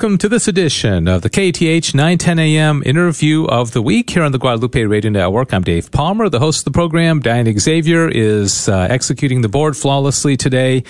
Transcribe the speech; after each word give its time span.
Welcome 0.00 0.16
to 0.16 0.30
this 0.30 0.48
edition 0.48 1.06
of 1.08 1.20
the 1.20 1.28
KATH 1.28 1.94
910 1.94 2.38
AM 2.38 2.82
interview 2.86 3.44
of 3.44 3.72
the 3.72 3.82
week 3.82 4.08
here 4.08 4.22
on 4.22 4.32
the 4.32 4.38
Guadalupe 4.38 4.82
Radio 4.84 5.10
Network. 5.10 5.52
I'm 5.52 5.60
Dave 5.60 5.90
Palmer, 5.90 6.30
the 6.30 6.38
host 6.38 6.60
of 6.60 6.64
the 6.64 6.70
program. 6.70 7.20
Diane 7.20 7.58
Xavier 7.58 8.08
is 8.08 8.66
uh, 8.66 8.86
executing 8.88 9.42
the 9.42 9.50
board 9.50 9.76
flawlessly 9.76 10.38
today. 10.38 10.84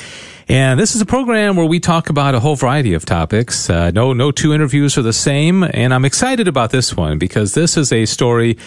And 0.46 0.78
this 0.78 0.94
is 0.94 1.02
a 1.02 1.06
program 1.06 1.56
where 1.56 1.66
we 1.66 1.80
talk 1.80 2.08
about 2.08 2.36
a 2.36 2.40
whole 2.40 2.54
variety 2.54 2.94
of 2.94 3.04
topics. 3.04 3.68
Uh, 3.68 3.90
no, 3.90 4.12
no 4.12 4.30
two 4.30 4.54
interviews 4.54 4.96
are 4.96 5.02
the 5.02 5.12
same. 5.12 5.64
And 5.64 5.92
I'm 5.92 6.04
excited 6.04 6.46
about 6.46 6.70
this 6.70 6.96
one 6.96 7.18
because 7.18 7.52
this 7.52 7.76
is 7.76 7.92
a 7.92 8.06
story, 8.06 8.58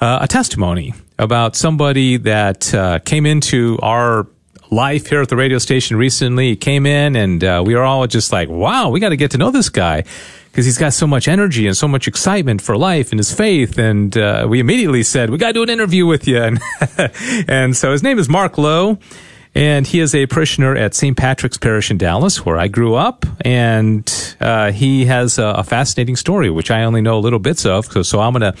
uh, 0.00 0.20
a 0.22 0.26
testimony 0.26 0.94
about 1.18 1.56
somebody 1.56 2.16
that 2.16 2.72
uh, 2.72 3.00
came 3.00 3.26
into 3.26 3.78
our 3.82 4.26
life 4.70 5.08
here 5.08 5.20
at 5.20 5.28
the 5.28 5.36
radio 5.36 5.58
station 5.58 5.96
recently. 5.96 6.50
He 6.50 6.56
came 6.56 6.86
in 6.86 7.16
and 7.16 7.42
uh, 7.42 7.62
we 7.64 7.74
were 7.74 7.82
all 7.82 8.06
just 8.06 8.32
like, 8.32 8.48
wow, 8.48 8.88
we 8.88 9.00
got 9.00 9.10
to 9.10 9.16
get 9.16 9.32
to 9.32 9.38
know 9.38 9.50
this 9.50 9.68
guy 9.68 10.04
because 10.50 10.64
he's 10.64 10.78
got 10.78 10.92
so 10.92 11.06
much 11.06 11.28
energy 11.28 11.66
and 11.66 11.76
so 11.76 11.86
much 11.88 12.08
excitement 12.08 12.62
for 12.62 12.76
life 12.76 13.12
and 13.12 13.18
his 13.18 13.32
faith. 13.32 13.78
And 13.78 14.16
uh, 14.16 14.46
we 14.48 14.60
immediately 14.60 15.02
said, 15.02 15.30
we 15.30 15.38
got 15.38 15.48
to 15.48 15.52
do 15.54 15.62
an 15.62 15.70
interview 15.70 16.06
with 16.06 16.26
you. 16.26 16.40
And, 16.40 16.60
and 17.48 17.76
so 17.76 17.92
his 17.92 18.02
name 18.02 18.18
is 18.18 18.28
Mark 18.28 18.58
Lowe. 18.58 18.98
And 19.52 19.84
he 19.84 19.98
is 19.98 20.14
a 20.14 20.26
parishioner 20.26 20.76
at 20.76 20.94
St. 20.94 21.16
Patrick's 21.16 21.58
Parish 21.58 21.90
in 21.90 21.98
Dallas, 21.98 22.46
where 22.46 22.56
I 22.56 22.68
grew 22.68 22.94
up. 22.94 23.26
And 23.40 24.36
uh, 24.40 24.70
he 24.70 25.06
has 25.06 25.38
a, 25.38 25.46
a, 25.46 25.64
fascinating 25.64 26.14
story, 26.14 26.50
which 26.50 26.70
I 26.70 26.84
only 26.84 27.00
know 27.00 27.18
little 27.18 27.40
bits 27.40 27.66
of. 27.66 27.86
So, 27.86 28.02
so 28.02 28.20
I'm 28.20 28.32
going 28.32 28.52
to 28.52 28.58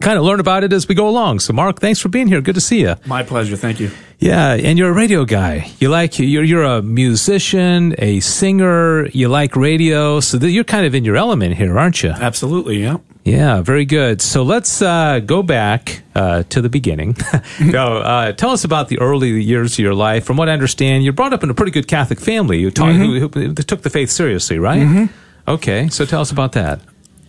kind 0.00 0.18
of 0.18 0.24
learn 0.24 0.40
about 0.40 0.64
it 0.64 0.72
as 0.72 0.88
we 0.88 0.94
go 0.94 1.08
along. 1.08 1.40
So, 1.40 1.52
Mark, 1.52 1.80
thanks 1.80 2.00
for 2.00 2.08
being 2.08 2.26
here. 2.26 2.40
Good 2.40 2.54
to 2.54 2.60
see 2.60 2.80
you. 2.80 2.96
My 3.06 3.22
pleasure. 3.22 3.56
Thank 3.56 3.80
you. 3.80 3.90
Yeah, 4.18 4.54
and 4.54 4.78
you're 4.78 4.90
a 4.90 4.94
radio 4.94 5.24
guy. 5.24 5.70
You 5.78 5.90
like 5.90 6.18
you're 6.18 6.44
you're 6.44 6.64
a 6.64 6.82
musician, 6.82 7.94
a 7.98 8.20
singer. 8.20 9.06
You 9.08 9.28
like 9.28 9.56
radio, 9.56 10.20
so 10.20 10.38
you're 10.38 10.64
kind 10.64 10.86
of 10.86 10.94
in 10.94 11.04
your 11.04 11.16
element 11.16 11.56
here, 11.56 11.78
aren't 11.78 12.02
you? 12.02 12.10
Absolutely. 12.10 12.82
Yeah. 12.82 12.98
Yeah, 13.24 13.60
very 13.60 13.84
good. 13.84 14.22
So 14.22 14.44
let's 14.44 14.80
uh, 14.80 15.18
go 15.18 15.42
back 15.42 16.04
uh, 16.14 16.44
to 16.44 16.60
the 16.62 16.68
beginning. 16.68 17.16
no, 17.60 17.98
uh, 17.98 18.32
tell 18.32 18.50
us 18.50 18.62
about 18.62 18.88
the 18.88 19.00
early 19.00 19.42
years 19.42 19.72
of 19.72 19.78
your 19.80 19.94
life. 19.94 20.24
From 20.24 20.36
what 20.36 20.48
I 20.48 20.52
understand, 20.52 21.02
you're 21.02 21.12
brought 21.12 21.32
up 21.32 21.42
in 21.42 21.50
a 21.50 21.54
pretty 21.54 21.72
good 21.72 21.88
Catholic 21.88 22.20
family. 22.20 22.60
You 22.60 22.70
taught, 22.70 22.94
mm-hmm. 22.94 23.18
who, 23.18 23.48
who, 23.48 23.54
took 23.54 23.82
the 23.82 23.90
faith 23.90 24.10
seriously, 24.10 24.60
right? 24.60 24.80
Mm-hmm. 24.80 25.50
Okay, 25.50 25.88
so 25.88 26.04
tell 26.04 26.20
us 26.20 26.30
about 26.30 26.52
that. 26.52 26.80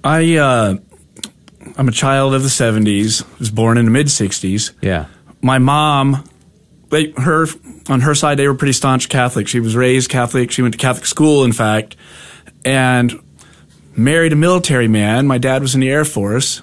I 0.04 0.36
uh, 0.36 0.76
I'm 1.78 1.88
a 1.88 1.92
child 1.92 2.34
of 2.34 2.44
the 2.44 2.50
70s. 2.50 3.24
Was 3.40 3.52
born 3.52 3.78
in 3.78 3.86
the 3.86 3.92
mid 3.92 4.08
60s. 4.08 4.72
Yeah. 4.82 5.06
My 5.42 5.60
mom 5.60 6.24
they 6.90 7.12
her 7.18 7.48
on 7.90 8.02
her 8.02 8.16
side 8.16 8.38
they 8.38 8.48
were 8.48 8.56
pretty 8.56 8.74
staunch 8.74 9.10
Catholic. 9.10 9.48
She 9.48 9.60
was 9.60 9.76
raised 9.76 10.10
Catholic. 10.10 10.52
She 10.52 10.62
went 10.62 10.74
to 10.74 10.78
Catholic 10.78 11.06
school, 11.06 11.44
in 11.44 11.52
fact, 11.52 11.96
and 12.64 13.14
married 13.96 14.34
a 14.34 14.36
military 14.36 14.88
man. 14.88 15.28
My 15.28 15.38
dad 15.38 15.62
was 15.62 15.76
in 15.76 15.82
the 15.82 15.90
Air 15.90 16.06
Force, 16.06 16.62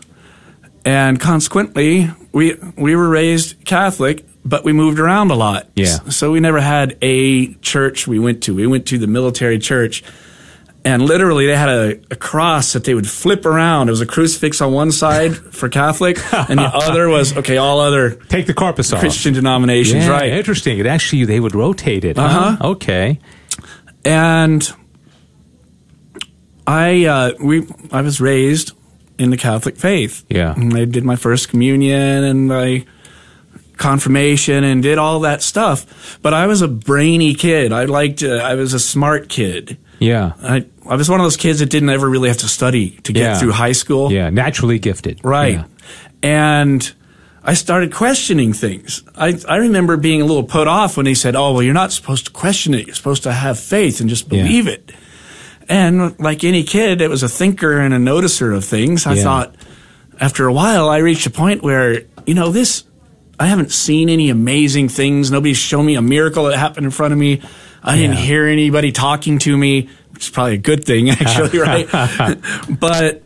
and 0.84 1.20
consequently, 1.20 2.10
we 2.32 2.56
we 2.76 2.96
were 2.96 3.08
raised 3.08 3.64
Catholic, 3.64 4.24
but 4.44 4.64
we 4.64 4.72
moved 4.72 4.98
around 4.98 5.30
a 5.30 5.34
lot. 5.34 5.68
Yeah. 5.74 5.98
So 6.10 6.32
we 6.32 6.40
never 6.40 6.60
had 6.60 6.96
a 7.02 7.54
church 7.54 8.06
we 8.06 8.18
went 8.18 8.42
to. 8.44 8.54
We 8.54 8.66
went 8.66 8.86
to 8.88 8.98
the 8.98 9.06
military 9.06 9.58
church 9.58 10.02
and 10.84 11.02
literally 11.02 11.46
they 11.46 11.56
had 11.56 11.68
a, 11.68 12.00
a, 12.10 12.16
cross 12.16 12.74
that 12.74 12.84
they 12.84 12.94
would 12.94 13.08
flip 13.08 13.46
around. 13.46 13.88
It 13.88 13.92
was 13.92 14.00
a 14.00 14.06
crucifix 14.06 14.60
on 14.60 14.72
one 14.72 14.92
side 14.92 15.36
for 15.54 15.68
Catholic, 15.68 16.18
and 16.32 16.58
the 16.58 16.64
other 16.64 17.08
was 17.08 17.36
okay. 17.36 17.56
All 17.56 17.80
other 17.80 18.10
take 18.10 18.46
the 18.46 18.54
corpus 18.54 18.92
off. 18.92 19.00
Christian 19.00 19.34
denominations, 19.34 20.04
yeah, 20.04 20.10
right? 20.10 20.30
Interesting. 20.30 20.78
It 20.78 20.86
actually 20.86 21.24
they 21.24 21.40
would 21.40 21.54
rotate 21.54 22.04
it. 22.04 22.18
Uh-huh. 22.18 22.56
Huh? 22.56 22.68
Okay. 22.70 23.18
And 24.04 24.70
I 26.66 27.06
uh, 27.06 27.32
we 27.40 27.66
I 27.90 28.02
was 28.02 28.20
raised 28.20 28.72
in 29.18 29.30
the 29.30 29.36
Catholic 29.36 29.76
faith. 29.76 30.24
Yeah. 30.28 30.54
And 30.54 30.76
I 30.76 30.84
did 30.84 31.04
my 31.04 31.16
first 31.16 31.48
communion 31.48 32.24
and 32.24 32.48
my 32.48 32.84
confirmation 33.76 34.64
and 34.64 34.82
did 34.82 34.98
all 34.98 35.20
that 35.20 35.42
stuff. 35.42 36.18
But 36.22 36.34
I 36.34 36.46
was 36.46 36.62
a 36.62 36.68
brainy 36.68 37.34
kid. 37.34 37.72
I 37.72 37.84
liked. 37.84 38.22
Uh, 38.22 38.36
I 38.36 38.54
was 38.54 38.74
a 38.74 38.80
smart 38.80 39.28
kid. 39.28 39.78
Yeah. 39.98 40.32
I, 40.42 40.66
I 40.88 40.96
was 40.96 41.08
one 41.08 41.20
of 41.20 41.24
those 41.24 41.36
kids 41.36 41.60
that 41.60 41.70
didn't 41.70 41.90
ever 41.90 42.08
really 42.08 42.28
have 42.28 42.38
to 42.38 42.48
study 42.48 42.90
to 43.04 43.12
get 43.12 43.22
yeah. 43.22 43.38
through 43.38 43.52
high 43.52 43.72
school. 43.72 44.12
Yeah, 44.12 44.30
naturally 44.30 44.78
gifted. 44.78 45.20
Right. 45.24 45.54
Yeah. 45.54 45.64
And 46.22 46.94
I 47.42 47.54
started 47.54 47.92
questioning 47.92 48.52
things. 48.52 49.02
I, 49.14 49.38
I 49.48 49.56
remember 49.56 49.96
being 49.96 50.22
a 50.22 50.24
little 50.24 50.44
put 50.44 50.66
off 50.66 50.96
when 50.96 51.06
he 51.06 51.14
said, 51.14 51.36
Oh, 51.36 51.52
well, 51.52 51.62
you're 51.62 51.74
not 51.74 51.92
supposed 51.92 52.26
to 52.26 52.32
question 52.32 52.74
it. 52.74 52.86
You're 52.86 52.96
supposed 52.96 53.22
to 53.24 53.32
have 53.32 53.58
faith 53.58 54.00
and 54.00 54.08
just 54.08 54.28
believe 54.28 54.66
yeah. 54.66 54.74
it. 54.74 54.92
And 55.68 56.18
like 56.18 56.44
any 56.44 56.62
kid 56.62 57.00
it 57.00 57.08
was 57.08 57.22
a 57.22 57.28
thinker 57.28 57.78
and 57.80 57.94
a 57.94 57.98
noticer 57.98 58.54
of 58.54 58.64
things, 58.64 59.06
I 59.06 59.16
thought 59.16 59.54
after 60.20 60.46
a 60.46 60.52
while, 60.52 60.88
I 60.88 60.98
reached 60.98 61.26
a 61.26 61.30
point 61.30 61.62
where, 61.62 62.02
you 62.26 62.34
know, 62.34 62.50
this, 62.50 62.84
I 63.38 63.46
haven't 63.46 63.72
seen 63.72 64.08
any 64.08 64.30
amazing 64.30 64.88
things. 64.88 65.30
Nobody's 65.30 65.56
shown 65.56 65.86
me 65.86 65.96
a 65.96 66.02
miracle 66.02 66.44
that 66.44 66.58
happened 66.58 66.86
in 66.86 66.90
front 66.90 67.12
of 67.12 67.18
me. 67.18 67.42
I 67.82 67.96
didn't 67.96 68.16
hear 68.16 68.46
anybody 68.46 68.92
talking 68.92 69.38
to 69.40 69.56
me, 69.56 69.90
is 70.24 70.30
probably 70.30 70.54
a 70.54 70.58
good 70.58 70.84
thing, 70.84 71.10
actually, 71.10 71.58
right? 71.58 71.88
but 72.80 73.22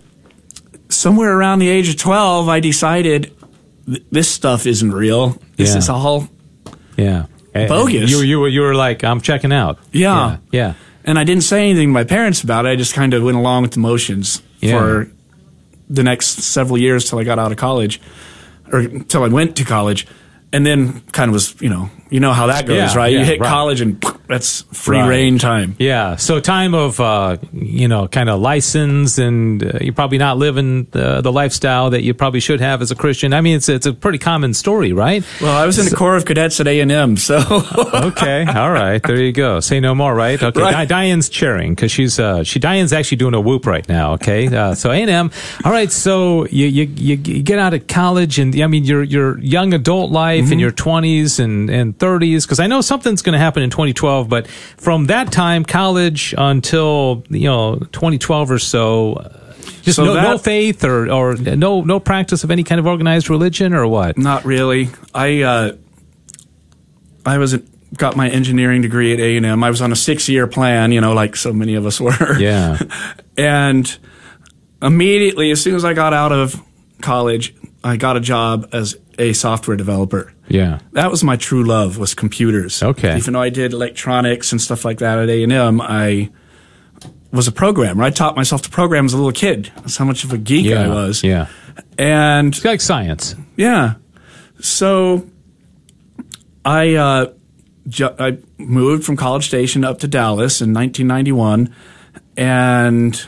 somewhere 0.89 1.37
around 1.37 1.59
the 1.61 1.69
age 1.69 1.89
of 1.89 1.97
12, 1.97 2.49
I 2.49 2.61
decided 2.61 3.35
th- 3.87 4.03
this 4.11 4.31
stuff 4.31 4.67
isn't 4.67 4.93
real. 4.93 5.39
This 5.57 5.73
Yeah. 5.73 5.79
is 5.79 5.89
all 5.89 6.29
Yeah. 6.97 7.27
Eh, 7.55 7.63
eh, 7.65 7.69
bogus. 7.69 8.11
You, 8.11 8.21
you, 8.21 8.41
were- 8.41 8.49
you 8.49 8.61
were 8.61 8.75
like, 8.75 9.05
I'm 9.05 9.21
checking 9.21 9.53
out. 9.53 9.79
Yeah. 9.93 10.31
Yeah. 10.31 10.37
yeah. 10.51 10.75
And 11.05 11.19
I 11.19 11.25
didn't 11.25 11.45
say 11.45 11.65
anything 11.71 11.89
to 11.89 11.93
my 11.93 12.05
parents 12.05 12.43
about 12.43 12.67
it. 12.67 12.71
I 12.71 12.77
just 12.77 12.93
kind 12.95 13.15
of 13.15 13.23
went 13.23 13.37
along 13.37 13.63
with 13.63 13.73
the 13.73 13.81
motions 13.81 14.43
Yeah. 14.61 14.79
for 14.79 15.11
the 15.89 16.03
next 16.03 16.43
several 16.43 16.77
years 16.79 17.09
till 17.09 17.19
I 17.19 17.25
got 17.25 17.39
out 17.39 17.51
of 17.51 17.57
college, 17.57 17.99
or 18.71 18.87
till 18.87 19.25
I 19.25 19.29
went 19.29 19.57
to 19.57 19.65
college, 19.65 20.07
and 20.53 20.65
then 20.65 21.01
kind 21.13 21.29
of 21.29 21.35
was, 21.35 21.61
you 21.61 21.69
know, 21.69 21.91
you 22.11 22.21
know 22.21 22.33
how 22.33 22.47
that 22.47 22.65
goes, 22.65 22.77
Yeah, 22.79 22.95
right? 22.97 23.13
yeah, 23.13 23.19
you 23.19 23.25
hit 23.27 23.39
right. 23.41 23.49
college 23.51 23.83
and 23.83 24.03
that's 24.29 24.63
free 24.73 24.97
Right. 24.97 25.09
rein 25.09 25.39
time. 25.39 25.77
Yeah. 25.79 26.17
So 26.17 26.41
time 26.41 26.73
of, 26.73 26.99
uh, 27.01 27.37
you 27.53 27.87
know, 27.87 28.09
kind 28.09 28.31
of 28.31 28.41
license 28.41 29.19
and 29.19 29.63
uh, 29.63 29.79
you're 29.83 29.93
probably 29.93 30.17
not 30.17 30.39
living 30.39 30.87
the, 30.93 31.21
the 31.21 31.31
lifestyle 31.31 31.91
that 31.91 32.03
you 32.03 32.15
probably 32.15 32.41
should 32.41 32.61
have 32.61 32.81
as 32.81 32.91
a 32.91 32.95
Christian. 32.95 33.35
I 33.35 33.43
mean, 33.43 33.57
it's, 33.57 33.69
it's 33.69 33.85
a 33.85 33.93
pretty 33.93 34.17
common 34.17 34.55
story, 34.55 34.95
right? 34.95 35.23
Well, 35.43 35.55
I 35.55 35.67
was 35.67 35.79
in 35.79 35.85
the 35.85 35.95
Corps 35.95 36.17
of 36.17 36.25
Cadets 36.25 36.59
at 36.61 36.67
A 36.67 36.81
and 36.81 36.91
M, 36.91 37.19
so 37.19 37.37
okay. 37.95 38.47
All 38.47 38.71
right. 38.71 39.03
There 39.03 39.21
you 39.21 39.33
go. 39.33 39.61
Say 39.61 39.79
no 39.81 39.95
more, 39.95 40.15
right? 40.15 40.43
Okay. 40.43 40.61
Right. 40.63 40.73
Di- 40.73 40.85
Diane's 40.87 41.29
cheering 41.29 41.75
because 41.75 41.93
she's, 41.93 42.19
uh, 42.19 42.43
she, 42.43 42.59
Diane's 42.59 42.95
actually 42.95 43.19
doing 43.19 43.35
a 43.35 43.41
whoop 43.41 43.67
right 43.67 43.87
now. 43.87 44.15
Okay. 44.15 44.47
Uh, 44.49 44.75
so 44.75 44.91
A&M. 44.91 45.31
All 45.63 45.73
right. 45.73 45.93
So 45.93 46.47
you, 46.47 46.67
you, 46.69 46.85
you, 46.85 47.17
you 47.17 47.43
get 47.43 47.59
out 47.59 47.75
of 47.75 47.87
college 47.87 48.39
and 48.39 48.59
I 48.63 48.67
mean, 48.67 48.85
your, 48.85 49.03
your 49.03 49.39
young 49.41 49.75
adult 49.75 50.11
life 50.11 50.38
in 50.39 50.59
your 50.59 50.71
twenties 50.71 51.39
and, 51.39 51.71
and 51.71 51.99
thirties. 51.99 52.47
Cause 52.47 52.61
I 52.61 52.67
know 52.67 52.81
something's 52.81 53.23
going 53.23 53.35
to 53.35 53.39
happen 53.39 53.63
in 53.63 53.71
2012, 53.71 54.29
but 54.29 54.47
from 54.47 55.07
that 55.07 55.33
time, 55.33 55.65
college 55.65 56.35
until, 56.37 57.25
you 57.29 57.49
know, 57.49 57.77
2012 57.77 58.51
or 58.51 58.59
so, 58.59 59.15
uh, 59.15 59.55
just 59.83 59.97
So 59.97 60.05
no, 60.05 60.15
no 60.15 60.39
faith 60.39 60.85
or, 60.85 61.11
or 61.11 61.37
no, 61.37 61.83
no 61.83 62.01
practice 62.01 62.45
of 62.45 62.51
any 62.51 62.65
kind 62.65 62.79
of 62.79 62.87
organized 62.87 63.31
religion 63.31 63.75
or 63.75 63.87
what? 63.87 64.19
not 64.19 64.45
really. 64.45 64.89
I 65.15 65.43
uh, 65.43 65.73
I 67.27 67.39
was 67.39 67.57
got 67.97 68.17
my 68.17 68.29
engineering 68.29 68.83
degree 68.83 69.13
at 69.13 69.21
A 69.21 69.37
and 69.37 69.47
M. 69.47 69.65
I 69.65 69.71
was 69.71 69.81
on 69.81 69.93
a 69.93 69.97
six 69.97 70.29
year 70.29 70.47
plan, 70.47 70.93
you 70.93 71.01
know, 71.01 71.13
like 71.15 71.37
so 71.37 71.53
many 71.53 71.75
of 71.75 71.87
us 71.87 72.01
were. 72.01 72.39
Yeah. 72.39 72.79
and 73.37 73.99
immediately, 74.83 75.51
as 75.51 75.63
soon 75.63 75.75
as 75.75 75.85
I 75.85 75.95
got 75.95 76.13
out 76.13 76.33
of 76.33 76.61
college, 77.01 77.55
I 77.83 77.97
got 77.97 78.17
a 78.17 78.21
job 78.21 78.69
as 78.73 78.97
a 79.19 79.33
software 79.33 79.77
developer. 79.77 80.33
Yeah. 80.49 80.79
That 80.93 81.11
was 81.11 81.23
my 81.25 81.37
true 81.37 81.65
love 81.65 81.99
was 81.99 82.15
computers. 82.15 82.83
Okay. 82.83 83.17
Even 83.17 83.33
though 83.35 83.43
I 83.43 83.51
did 83.51 83.73
electronics 83.73 84.53
and 84.53 84.61
stuff 84.61 84.85
like 84.85 84.99
that 84.99 85.19
at 85.19 85.29
A 85.29 85.43
and 85.43 85.53
M, 85.53 85.81
I 85.81 86.31
was 87.33 87.47
a 87.49 87.53
programmer. 87.53 88.03
I 88.05 88.11
taught 88.11 88.37
myself 88.37 88.63
to 88.63 88.71
program 88.71 89.05
as 89.05 89.13
a 89.13 89.17
little 89.17 89.33
kid. 89.33 89.71
That's 89.77 89.97
how 89.97 90.05
much 90.05 90.25
of 90.25 90.33
a 90.33 90.39
geek 90.39 90.67
Yeah. 90.67 90.85
I 90.85 90.89
was. 90.89 91.23
Yeah. 91.23 91.49
And 91.99 92.55
It's 92.55 92.65
like 92.65 92.81
science. 92.81 93.35
yeah. 93.57 93.95
So 94.61 95.27
I 96.65 96.95
uh, 96.95 97.33
ju- 97.89 98.15
I 98.19 98.39
moved 98.59 99.05
from 99.05 99.17
College 99.17 99.47
Station 99.47 99.85
up 99.85 99.99
to 100.01 100.09
Dallas 100.09 100.61
in 100.61 100.73
1991 100.73 101.75
and 102.37 103.21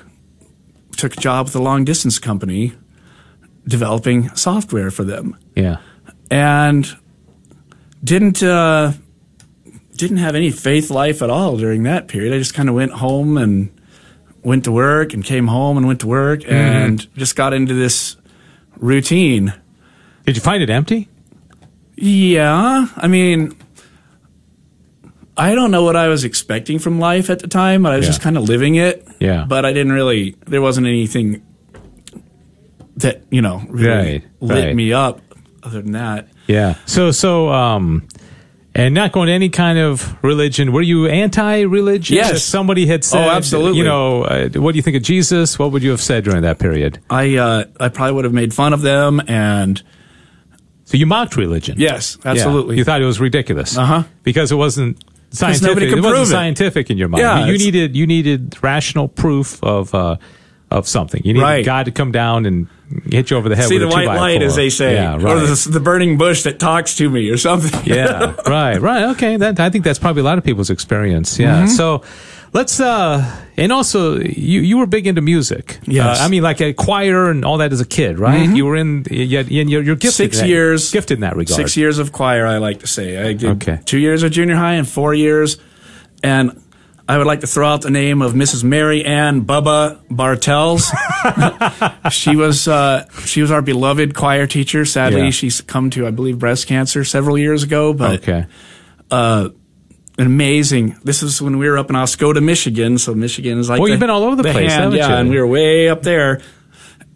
took 0.97 1.17
a 1.17 1.21
job 1.21 1.47
with 1.47 1.57
a 1.57 1.63
long 1.63 1.85
distance 1.85 2.19
company 2.19 2.73
developing 3.67 4.29
software 4.37 4.91
for 4.91 5.05
them. 5.05 5.37
Yeah. 5.55 5.79
And 6.31 6.89
didn't 8.03 8.43
uh, 8.43 8.93
didn't 9.97 10.19
have 10.19 10.35
any 10.35 10.51
faith 10.51 10.91
life 10.91 11.23
at 11.23 11.31
all 11.31 11.57
during 11.57 11.83
that 11.85 12.09
period. 12.09 12.33
I 12.35 12.39
just 12.39 12.55
kind 12.55 12.69
of 12.69 12.75
went 12.75 12.93
home 12.93 13.37
and 13.37 13.71
went 14.43 14.65
to 14.65 14.73
work 14.73 15.13
and 15.13 15.23
came 15.25 15.47
home 15.49 15.77
and 15.77 15.87
went 15.87 16.01
to 16.01 16.07
work 16.07 16.43
and 16.47 17.07
just 17.17 17.37
got 17.37 17.53
into 17.53 17.75
this 17.75 18.17
routine. 18.79 19.53
Did 20.25 20.37
you 20.37 20.41
find 20.43 20.63
it 20.63 20.71
empty? 20.71 21.09
Yeah, 21.97 22.87
I 22.97 23.09
mean, 23.09 23.55
I 25.37 25.55
don't 25.55 25.71
know 25.71 25.83
what 25.85 25.97
I 25.97 26.09
was 26.09 26.25
expecting 26.25 26.79
from 26.79 26.99
life 26.99 27.29
at 27.29 27.41
the 27.41 27.49
time, 27.49 27.83
but 27.83 27.93
I 27.93 27.97
was 27.97 28.07
Yeah. 28.07 28.11
just 28.11 28.23
kind 28.23 28.37
of 28.39 28.45
living 28.49 28.77
it. 28.77 29.07
Yeah. 29.21 29.45
But 29.47 29.65
I 29.67 29.73
didn't 29.75 29.93
really. 29.93 30.37
There 30.47 30.63
wasn't 30.63 30.87
anything 30.87 31.43
that 33.01 33.23
you 33.31 33.43
know 33.43 33.63
really 33.69 33.89
Right, 34.13 34.23
lit 34.41 34.65
right. 34.67 34.75
me 34.75 34.93
up. 34.93 35.21
Other 35.63 35.83
than 35.83 35.93
that, 35.93 36.29
Yeah. 36.47 36.77
So 36.87 37.11
so 37.11 37.51
um 37.51 38.07
and 38.75 38.95
not 38.95 39.11
going 39.13 39.27
to 39.27 39.33
any 39.33 39.49
kind 39.51 39.79
of 39.79 40.17
religion. 40.23 40.73
Were 40.73 40.81
you 40.81 41.07
anti-religion? 41.09 42.15
Yes. 42.17 42.31
If 42.31 42.39
somebody 42.39 42.87
had 42.87 43.05
said, 43.05 43.27
Oh, 43.27 43.31
absolutely. 43.31 43.79
You 43.79 43.85
know, 43.85 44.23
uh, 44.23 44.49
what 44.55 44.73
do 44.73 44.77
you 44.79 44.83
think 44.83 44.97
of 44.97 45.03
Jesus? 45.03 45.59
What 45.59 45.73
would 45.73 45.83
you 45.83 45.91
have 45.91 46.01
said 46.01 46.23
during 46.25 46.43
that 46.43 46.59
period? 46.61 46.99
I 47.11 47.37
uh, 47.37 47.65
I 47.81 47.89
probably 47.89 48.13
would 48.15 48.25
have 48.25 48.33
made 48.33 48.55
fun 48.55 48.73
of 48.73 48.81
them 48.83 49.21
and 49.29 49.83
So 50.85 50.97
you 50.97 51.05
mocked 51.07 51.37
religion. 51.37 51.77
yes, 51.79 52.17
Yeah. 52.25 52.31
absolutely. 52.31 52.77
You 52.79 52.85
thought 52.85 53.03
it 53.03 53.07
was 53.07 53.21
ridiculous. 53.21 53.77
Uh-huh. 53.77 54.05
Because 54.23 54.51
it 54.53 54.57
wasn't 54.57 55.03
scientific. 55.31 55.67
nobody 55.69 55.89
could 55.91 55.99
it 55.99 56.03
wasn't 56.03 56.23
it. 56.29 56.31
scientific 56.31 56.91
in 56.91 56.97
your 56.97 57.09
mind. 57.09 57.23
Yeah, 57.23 57.39
you 57.47 57.55
it's- 57.55 57.65
needed 57.65 57.97
you 57.97 58.07
needed 58.07 58.57
rational 58.63 59.09
proof 59.09 59.63
of 59.63 59.95
uh, 59.95 60.17
of 60.71 60.87
something. 60.89 61.21
You 61.25 61.35
need 61.35 61.43
Right. 61.43 61.65
God 61.65 61.87
to 61.87 61.91
come 61.91 62.13
down 62.13 62.47
and 62.47 62.69
hit 63.11 63.31
you 63.31 63.37
over 63.37 63.49
the 63.49 63.57
head 63.57 63.69
See 63.69 63.79
with 63.79 63.89
the 63.89 63.95
white 63.95 64.07
light, 64.07 64.43
as 64.43 64.57
they 64.57 64.71
say, 64.71 64.95
Yeah, 64.95 65.15
or 65.17 65.41
the, 65.41 65.69
the 65.71 65.81
burning 65.81 66.17
bush 66.19 66.43
that 66.45 66.59
talks 66.59 66.97
to 66.97 67.09
me, 67.11 67.29
or 67.31 67.37
something. 67.37 67.81
yeah, 67.85 68.35
right, 68.47 68.81
right. 68.81 69.05
Okay, 69.11 69.37
that 69.37 69.59
I 69.61 69.71
think 69.71 69.85
that's 69.85 69.99
probably 69.99 70.21
a 70.21 70.25
lot 70.25 70.39
of 70.39 70.45
people's 70.45 70.71
experience. 70.71 71.39
Yeah. 71.39 71.63
Mm-hmm. 71.65 71.69
So 71.69 72.03
let's 72.53 72.81
uh 72.81 73.25
and 73.57 73.71
also 73.73 74.19
you 74.19 74.61
you 74.61 74.79
were 74.79 74.87
big 74.87 75.07
into 75.07 75.21
music. 75.21 75.79
Yes. 75.87 76.21
Uh, 76.21 76.25
I 76.25 76.29
mean 76.29 76.43
like 76.43 76.61
a 76.61 76.73
choir 76.73 77.31
and 77.31 77.45
all 77.45 77.59
that 77.59 77.73
as 77.73 77.81
a 77.81 77.87
kid, 77.87 78.19
right? 78.19 78.49
You 78.49 78.65
were 78.67 78.77
in 78.77 79.05
you, 79.11 79.41
you're, 79.41 79.83
you're 79.83 79.97
gifted 79.97 80.13
Six 80.15 80.39
that- 80.41 80.49
years. 80.49 80.91
gifted 80.91 81.17
in 81.19 81.21
that 81.23 81.37
regard. 81.37 81.57
Six 81.57 81.77
years 81.77 81.99
of 81.99 82.11
choir, 82.13 82.47
I 82.47 82.59
like 82.59 82.81
to 82.81 82.87
say. 82.87 83.19
I 83.19 83.33
did 83.35 83.51
Okay. 83.63 83.81
two 83.85 83.99
years 83.99 84.23
of 84.23 84.33
junior 84.33 84.57
high 84.57 84.75
and 84.75 84.89
four 84.89 85.15
years. 85.15 85.59
And 86.23 86.61
I 87.11 87.19
would 87.19 87.27
like 87.27 87.41
to 87.41 87.49
throw 87.49 87.67
out 87.67 87.83
the 87.83 87.91
name 87.91 88.23
of 88.23 88.35
Mrs. 88.35 88.63
Mary 88.63 89.05
Ann 89.05 89.45
Bubba 89.45 89.99
Bartels. 90.09 90.91
she 92.13 92.37
was 92.37 92.69
uh, 92.69 93.09
she 93.25 93.43
was 93.43 93.51
our 93.51 93.63
beloved 93.63 94.15
choir 94.15 94.47
teacher. 94.47 94.85
Sadly, 94.85 95.23
Yeah. 95.25 95.31
she 95.31 95.51
succumbed 95.51 95.95
to, 95.95 96.07
I 96.07 96.13
believe, 96.13 96.39
breast 96.39 96.69
cancer 96.69 97.03
several 97.05 97.37
years 97.37 97.65
ago. 97.65 97.93
But 97.93 98.21
Okay. 98.21 98.47
an 99.11 99.53
amazing. 100.19 100.97
This 101.03 101.23
is 101.25 101.43
when 101.43 101.59
we 101.59 101.69
were 101.69 101.79
up 101.79 101.91
in 101.91 101.97
Oscoda, 101.97 102.41
Michigan. 102.43 102.97
So 102.99 103.13
Michigan 103.15 103.59
is 103.59 103.69
like 103.69 103.81
Well, 103.81 103.87
the- 103.87 103.93
you've 103.93 104.01
been 104.01 104.11
all 104.11 104.23
over 104.23 104.37
the 104.37 104.43
place, 104.45 104.73
hand, 104.73 104.93
yeah, 104.95 105.09
you? 105.09 105.15
and 105.15 105.31
we 105.31 105.39
were 105.39 105.47
way 105.47 105.89
up 105.89 106.03
there, 106.03 106.41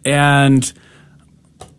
and 0.03 0.73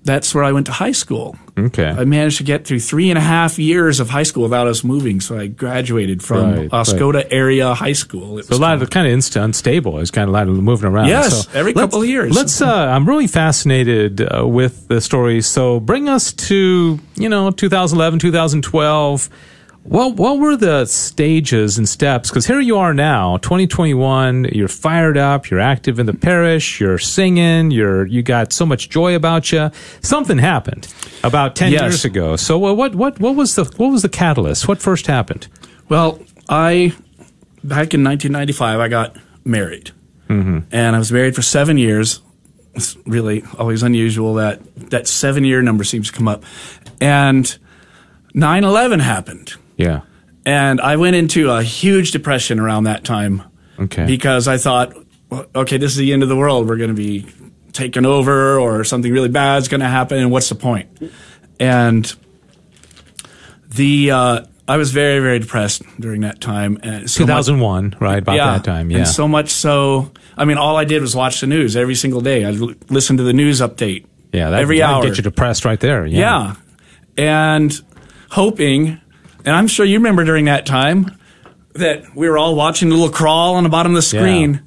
that's 0.07 0.35
where 0.35 0.45
I 0.45 0.53
went 0.53 0.67
to 0.67 0.73
high 0.73 0.93
school. 0.93 1.37
Okay. 1.59 1.89
I 1.89 2.05
managed 2.05 2.37
to 2.39 2.45
get 2.45 2.65
through 2.67 2.81
three 2.81 3.11
and 3.11 3.19
a 3.19 3.23
half 3.23 3.59
years 3.59 3.99
of 3.99 4.09
high 4.09 4.23
school 4.23 4.45
without 4.45 4.67
us 4.67 4.85
moving. 4.85 5.21
So 5.21 5.39
I 5.39 5.47
graduated 5.49 6.23
from 6.23 6.55
Right, 6.55 6.71
Oscoda 6.71 7.27
area 7.31 7.75
high 7.75 7.95
school. 7.95 8.39
It 8.39 8.45
So 8.47 8.57
a 8.57 8.59
lot 8.59 8.75
of 8.75 8.81
the 8.81 8.87
kind 8.87 9.07
of 9.07 9.13
inst- 9.13 9.37
unstable. 9.37 9.99
It's 10.01 10.11
kind 10.11 10.25
of 10.25 10.29
a 10.31 10.33
lot 10.33 10.49
of 10.49 10.55
moving 10.63 10.89
around. 10.89 11.09
Yes, 11.09 11.47
So 11.47 11.59
every 11.59 11.75
couple 11.75 12.03
of 12.03 12.09
years. 12.09 12.35
Let's. 12.35 12.61
Uh, 12.63 12.67
I'm 12.95 13.07
really 13.09 13.27
fascinated 13.27 14.21
uh, 14.23 14.47
with 14.47 14.87
the 14.89 15.01
stories. 15.01 15.47
So 15.47 15.81
bring 15.81 16.09
us 16.09 16.33
to 16.49 16.99
you 17.17 17.29
know 17.29 17.51
2011, 17.51 18.19
2012. 18.21 19.29
What 19.89 20.17
what 20.17 20.39
were 20.39 20.57
the 20.57 20.85
stages 20.87 21.79
and 21.79 21.89
steps? 21.89 22.29
Because 22.29 22.47
here 22.47 22.61
you 22.61 22.77
are 22.77 22.93
now, 22.93 23.37
2021. 23.39 24.47
You're 24.53 24.67
fired 24.69 25.17
up. 25.17 25.49
You're 25.49 25.61
active 25.61 25.99
in 25.99 26.07
the 26.07 26.13
parish. 26.15 26.81
You're 26.81 26.99
singing. 26.99 27.71
You're 27.71 28.05
you 28.07 28.23
got 28.23 28.53
so 28.53 28.67
much 28.67 28.89
joy 28.91 29.15
about 29.15 29.53
you. 29.53 29.71
Something 30.03 30.39
happened 30.39 30.89
about 31.23 31.55
10 31.57 31.73
Yes. 31.73 31.81
years 31.83 32.05
ago. 32.05 32.37
So 32.37 32.59
what 32.59 32.95
what 32.97 33.21
what 33.21 33.37
was 33.37 33.55
the 33.55 33.65
what 33.77 33.89
was 33.93 34.03
the 34.03 34.09
catalyst? 34.09 34.67
What 34.67 34.81
first 34.83 35.07
happened? 35.07 35.47
Well, 35.89 36.21
I 36.49 36.93
back 37.63 37.95
in 37.95 38.03
1995, 38.05 38.81
I 38.81 38.89
got 38.89 39.17
married, 39.45 39.93
mm-hmm. 40.29 40.59
and 40.73 40.97
I 40.97 40.99
was 40.99 41.13
married 41.13 41.35
for 41.37 41.43
seven 41.43 41.79
years. 41.79 42.21
It's 42.75 42.97
really 43.07 43.45
always 43.59 43.83
unusual 43.85 44.35
that 44.35 44.61
that 44.91 45.07
seven 45.07 45.45
year 45.45 45.63
number 45.63 45.85
seems 45.85 46.11
to 46.11 46.17
come 46.17 46.27
up, 46.29 46.43
and 47.01 47.57
9/11 48.35 49.01
happened, 49.01 49.55
Yeah. 49.77 50.01
and 50.45 50.81
I 50.81 50.97
went 50.97 51.17
into 51.17 51.51
a 51.51 51.63
huge 51.63 52.11
depression 52.13 52.59
around 52.61 52.85
that 52.85 53.05
time. 53.05 53.43
Okay. 53.79 54.07
because 54.07 54.49
I 54.49 54.57
thought, 54.57 54.95
okay, 55.55 55.77
this 55.77 55.93
is 55.93 55.99
the 55.99 56.13
end 56.15 56.23
of 56.23 56.31
the 56.31 56.37
world. 56.37 56.67
We're 56.67 56.79
going 56.79 56.89
to 56.89 56.95
be 56.95 57.27
taken 57.73 58.07
over, 58.07 58.59
or 58.59 58.85
something 58.85 59.13
really 59.13 59.29
bad 59.29 59.59
is 59.59 59.69
going 59.69 59.83
to 59.83 59.87
happen, 59.89 60.17
and 60.19 60.31
what's 60.31 60.49
the 60.49 60.55
point? 60.55 60.89
And 61.61 62.11
the 63.69 64.11
uh, 64.11 64.41
I 64.69 64.77
was 64.79 64.93
very 64.93 65.21
very 65.21 65.39
depressed 65.39 65.83
during 66.01 66.23
that 66.23 66.41
time. 66.41 66.79
And 66.83 67.11
so 67.11 67.23
much- 67.27 67.47
2001, 67.47 67.97
right? 68.01 68.19
About 68.19 68.37
that 68.37 68.65
time. 68.65 68.91
Yeah. 68.91 68.99
and 68.99 69.09
so 69.09 69.29
much 69.29 69.51
so. 69.51 70.11
I 70.37 70.45
mean, 70.45 70.59
all 70.59 70.77
I 70.77 70.85
did 70.85 71.03
was 71.03 71.15
watch 71.15 71.41
the 71.41 71.47
news 71.47 71.77
every 71.77 71.95
single 71.95 72.21
day. 72.21 72.45
I 72.45 72.53
l- 72.53 72.73
listened 72.89 73.19
to 73.19 73.25
the 73.25 73.33
news 73.33 73.61
update. 73.61 74.07
Yeah, 74.33 74.51
that, 74.51 74.61
every 74.61 74.83
hour. 74.83 75.03
get 75.05 75.17
you 75.17 75.23
depressed 75.23 75.65
right 75.65 75.79
there. 75.81 76.07
Yeah. 76.07 76.19
Yeah. 76.19 76.55
And 77.19 77.81
hoping, 78.31 79.01
and 79.47 79.55
I'm 79.55 79.67
sure 79.69 79.87
you 79.87 79.97
remember 79.99 80.25
during 80.25 80.45
that 80.47 80.67
time 80.67 81.17
that 81.75 82.15
we 82.17 82.29
were 82.29 82.37
all 82.39 82.55
watching 82.55 82.89
the 82.89 82.95
little 82.95 83.11
crawl 83.15 83.55
on 83.55 83.63
the 83.63 83.69
bottom 83.69 83.93
of 83.93 83.97
the 83.97 84.03
screen 84.03 84.53
Yeah. 84.55 84.61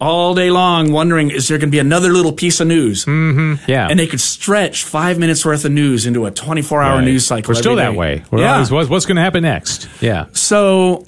all 0.00 0.34
day 0.34 0.50
long, 0.50 0.92
wondering, 0.92 1.30
is 1.30 1.48
there 1.48 1.56
going 1.58 1.68
to 1.68 1.72
be 1.74 1.78
another 1.78 2.10
little 2.12 2.32
piece 2.32 2.60
of 2.60 2.66
news? 2.66 3.04
Mm-hmm. 3.04 3.70
Yeah. 3.70 3.86
And 3.88 3.98
they 3.98 4.06
could 4.06 4.20
stretch 4.20 4.84
five 4.84 5.18
minutes 5.18 5.44
worth 5.44 5.64
of 5.64 5.72
news 5.72 6.04
into 6.06 6.26
a 6.26 6.30
24 6.30 6.82
hour 6.82 6.96
Right. 6.96 7.04
news 7.04 7.26
cycle. 7.26 7.52
We're 7.52 7.60
still 7.60 7.76
that 7.76 7.94
way. 7.94 8.24
We're 8.30 8.40
yeah. 8.40 8.54
always, 8.70 8.88
what's 8.90 9.06
going 9.06 9.16
to 9.16 9.22
happen 9.22 9.42
next? 9.42 9.88
Yeah. 10.00 10.26
So 10.32 11.06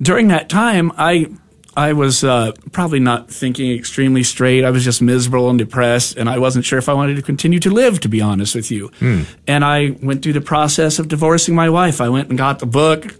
during 0.00 0.28
that 0.28 0.48
time, 0.48 0.92
I 0.98 1.26
I 1.80 1.94
was 1.94 2.22
uh, 2.24 2.52
probably 2.72 3.00
not 3.00 3.30
thinking 3.30 3.72
extremely 3.72 4.22
straight. 4.22 4.64
I 4.64 4.70
was 4.70 4.84
just 4.84 5.00
miserable 5.00 5.48
and 5.48 5.58
depressed, 5.58 6.18
and 6.18 6.28
I 6.28 6.38
wasn't 6.38 6.64
sure 6.66 6.78
if 6.78 6.88
I 6.88 6.92
wanted 6.92 7.16
to 7.16 7.22
continue 7.22 7.58
to 7.60 7.70
live. 7.70 8.00
To 8.00 8.08
be 8.08 8.20
honest 8.20 8.54
with 8.54 8.70
you, 8.70 8.90
and 9.46 9.64
I 9.64 9.96
went 10.02 10.22
through 10.22 10.34
the 10.34 10.42
process 10.42 10.98
of 10.98 11.08
divorcing 11.08 11.54
my 11.54 11.70
wife. 11.70 12.00
I 12.00 12.10
went 12.10 12.28
and 12.28 12.36
got 12.36 12.58
the 12.58 12.66
book. 12.66 13.16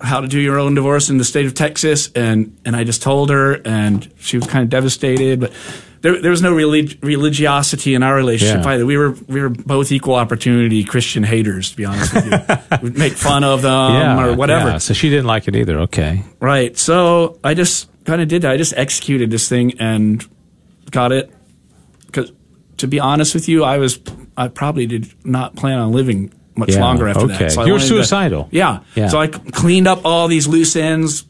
How 0.00 0.20
to 0.20 0.26
do 0.26 0.40
your 0.40 0.58
own 0.58 0.74
divorce 0.74 1.10
in 1.10 1.18
the 1.18 1.24
state 1.24 1.46
of 1.46 1.54
Texas, 1.54 2.10
and 2.14 2.56
and 2.64 2.74
I 2.74 2.84
just 2.84 3.02
told 3.02 3.30
her, 3.30 3.60
and 3.64 4.10
she 4.18 4.38
was 4.38 4.46
kind 4.46 4.62
of 4.64 4.70
devastated. 4.70 5.38
But 5.40 5.52
there, 6.02 6.20
there 6.20 6.30
was 6.30 6.42
no 6.42 6.52
relig- 6.52 6.98
religiosity 7.02 7.94
in 7.94 8.02
our 8.02 8.14
relationship 8.14 8.64
Yeah. 8.64 8.70
either. 8.72 8.84
We 8.86 8.96
were 8.96 9.12
we 9.28 9.40
were 9.40 9.48
both 9.48 9.90
equal 9.92 10.14
opportunity 10.16 10.84
Christian 10.84 11.22
haters, 11.22 11.70
to 11.70 11.76
be 11.76 11.84
honest 11.84 12.12
with 12.14 12.26
you. 12.26 12.38
We'd 12.82 12.98
make 12.98 13.14
fun 13.14 13.44
of 13.44 13.62
them 13.62 13.92
yeah. 13.94 14.26
or 14.26 14.34
whatever. 14.36 14.70
Yeah. 14.70 14.78
So 14.78 14.94
she 14.94 15.08
didn't 15.10 15.26
like 15.26 15.48
it 15.48 15.56
either. 15.56 15.78
Okay. 15.80 16.22
Right. 16.40 16.76
So 16.76 17.38
I 17.42 17.54
just 17.54 17.88
kind 18.04 18.20
of 18.20 18.28
did 18.28 18.42
that. 18.42 18.50
I 18.52 18.56
just 18.56 18.74
executed 18.76 19.30
this 19.30 19.48
thing 19.48 19.74
and 19.80 20.24
got 20.90 21.12
it. 21.12 21.32
Because 22.06 22.32
to 22.78 22.86
be 22.88 23.00
honest 23.00 23.34
with 23.34 23.48
you, 23.48 23.64
I 23.64 23.78
was 23.78 23.98
I 24.36 24.48
probably 24.48 24.86
did 24.86 25.12
not 25.24 25.56
plan 25.56 25.78
on 25.78 25.92
living 25.92 26.32
much 26.56 26.70
Yeah, 26.74 26.80
longer 26.80 27.08
after 27.08 27.24
okay. 27.26 27.46
that. 27.48 27.58
I 27.58 27.64
You 27.64 27.72
were 27.72 27.78
wanted 27.78 27.88
to- 27.88 27.88
suicidal. 27.94 28.48
yeah. 28.50 28.80
Yeah. 28.94 29.08
So 29.08 29.18
I 29.20 29.28
cleaned 29.28 29.86
up 29.88 30.04
all 30.04 30.28
these 30.28 30.46
loose 30.48 30.74
ends 30.76 31.24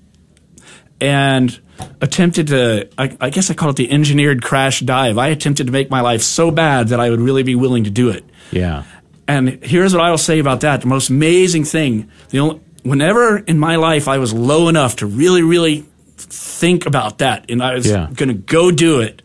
and 1.02 1.60
attempted 2.00 2.46
to. 2.46 2.88
I, 2.96 3.16
I 3.20 3.30
guess 3.30 3.50
I 3.50 3.54
call 3.54 3.70
it 3.70 3.76
the 3.76 3.90
engineered 3.90 4.42
crash 4.42 4.80
dive. 4.80 5.18
I 5.18 5.28
attempted 5.28 5.66
to 5.66 5.72
make 5.72 5.90
my 5.90 6.00
life 6.00 6.22
so 6.22 6.50
bad 6.50 6.88
that 6.88 7.00
I 7.00 7.10
would 7.10 7.20
really 7.20 7.42
be 7.42 7.54
willing 7.56 7.84
to 7.84 7.90
do 7.90 8.08
it. 8.08 8.24
Yeah. 8.52 8.84
And 9.28 9.62
here's 9.64 9.92
what 9.94 10.02
I 10.02 10.10
will 10.10 10.18
say 10.18 10.38
about 10.38 10.60
that: 10.60 10.80
the 10.80 10.86
most 10.86 11.10
amazing 11.10 11.64
thing, 11.64 12.08
the 12.30 12.38
only, 12.38 12.60
whenever 12.84 13.38
in 13.38 13.58
my 13.58 13.76
life 13.76 14.06
I 14.08 14.18
was 14.18 14.32
low 14.32 14.68
enough 14.68 14.96
to 14.96 15.06
really, 15.06 15.42
really 15.42 15.84
think 16.16 16.86
about 16.86 17.18
that, 17.18 17.50
and 17.50 17.62
I 17.62 17.74
was 17.74 17.86
Yeah. 17.86 18.08
going 18.14 18.28
to 18.28 18.34
go 18.34 18.70
do 18.70 19.00
it, 19.00 19.22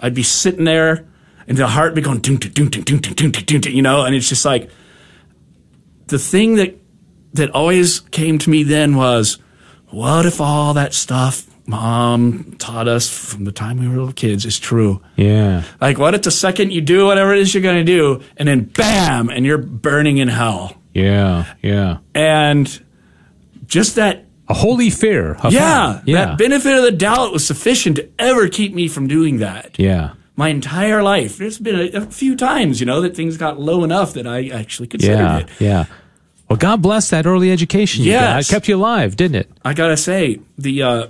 I'd 0.00 0.14
be 0.14 0.22
sitting 0.24 0.64
there, 0.64 1.06
and 1.46 1.56
the 1.56 1.68
heart 1.68 1.92
would 1.92 1.96
be 1.96 2.02
going 2.02 2.18
doom, 2.18 2.36
doom, 2.38 2.50
doom, 2.52 2.68
doom, 2.68 2.84
doom, 3.00 3.14
doom, 3.14 3.30
doom, 3.32 3.60
doom, 3.60 3.72
you 3.74 3.82
know, 3.82 4.04
and 4.04 4.14
it's 4.14 4.28
just 4.28 4.44
like 4.44 4.70
the 6.08 6.18
thing 6.18 6.56
that 6.56 6.74
that 7.34 7.50
always 7.50 8.00
came 8.00 8.38
to 8.38 8.50
me 8.50 8.62
then 8.64 8.96
was, 8.96 9.38
what 9.90 10.26
if 10.26 10.40
all 10.40 10.74
that 10.74 10.94
stuff 10.94 11.46
mom 11.68 12.54
taught 12.58 12.86
us 12.88 13.08
from 13.08 13.44
the 13.44 13.52
time 13.52 13.78
we 13.78 13.88
were 13.88 13.96
little 13.96 14.12
kids 14.12 14.44
is 14.44 14.58
true? 14.58 15.00
Yeah. 15.16 15.64
Like, 15.80 15.98
what 15.98 16.14
if 16.14 16.22
the 16.22 16.30
second 16.30 16.72
you 16.72 16.80
do 16.80 17.06
whatever 17.06 17.32
it 17.34 17.40
is 17.40 17.54
you're 17.54 17.62
going 17.62 17.84
to 17.84 17.92
do, 17.92 18.22
and 18.36 18.46
then 18.48 18.64
bam, 18.64 19.28
and 19.30 19.44
you're 19.46 19.58
burning 19.58 20.18
in 20.18 20.28
hell? 20.28 20.76
Yeah. 20.94 21.44
Yeah. 21.62 21.98
And 22.14 22.82
just 23.66 23.96
that, 23.96 24.24
A 24.48 24.54
holy 24.54 24.90
fear. 24.90 25.34
Of 25.42 25.52
yeah. 25.52 26.02
Yeah. 26.06 26.26
that 26.26 26.38
benefit 26.38 26.72
of 26.76 26.82
the 26.84 26.92
doubt 26.92 27.32
was 27.32 27.44
sufficient 27.46 27.96
to 27.96 28.08
ever 28.18 28.48
keep 28.48 28.72
me 28.74 28.86
from 28.88 29.08
doing 29.08 29.38
that. 29.38 29.76
yeah. 29.78 30.12
My 30.38 30.50
entire 30.50 31.02
life. 31.02 31.38
There's 31.38 31.58
been 31.58 31.74
a, 31.74 31.98
a 31.98 32.00
few 32.02 32.36
times, 32.36 32.78
you 32.78 32.84
know, 32.86 33.00
that 33.00 33.16
things 33.16 33.38
got 33.38 33.58
low 33.58 33.82
enough 33.84 34.12
that 34.12 34.26
I 34.26 34.48
actually 34.48 34.86
considered 34.86 35.16
Yeah. 35.18 35.38
it. 35.38 35.48
Yeah. 35.58 35.84
Well, 36.48 36.56
God 36.56 36.80
bless 36.82 37.10
that 37.10 37.26
early 37.26 37.50
education 37.50 38.04
you 38.04 38.12
got. 38.12 38.40
It 38.40 38.46
kept 38.48 38.68
you 38.68 38.76
alive, 38.76 39.16
didn't 39.16 39.36
it? 39.36 39.50
I 39.64 39.74
gotta 39.74 39.96
say, 39.96 40.40
the 40.56 40.82
uh, 40.82 41.06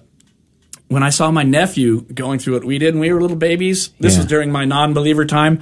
when 0.88 1.02
I 1.02 1.10
saw 1.10 1.30
my 1.30 1.42
nephew 1.42 2.02
going 2.02 2.38
through 2.38 2.54
what 2.54 2.64
we 2.64 2.78
did 2.78 2.94
when 2.94 3.00
we 3.00 3.12
were 3.12 3.20
little 3.20 3.36
babies, 3.36 3.90
this 4.00 4.14
Yeah. 4.14 4.20
was 4.20 4.26
during 4.26 4.50
my 4.52 4.64
non-believer 4.64 5.26
time, 5.26 5.60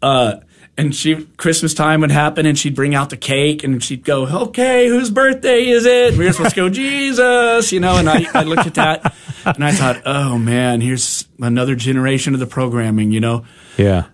uh, 0.00 0.36
and 0.76 0.94
she 0.94 1.26
Christmas 1.36 1.72
time 1.74 2.00
would 2.00 2.10
happen, 2.10 2.46
and 2.46 2.58
she'd 2.58 2.74
bring 2.74 2.94
out 2.94 3.10
the 3.10 3.16
cake, 3.16 3.62
and 3.62 3.82
she'd 3.84 4.04
go, 4.04 4.26
"Okay, 4.44 4.88
whose 4.88 5.10
birthday 5.10 5.68
is 5.68 5.84
it?" 5.86 6.16
We 6.16 6.24
were 6.24 6.32
supposed 6.32 6.54
to 6.56 6.60
go, 6.62 6.68
"Jesus," 6.70 7.70
you 7.72 7.78
know. 7.78 7.96
And 7.98 8.08
I, 8.08 8.26
I 8.34 8.42
looked 8.42 8.66
at 8.66 8.74
that, 8.74 9.14
and 9.44 9.62
I 9.64 9.70
thought, 9.72 10.02
"Oh 10.06 10.36
man, 10.38 10.80
here's 10.80 11.28
another 11.38 11.74
generation 11.76 12.34
of 12.34 12.40
the 12.40 12.46
programming," 12.46 13.12
you 13.12 13.20
know. 13.20 13.44
Yeah. 13.76 14.06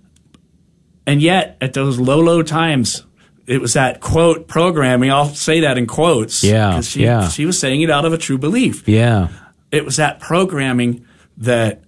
And 1.07 1.23
yet, 1.23 1.57
at 1.63 1.73
those 1.73 1.99
low, 1.99 2.21
low 2.21 2.43
times, 2.43 3.05
it 3.49 3.63
was 3.63 3.73
that 3.73 4.01
quote 4.01 4.47
programming. 4.47 5.11
I'll 5.11 5.31
say 5.31 5.61
that 5.61 5.79
in 5.79 5.87
quotes. 5.87 6.45
Yeah, 6.45 6.83
She, 6.83 7.03
yeah. 7.03 7.29
She 7.29 7.47
was 7.47 7.59
saying 7.59 7.81
it 7.81 7.91
out 7.91 8.05
of 8.05 8.13
a 8.13 8.19
true 8.19 8.37
belief. 8.37 8.87
Yeah. 8.87 9.29
It 9.73 9.87
was 9.87 9.97
that 9.97 10.21
programming 10.21 11.07
that 11.39 11.83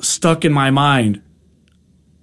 stuck 0.00 0.46
in 0.46 0.54
my 0.54 0.70
mind 0.70 1.22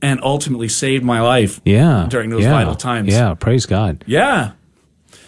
and 0.01 0.19
ultimately 0.23 0.69
saved 0.69 1.03
my 1.03 1.21
life. 1.21 1.61
Yeah. 1.63 2.07
During 2.09 2.31
those 2.31 2.41
yeah. 2.41 2.51
vital 2.51 2.75
times. 2.75 3.13
Yeah. 3.13 3.35
Praise 3.35 3.67
God. 3.67 4.03
Yeah. 4.07 4.53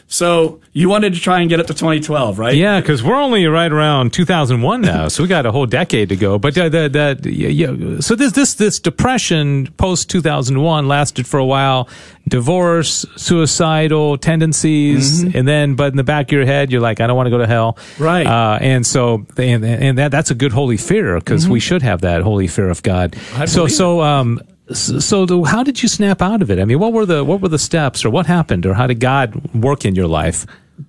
So 0.08 0.60
you 0.78 0.90
wanted 0.90 1.14
to 1.14 1.22
try 1.22 1.40
and 1.40 1.50
get 1.50 1.62
up 1.62 1.68
to 1.68 1.74
2012, 1.74 2.38
right? 2.38 2.54
Yeah, 2.54 2.82
because 2.82 3.02
we're 3.02 3.16
only 3.16 3.46
right 3.46 3.72
around 3.72 4.12
2001 4.12 4.82
now, 4.82 5.08
so 5.08 5.24
we 5.24 5.30
got 5.30 5.46
a 5.46 5.52
whole 5.54 5.66
decade 5.66 6.10
to 6.10 6.18
go. 6.18 6.38
But 6.38 6.58
uh, 6.58 6.68
that 6.68 6.92
that 6.92 7.26
yeah, 7.26 7.48
yeah. 7.48 8.02
So 8.02 8.14
this 8.14 8.34
this 8.34 8.56
this 8.56 8.82
depression 8.82 9.68
post 9.78 10.10
2001 10.10 10.86
lasted 10.86 11.28
for 11.28 11.40
a 11.40 11.46
while. 11.46 11.88
Divorce, 12.28 13.06
suicidal 13.16 14.18
tendencies, 14.18 15.24
and 15.24 15.48
then 15.48 15.76
but 15.76 15.94
in 15.94 15.98
the 15.98 16.04
back 16.04 16.28
of 16.28 16.32
your 16.34 16.46
head, 16.46 16.74
you're 16.74 16.82
like, 16.82 17.00
I 17.00 17.08
don't 17.08 17.16
want 17.16 17.28
to 17.28 17.32
go 17.32 17.38
to 17.38 17.48
hell. 17.48 17.78
Right. 17.98 18.28
Uh, 18.28 18.58
and 18.60 18.86
so 18.86 19.26
and 19.38 19.64
and 19.64 19.98
that 19.98 20.12
that's 20.12 20.30
a 20.30 20.36
good 20.36 20.52
holy 20.52 20.76
fear 20.78 21.16
because 21.20 21.48
we 21.48 21.62
should 21.62 21.84
have 21.84 22.02
that 22.02 22.22
holy 22.22 22.48
fear 22.48 22.70
of 22.70 22.84
God. 22.84 23.16
I 23.36 23.46
so 23.46 23.68
so 23.68 24.02
um. 24.02 24.42
So, 24.74 24.98
so 25.00 25.28
the, 25.28 25.44
how 25.44 25.62
did 25.62 25.84
you 25.84 25.88
snap 25.88 26.24
out 26.24 26.42
of 26.42 26.50
it? 26.50 26.58
I 26.58 26.66
mean, 26.66 26.80
what 26.80 26.92
were 26.92 27.06
the 27.06 27.24
what 27.24 27.40
were 27.40 27.50
the 27.50 27.60
steps, 27.60 28.04
or 28.04 28.10
what 28.10 28.26
happened, 28.26 28.66
or 28.66 28.74
how 28.74 28.88
did 28.88 29.00
God 29.00 29.54
work 29.54 29.86
in 29.86 29.94
your 29.94 30.08
life? 30.08 30.48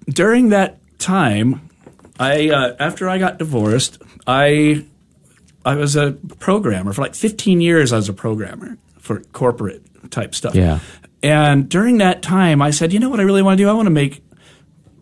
During 0.09 0.51
that 0.51 0.79
time, 0.99 1.69
I 2.19 2.51
uh, 2.51 2.77
after 2.79 3.09
I 3.09 3.19
got 3.19 3.39
divorced, 3.39 4.03
I 4.27 4.85
I 5.65 5.75
was 5.75 5.97
a 5.97 6.13
programmer 6.39 6.93
for 6.93 7.03
like 7.03 7.15
15 7.15 7.61
years. 7.61 7.93
I 7.93 7.97
was 7.97 8.09
a 8.09 8.13
programmer 8.13 8.79
for 8.99 9.21
corporate 9.33 9.83
type 10.11 10.35
stuff. 10.35 10.55
Yeah. 10.55 10.81
And 11.23 11.69
during 11.69 11.99
that 11.99 12.23
time, 12.23 12.63
I 12.63 12.71
said, 12.71 12.93
you 12.93 13.01
know 13.01 13.09
what 13.09 13.21
I 13.21 13.25
really 13.25 13.43
want 13.43 13.59
to 13.59 13.65
do? 13.65 13.69
I 13.69 13.73
want 13.73 13.87
to 13.87 13.91
make 13.91 14.23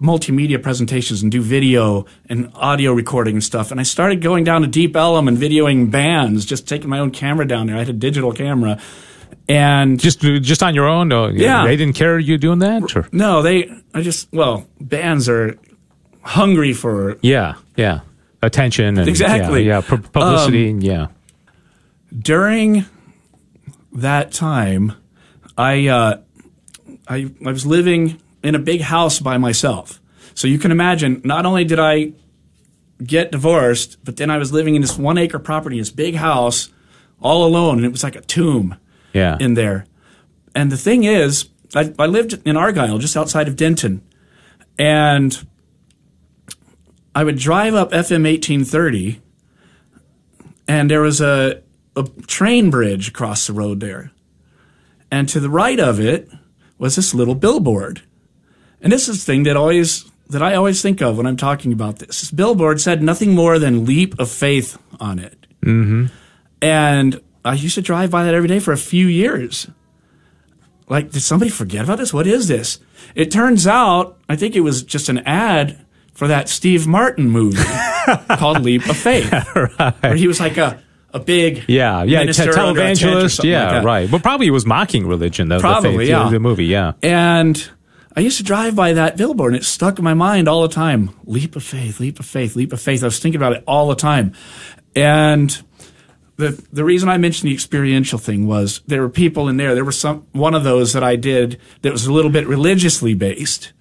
multimedia 0.00 0.62
presentations 0.62 1.22
and 1.22 1.30
do 1.30 1.40
video 1.40 2.04
and 2.28 2.50
audio 2.54 2.92
recording 2.92 3.36
and 3.36 3.44
stuff. 3.44 3.70
And 3.70 3.80
I 3.80 3.84
started 3.84 4.20
going 4.20 4.44
down 4.44 4.62
to 4.62 4.66
Deep 4.66 4.96
Ellum 4.96 5.28
and 5.28 5.36
videoing 5.36 5.90
bands, 5.90 6.44
just 6.44 6.68
taking 6.68 6.90
my 6.90 6.98
own 6.98 7.10
camera 7.10 7.46
down 7.46 7.66
there. 7.66 7.76
I 7.76 7.80
had 7.80 7.88
a 7.88 7.94
digital 7.94 8.32
camera. 8.32 8.80
And 9.48 9.98
Just 10.00 10.20
just 10.20 10.62
on 10.62 10.74
your 10.74 10.88
own? 10.88 11.08
No, 11.08 11.28
Yeah. 11.28 11.64
they 11.64 11.76
didn't 11.76 11.94
care 11.96 12.18
you 12.18 12.38
doing 12.38 12.60
that. 12.60 12.96
Or? 12.96 13.08
no, 13.12 13.42
they, 13.42 13.70
I 13.92 14.02
just, 14.02 14.32
well, 14.32 14.66
bands 14.80 15.28
are 15.28 15.56
hungry 16.22 16.72
for 16.72 17.18
Yeah, 17.22 17.54
yeah, 17.76 18.00
attention 18.42 18.98
and 18.98 19.08
Exactly. 19.08 19.60
Um, 19.62 19.66
Yeah, 19.66 19.74
yeah 19.76 19.80
pu- 19.82 19.98
publicity. 20.08 20.70
and 20.70 20.82
yeah, 20.82 21.06
during 22.16 22.86
that 23.92 24.32
time, 24.32 24.92
I, 25.56 25.86
uh, 25.88 26.18
I, 27.08 27.30
I 27.44 27.50
was 27.52 27.66
living 27.66 28.20
in 28.42 28.54
a 28.54 28.58
big 28.58 28.80
house 28.80 29.20
by 29.20 29.38
myself. 29.38 30.00
So 30.34 30.48
you 30.48 30.58
can 30.58 30.70
imagine, 30.70 31.20
not 31.24 31.46
only 31.46 31.64
did 31.64 31.78
I 31.78 32.12
get 33.04 33.30
divorced, 33.30 33.98
but 34.04 34.16
then 34.16 34.30
I 34.30 34.38
was 34.38 34.52
living 34.52 34.74
in 34.74 34.82
this 34.82 34.98
one 34.98 35.18
acre 35.18 35.38
property, 35.38 35.78
this 35.78 35.90
big 35.90 36.14
house, 36.16 36.70
all 37.20 37.44
alone, 37.46 37.76
and 37.78 37.86
it 37.86 37.92
was 37.92 38.02
like 38.02 38.16
a 38.16 38.20
tomb 38.20 38.76
yeah, 39.14 39.38
in 39.40 39.54
there. 39.54 39.86
And 40.54 40.70
the 40.70 40.76
thing 40.76 41.04
is, 41.04 41.48
I, 41.74 41.92
I 41.98 42.06
lived 42.06 42.40
in 42.44 42.56
Argyle, 42.56 42.98
just 42.98 43.16
outside 43.16 43.48
of 43.48 43.56
Denton, 43.56 44.02
and 44.78 45.46
I 47.14 47.24
would 47.24 47.38
drive 47.38 47.74
up 47.74 47.90
FM 47.90 48.24
1830, 48.24 49.20
and 50.68 50.90
there 50.90 51.00
was 51.00 51.20
a, 51.20 51.62
a 51.96 52.02
train 52.26 52.70
bridge 52.70 53.08
across 53.08 53.46
the 53.46 53.52
road 53.52 53.80
there. 53.80 54.10
And 55.10 55.28
to 55.28 55.40
the 55.40 55.50
right 55.50 55.78
of 55.78 56.00
it 56.00 56.28
was 56.76 56.96
this 56.96 57.14
little 57.14 57.36
billboard. 57.36 58.02
And 58.80 58.92
this 58.92 59.08
is 59.08 59.24
the 59.24 59.32
thing 59.32 59.44
that 59.44 59.56
always 59.56 60.10
that 60.30 60.42
I 60.42 60.54
always 60.54 60.82
think 60.82 61.00
of 61.02 61.16
when 61.16 61.26
I'm 61.26 61.36
talking 61.36 61.72
about 61.72 61.98
this. 61.98 62.20
This 62.20 62.30
billboard 62.30 62.80
said 62.80 63.02
nothing 63.02 63.34
more 63.34 63.58
than 63.58 63.84
leap 63.84 64.18
of 64.18 64.30
faith 64.30 64.78
on 64.98 65.18
it. 65.18 65.46
Mm-hmm. 65.60 66.06
And 66.62 67.20
I 67.44 67.54
used 67.54 67.74
to 67.74 67.82
drive 67.82 68.10
by 68.10 68.24
that 68.24 68.34
every 68.34 68.48
day 68.48 68.58
for 68.58 68.72
a 68.72 68.76
few 68.78 69.06
years. 69.06 69.68
Like, 70.88 71.10
did 71.10 71.22
somebody 71.22 71.50
forget 71.50 71.84
about 71.84 71.98
this? 71.98 72.12
What 72.12 72.26
is 72.26 72.48
this? 72.48 72.78
It 73.14 73.30
turns 73.30 73.66
out, 73.66 74.18
I 74.28 74.36
think 74.36 74.54
it 74.54 74.60
was 74.60 74.82
just 74.82 75.08
an 75.08 75.18
ad 75.18 75.84
for 76.12 76.28
that 76.28 76.48
Steve 76.48 76.86
Martin 76.86 77.28
movie 77.28 77.62
called 78.36 78.60
Leap 78.60 78.88
of 78.88 78.96
Faith. 78.96 79.30
Where 80.00 80.14
he 80.14 80.28
was 80.28 80.40
like 80.40 80.56
a, 80.56 80.82
a 81.12 81.20
big 81.20 81.64
yeah, 81.68 82.02
yeah. 82.02 82.20
Te- 82.20 82.24
minister 82.26 82.58
under 82.58 82.80
a 82.80 82.94
tent 82.94 83.02
or 83.02 83.06
televangelist. 83.06 83.44
Yeah, 83.44 83.72
like 83.76 83.84
right. 83.84 84.10
But 84.10 84.22
probably 84.22 84.46
it 84.46 84.50
was 84.50 84.66
mocking 84.66 85.06
religion. 85.06 85.48
Though, 85.48 85.56
the, 85.56 85.62
the 85.62 85.68
Probably, 85.68 85.96
faith, 85.98 86.08
yeah. 86.08 86.28
The 86.28 86.40
movie. 86.40 86.66
Yeah, 86.66 86.92
And 87.02 87.70
I 88.16 88.20
used 88.20 88.36
to 88.36 88.44
drive 88.44 88.76
by 88.76 88.92
that 88.92 89.16
billboard 89.16 89.54
and 89.54 89.62
it 89.62 89.64
stuck 89.64 89.98
in 89.98 90.04
my 90.04 90.14
mind 90.14 90.48
all 90.48 90.62
the 90.62 90.68
time. 90.68 91.10
Leap 91.24 91.56
of 91.56 91.64
faith, 91.64 91.98
leap 91.98 92.20
of 92.20 92.26
faith, 92.26 92.56
leap 92.56 92.72
of 92.72 92.80
faith. 92.80 93.02
I 93.02 93.06
was 93.06 93.18
thinking 93.18 93.40
about 93.40 93.54
it 93.54 93.64
all 93.66 93.88
the 93.88 93.96
time. 93.96 94.32
And 94.94 95.60
the 96.36 96.62
the 96.72 96.84
reason 96.84 97.08
I 97.08 97.18
mentioned 97.18 97.50
the 97.50 97.54
experiential 97.54 98.18
thing 98.18 98.46
was 98.46 98.80
there 98.86 99.02
were 99.02 99.08
people 99.08 99.48
in 99.48 99.56
there. 99.56 99.74
There 99.74 99.84
was 99.84 99.98
some 99.98 100.26
one 100.32 100.54
of 100.54 100.64
those 100.64 100.92
that 100.92 101.04
I 101.04 101.16
did 101.16 101.60
that 101.82 101.92
was 101.92 102.06
a 102.06 102.12
little 102.12 102.30
bit 102.30 102.46
religiously 102.46 103.14
based. 103.14 103.72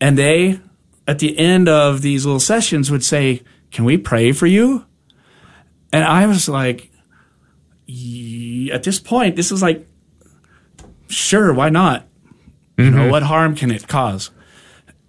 And 0.00 0.18
they 0.18 0.60
at 1.06 1.18
the 1.18 1.38
end 1.38 1.68
of 1.68 2.02
these 2.02 2.24
little 2.24 2.40
sessions 2.40 2.90
would 2.90 3.04
say, 3.04 3.42
"Can 3.70 3.84
we 3.84 3.96
pray 3.96 4.32
for 4.32 4.46
you?" 4.46 4.86
And 5.92 6.04
I 6.04 6.26
was 6.26 6.48
like, 6.48 6.90
at 8.72 8.82
this 8.82 8.98
point, 8.98 9.36
this 9.36 9.50
was 9.50 9.62
like, 9.62 9.86
sure, 11.08 11.52
why 11.52 11.68
not? 11.68 12.08
You 12.76 12.90
know, 12.90 13.02
mm-hmm. 13.02 13.10
what 13.10 13.22
harm 13.22 13.54
can 13.54 13.70
it 13.70 13.86
cause? 13.86 14.30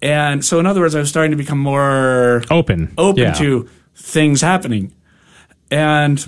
And 0.02 0.46
so, 0.46 0.60
in 0.60 0.68
other 0.68 0.82
words, 0.82 0.94
I 0.94 1.00
was 1.00 1.10
starting 1.10 1.32
to 1.32 1.38
become 1.38 1.58
more 1.58 2.44
open, 2.52 2.94
open 2.98 3.24
Yeah. 3.24 3.34
to 3.34 3.68
things 3.96 4.42
happening. 4.42 4.94
And 5.72 6.24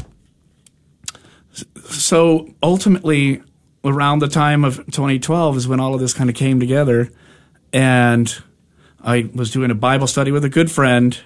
so 1.90 2.54
ultimately, 2.62 3.42
around 3.84 4.20
the 4.20 4.28
time 4.28 4.64
of 4.64 4.78
2012 4.78 5.58
is 5.58 5.68
when 5.68 5.80
all 5.80 5.94
of 5.94 6.00
this 6.00 6.14
kind 6.14 6.30
of 6.30 6.36
came 6.36 6.60
together. 6.60 7.10
And 7.74 8.34
I 9.04 9.30
was 9.34 9.52
doing 9.52 9.72
a 9.72 9.76
Bible 9.76 10.08
study 10.08 10.32
with 10.32 10.44
a 10.46 10.50
good 10.50 10.72
friend, 10.72 11.18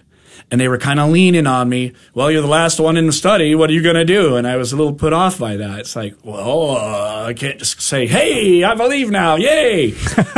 and 0.50 0.60
they 0.60 0.68
were 0.68 0.78
kind 0.78 1.00
of 1.00 1.10
leaning 1.10 1.48
on 1.48 1.70
me. 1.70 1.94
Well, 2.14 2.32
you're 2.32 2.42
the 2.42 2.48
last 2.48 2.80
one 2.80 2.98
in 2.98 3.06
the 3.06 3.12
study. 3.14 3.56
What 3.56 3.70
are 3.70 3.74
you 3.74 3.82
going 3.84 3.96
to 3.96 4.06
do? 4.06 4.36
And 4.36 4.48
I 4.48 4.58
was 4.58 4.74
a 4.74 4.76
little 4.76 4.94
put 4.94 5.14
off 5.14 5.40
by 5.40 5.58
that. 5.58 5.80
It's 5.80 5.96
like, 5.96 6.16
well, 6.24 6.72
uh, 6.72 7.26
I 7.28 7.34
can't 7.34 7.60
just 7.60 7.82
say, 7.82 8.08
hey, 8.08 8.64
I 8.64 8.76
believe 8.76 9.12
now. 9.12 9.36
Yay. 9.36 9.94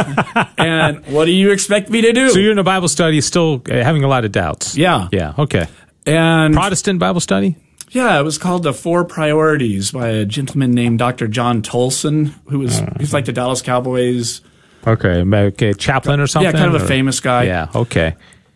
and 0.58 1.06
what 1.08 1.26
do 1.26 1.32
you 1.32 1.52
expect 1.52 1.90
me 1.90 2.02
to 2.02 2.12
do? 2.14 2.30
So 2.30 2.40
you're 2.40 2.52
in 2.52 2.60
a 2.60 2.64
Bible 2.64 2.90
study, 2.90 3.22
still 3.22 3.62
uh, 3.70 3.76
having 3.84 4.04
a 4.04 4.08
lot 4.08 4.26
of 4.26 4.32
doubts. 4.32 4.78
yeah. 4.78 5.08
Yeah. 5.12 5.34
Okay. 5.38 5.68
And 6.06 6.54
Protestant 6.54 7.00
Bible 7.00 7.22
study. 7.22 7.56
Yeah, 7.94 8.20
it 8.20 8.24
was 8.24 8.40
called 8.40 8.64
The 8.64 8.74
Four 8.74 9.06
Priorities 9.06 9.92
by 9.92 10.08
a 10.08 10.26
gentleman 10.26 10.72
named 10.72 10.98
Dr. 10.98 11.28
John 11.28 11.62
Tolson, 11.62 12.34
who 12.50 12.60
was 12.60 12.80
uh-huh. 12.80 12.94
he's 13.00 13.14
like 13.14 13.26
the 13.26 13.32
Dallas 13.32 13.62
Cowboys. 13.62 14.42
Okay. 14.86 15.22
Okay. 15.22 15.74
Chaplain 15.74 16.20
or 16.20 16.26
something. 16.26 16.52
Yeah, 16.52 16.60
kind 16.60 16.76
of 16.76 16.82
a 16.82 16.88
famous 16.88 17.20
guy. 17.20 17.44
Yeah. 17.44 17.68
Okay. 17.74 18.16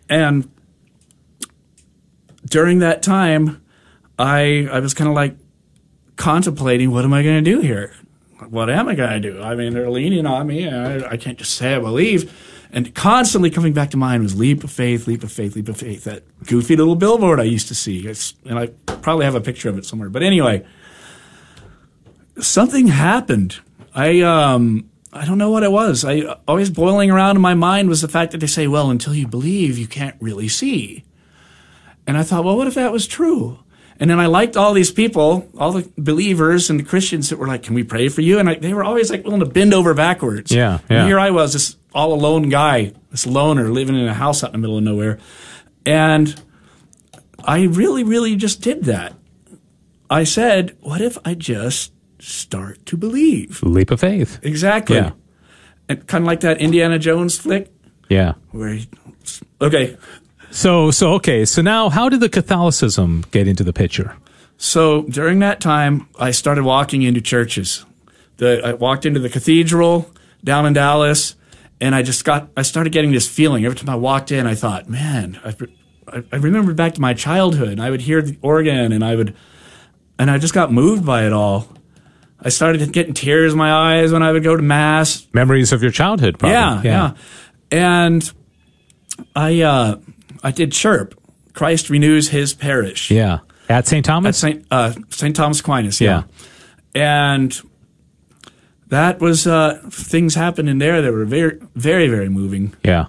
And 0.09 0.49
during 2.45 2.79
that 2.79 3.03
time, 3.03 3.63
I 4.17 4.67
I 4.71 4.79
was 4.79 4.95
kind 4.95 5.07
of 5.07 5.15
like 5.15 5.37
contemplating 6.15 6.89
what 6.89 7.05
am 7.05 7.13
I 7.13 7.21
going 7.21 7.43
to 7.43 7.51
do 7.51 7.61
here? 7.61 7.93
What 8.49 8.71
am 8.71 8.87
I 8.87 8.95
going 8.95 9.21
to 9.21 9.31
do? 9.31 9.41
I 9.41 9.53
mean, 9.53 9.73
they're 9.73 9.89
leaning 9.89 10.25
on 10.25 10.47
me. 10.47 10.67
I, 10.67 11.11
I 11.11 11.17
can't 11.17 11.37
just 11.37 11.53
say 11.53 11.75
I 11.75 11.79
believe. 11.79 12.33
And 12.71 12.93
constantly 12.93 13.49
coming 13.49 13.73
back 13.73 13.91
to 13.91 13.97
mind 13.97 14.23
was 14.23 14.37
leap 14.37 14.63
of 14.63 14.71
faith, 14.71 15.07
leap 15.07 15.23
of 15.23 15.31
faith, 15.31 15.55
leap 15.55 15.69
of 15.69 15.77
faith. 15.77 16.03
That 16.03 16.23
goofy 16.45 16.75
little 16.75 16.95
billboard 16.95 17.39
I 17.39 17.43
used 17.43 17.67
to 17.69 17.75
see. 17.75 18.07
It's, 18.07 18.33
and 18.45 18.59
I 18.59 18.67
probably 19.01 19.25
have 19.25 19.35
a 19.35 19.41
picture 19.41 19.69
of 19.69 19.77
it 19.77 19.85
somewhere. 19.85 20.09
But 20.09 20.23
anyway, 20.23 20.65
something 22.39 22.87
happened. 22.87 23.59
I 23.93 24.21
um 24.21 24.89
I 25.13 25.25
don't 25.25 25.37
know 25.37 25.49
what 25.49 25.63
it 25.63 25.71
was. 25.71 26.05
I 26.05 26.37
always 26.47 26.69
boiling 26.69 27.09
around 27.09 27.37
in 27.37 27.41
my 27.41 27.53
mind 27.55 27.89
was 27.89 28.01
the 28.01 28.07
fact 28.07 28.33
that 28.33 28.39
they 28.39 28.47
say, 28.47 28.67
well, 28.67 28.91
until 28.91 29.15
you 29.15 29.27
believe, 29.27 29.77
you 29.77 29.87
can't 29.87 30.15
really 30.19 30.47
see. 30.47 31.05
And 32.05 32.17
I 32.17 32.23
thought, 32.23 32.43
well, 32.43 32.55
what 32.57 32.67
if 32.67 32.75
that 32.75 32.91
was 32.91 33.07
true? 33.07 33.59
And 33.99 34.09
then 34.11 34.19
I 34.19 34.27
liked 34.27 34.55
all 34.55 34.73
these 34.73 34.91
people, 34.91 35.49
all 35.57 35.71
the 35.71 35.89
believers 35.97 36.69
and 36.69 36.79
the 36.79 36.83
Christians 36.83 37.29
that 37.29 37.39
were 37.39 37.47
like, 37.47 37.63
"Can 37.63 37.73
we 37.73 37.83
pray 37.83 38.09
for 38.09 38.21
you?" 38.21 38.37
And 38.37 38.47
I, 38.47 38.53
they 38.53 38.73
were 38.73 38.83
always 38.83 39.09
like 39.09 39.23
willing 39.23 39.39
to 39.39 39.47
bend 39.47 39.73
over 39.73 39.95
backwards. 39.95 40.51
Yeah, 40.51 40.79
And 40.99 41.07
here 41.07 41.19
I 41.19 41.31
was, 41.31 41.53
this 41.53 41.75
all 41.97 42.13
alone 42.13 42.49
guy, 42.49 42.93
this 43.11 43.25
loner 43.25 43.69
living 43.69 43.95
in 43.95 44.07
a 44.07 44.13
house 44.13 44.43
out 44.43 44.49
in 44.49 44.53
the 44.53 44.57
middle 44.59 44.77
of 44.77 44.83
nowhere, 44.83 45.17
and 45.85 46.39
I 47.43 47.63
really, 47.63 48.03
really 48.03 48.35
just 48.35 48.61
did 48.61 48.83
that. 48.85 49.13
I 50.09 50.23
said, 50.23 50.77
"What 50.81 51.01
if 51.01 51.17
I 51.25 51.33
just 51.33 51.91
start 52.19 52.85
to 52.87 52.97
believe. 52.97 53.61
Leap 53.63 53.91
of 53.91 53.99
faith. 53.99 54.39
Exactly. 54.43 54.97
Yeah. 54.97 55.11
And 55.89 56.05
kind 56.07 56.23
of 56.23 56.27
like 56.27 56.41
that 56.41 56.59
Indiana 56.59 56.99
Jones 56.99 57.37
flick 57.37 57.71
Yeah. 58.09 58.33
where 58.51 58.73
he, 58.73 58.87
okay. 59.61 59.97
So 60.51 60.91
so 60.91 61.13
okay. 61.13 61.45
So 61.45 61.61
now, 61.61 61.89
how 61.89 62.09
did 62.09 62.19
the 62.19 62.29
Catholicism 62.29 63.23
get 63.31 63.47
into 63.47 63.63
the 63.63 63.73
picture? 63.73 64.15
So 64.57 65.03
during 65.03 65.39
that 65.39 65.59
time, 65.61 66.07
I 66.19 66.31
started 66.31 66.63
walking 66.63 67.03
into 67.03 67.21
churches. 67.21 67.85
The, 68.37 68.61
I 68.65 68.73
walked 68.73 69.05
into 69.05 69.19
the 69.19 69.29
cathedral 69.29 70.09
down 70.43 70.65
in 70.65 70.73
Dallas, 70.73 71.35
and 71.81 71.93
I 71.95 72.01
just 72.01 72.23
got, 72.25 72.49
I 72.57 72.61
started 72.63 72.91
getting 72.93 73.11
this 73.11 73.27
feeling. 73.27 73.65
Every 73.65 73.77
time 73.77 73.89
I 73.89 73.95
walked 73.95 74.31
in, 74.31 74.47
I 74.47 74.55
thought, 74.55 74.89
man, 74.89 75.39
I, 75.43 75.55
I, 76.07 76.23
I 76.31 76.35
remembered 76.37 76.75
back 76.75 76.93
to 76.95 77.01
my 77.01 77.13
childhood, 77.13 77.69
and 77.69 77.81
I 77.81 77.89
would 77.91 78.01
hear 78.01 78.21
the 78.21 78.37
organ, 78.41 78.91
and 78.91 79.03
I 79.03 79.15
would, 79.15 79.35
and 80.19 80.31
I 80.31 80.37
just 80.37 80.53
got 80.53 80.71
moved 80.71 81.05
by 81.05 81.25
it 81.25 81.33
all. 81.33 81.67
I 82.39 82.49
started 82.49 82.91
getting 82.93 83.13
tears 83.13 83.53
in 83.53 83.57
my 83.57 83.71
eyes 83.99 84.11
when 84.11 84.21
I 84.23 84.31
would 84.31 84.43
go 84.43 84.55
to 84.55 84.61
mass. 84.61 85.27
Memories 85.33 85.73
of 85.73 85.81
your 85.81 85.91
childhood, 85.91 86.37
probably. 86.37 86.53
Yeah, 86.53 86.81
yeah. 86.83 87.13
And 87.71 88.31
I, 89.35 89.61
uh, 89.61 89.99
I 90.43 90.51
did 90.51 90.71
chirp. 90.71 91.19
Christ 91.53 91.89
renews 91.89 92.29
his 92.29 92.53
parish. 92.53 93.09
Yeah. 93.09 93.39
At 93.69 93.87
St. 93.87 94.05
Thomas. 94.05 94.37
At 94.43 94.47
St. 94.51 94.65
Uh, 94.69 94.93
St. 95.09 95.35
Thomas 95.35 95.59
Aquinas, 95.59 95.99
Yeah. 95.99 96.23
yeah. 96.93 97.33
And 97.33 97.61
that 98.87 99.19
was 99.19 99.45
uh, 99.47 99.81
things 99.89 100.35
happened 100.35 100.69
in 100.69 100.77
there 100.77 101.01
that 101.01 101.11
were 101.11 101.25
very, 101.25 101.59
very, 101.75 102.07
very 102.07 102.29
moving. 102.29 102.73
Yeah. 102.83 103.07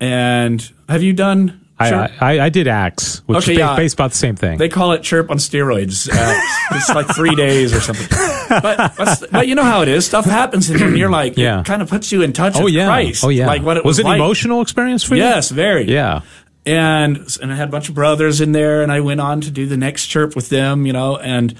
And 0.00 0.70
have 0.88 1.02
you 1.02 1.12
done? 1.12 1.64
I. 1.80 2.10
I, 2.20 2.40
I 2.40 2.48
did 2.48 2.66
Acts, 2.66 3.18
which 3.26 3.44
Okay, 3.44 3.52
is 3.52 3.58
yeah. 3.58 3.76
based 3.76 3.94
about 3.94 4.10
the 4.10 4.16
same 4.16 4.34
thing. 4.34 4.58
they 4.58 4.68
call 4.68 4.92
it 4.92 5.02
chirp 5.04 5.30
on 5.30 5.36
steroids. 5.36 6.08
Uh, 6.12 6.40
it's 6.76 6.88
like 6.88 7.06
three 7.14 7.36
days 7.36 7.72
or 7.72 7.80
something. 7.80 8.08
But, 8.48 9.28
but 9.30 9.46
you 9.46 9.54
know 9.54 9.62
how 9.62 9.82
it 9.82 9.88
is. 9.88 10.04
Stuff 10.04 10.24
happens 10.24 10.68
and 10.70 10.96
you're 10.98 11.10
like, 11.10 11.36
Yeah. 11.36 11.60
it 11.60 11.66
kind 11.66 11.80
of 11.82 11.88
puts 11.88 12.10
you 12.10 12.22
in 12.22 12.32
touch 12.32 12.54
oh, 12.56 12.64
with 12.64 12.74
yeah. 12.74 12.86
Christ. 12.86 13.22
Oh, 13.22 13.28
yeah. 13.28 13.46
Like 13.46 13.62
what 13.62 13.76
it 13.76 13.84
was 13.84 13.90
was, 13.92 13.98
it 14.00 14.02
an 14.02 14.08
like. 14.08 14.16
emotional 14.16 14.60
experience 14.60 15.04
for 15.04 15.14
you? 15.14 15.22
Yes, 15.22 15.50
very. 15.50 15.84
Yeah. 15.84 16.22
and 16.66 17.18
and 17.40 17.52
I 17.52 17.54
had 17.54 17.68
a 17.68 17.70
bunch 17.70 17.88
of 17.88 17.94
brothers 17.94 18.40
in 18.40 18.50
there, 18.52 18.82
and 18.82 18.90
I 18.90 18.98
went 19.00 19.20
on 19.20 19.40
to 19.42 19.50
do 19.52 19.66
the 19.66 19.76
next 19.76 20.06
chirp 20.08 20.34
with 20.34 20.48
them, 20.48 20.84
you 20.84 20.92
know, 20.92 21.16
and 21.16 21.54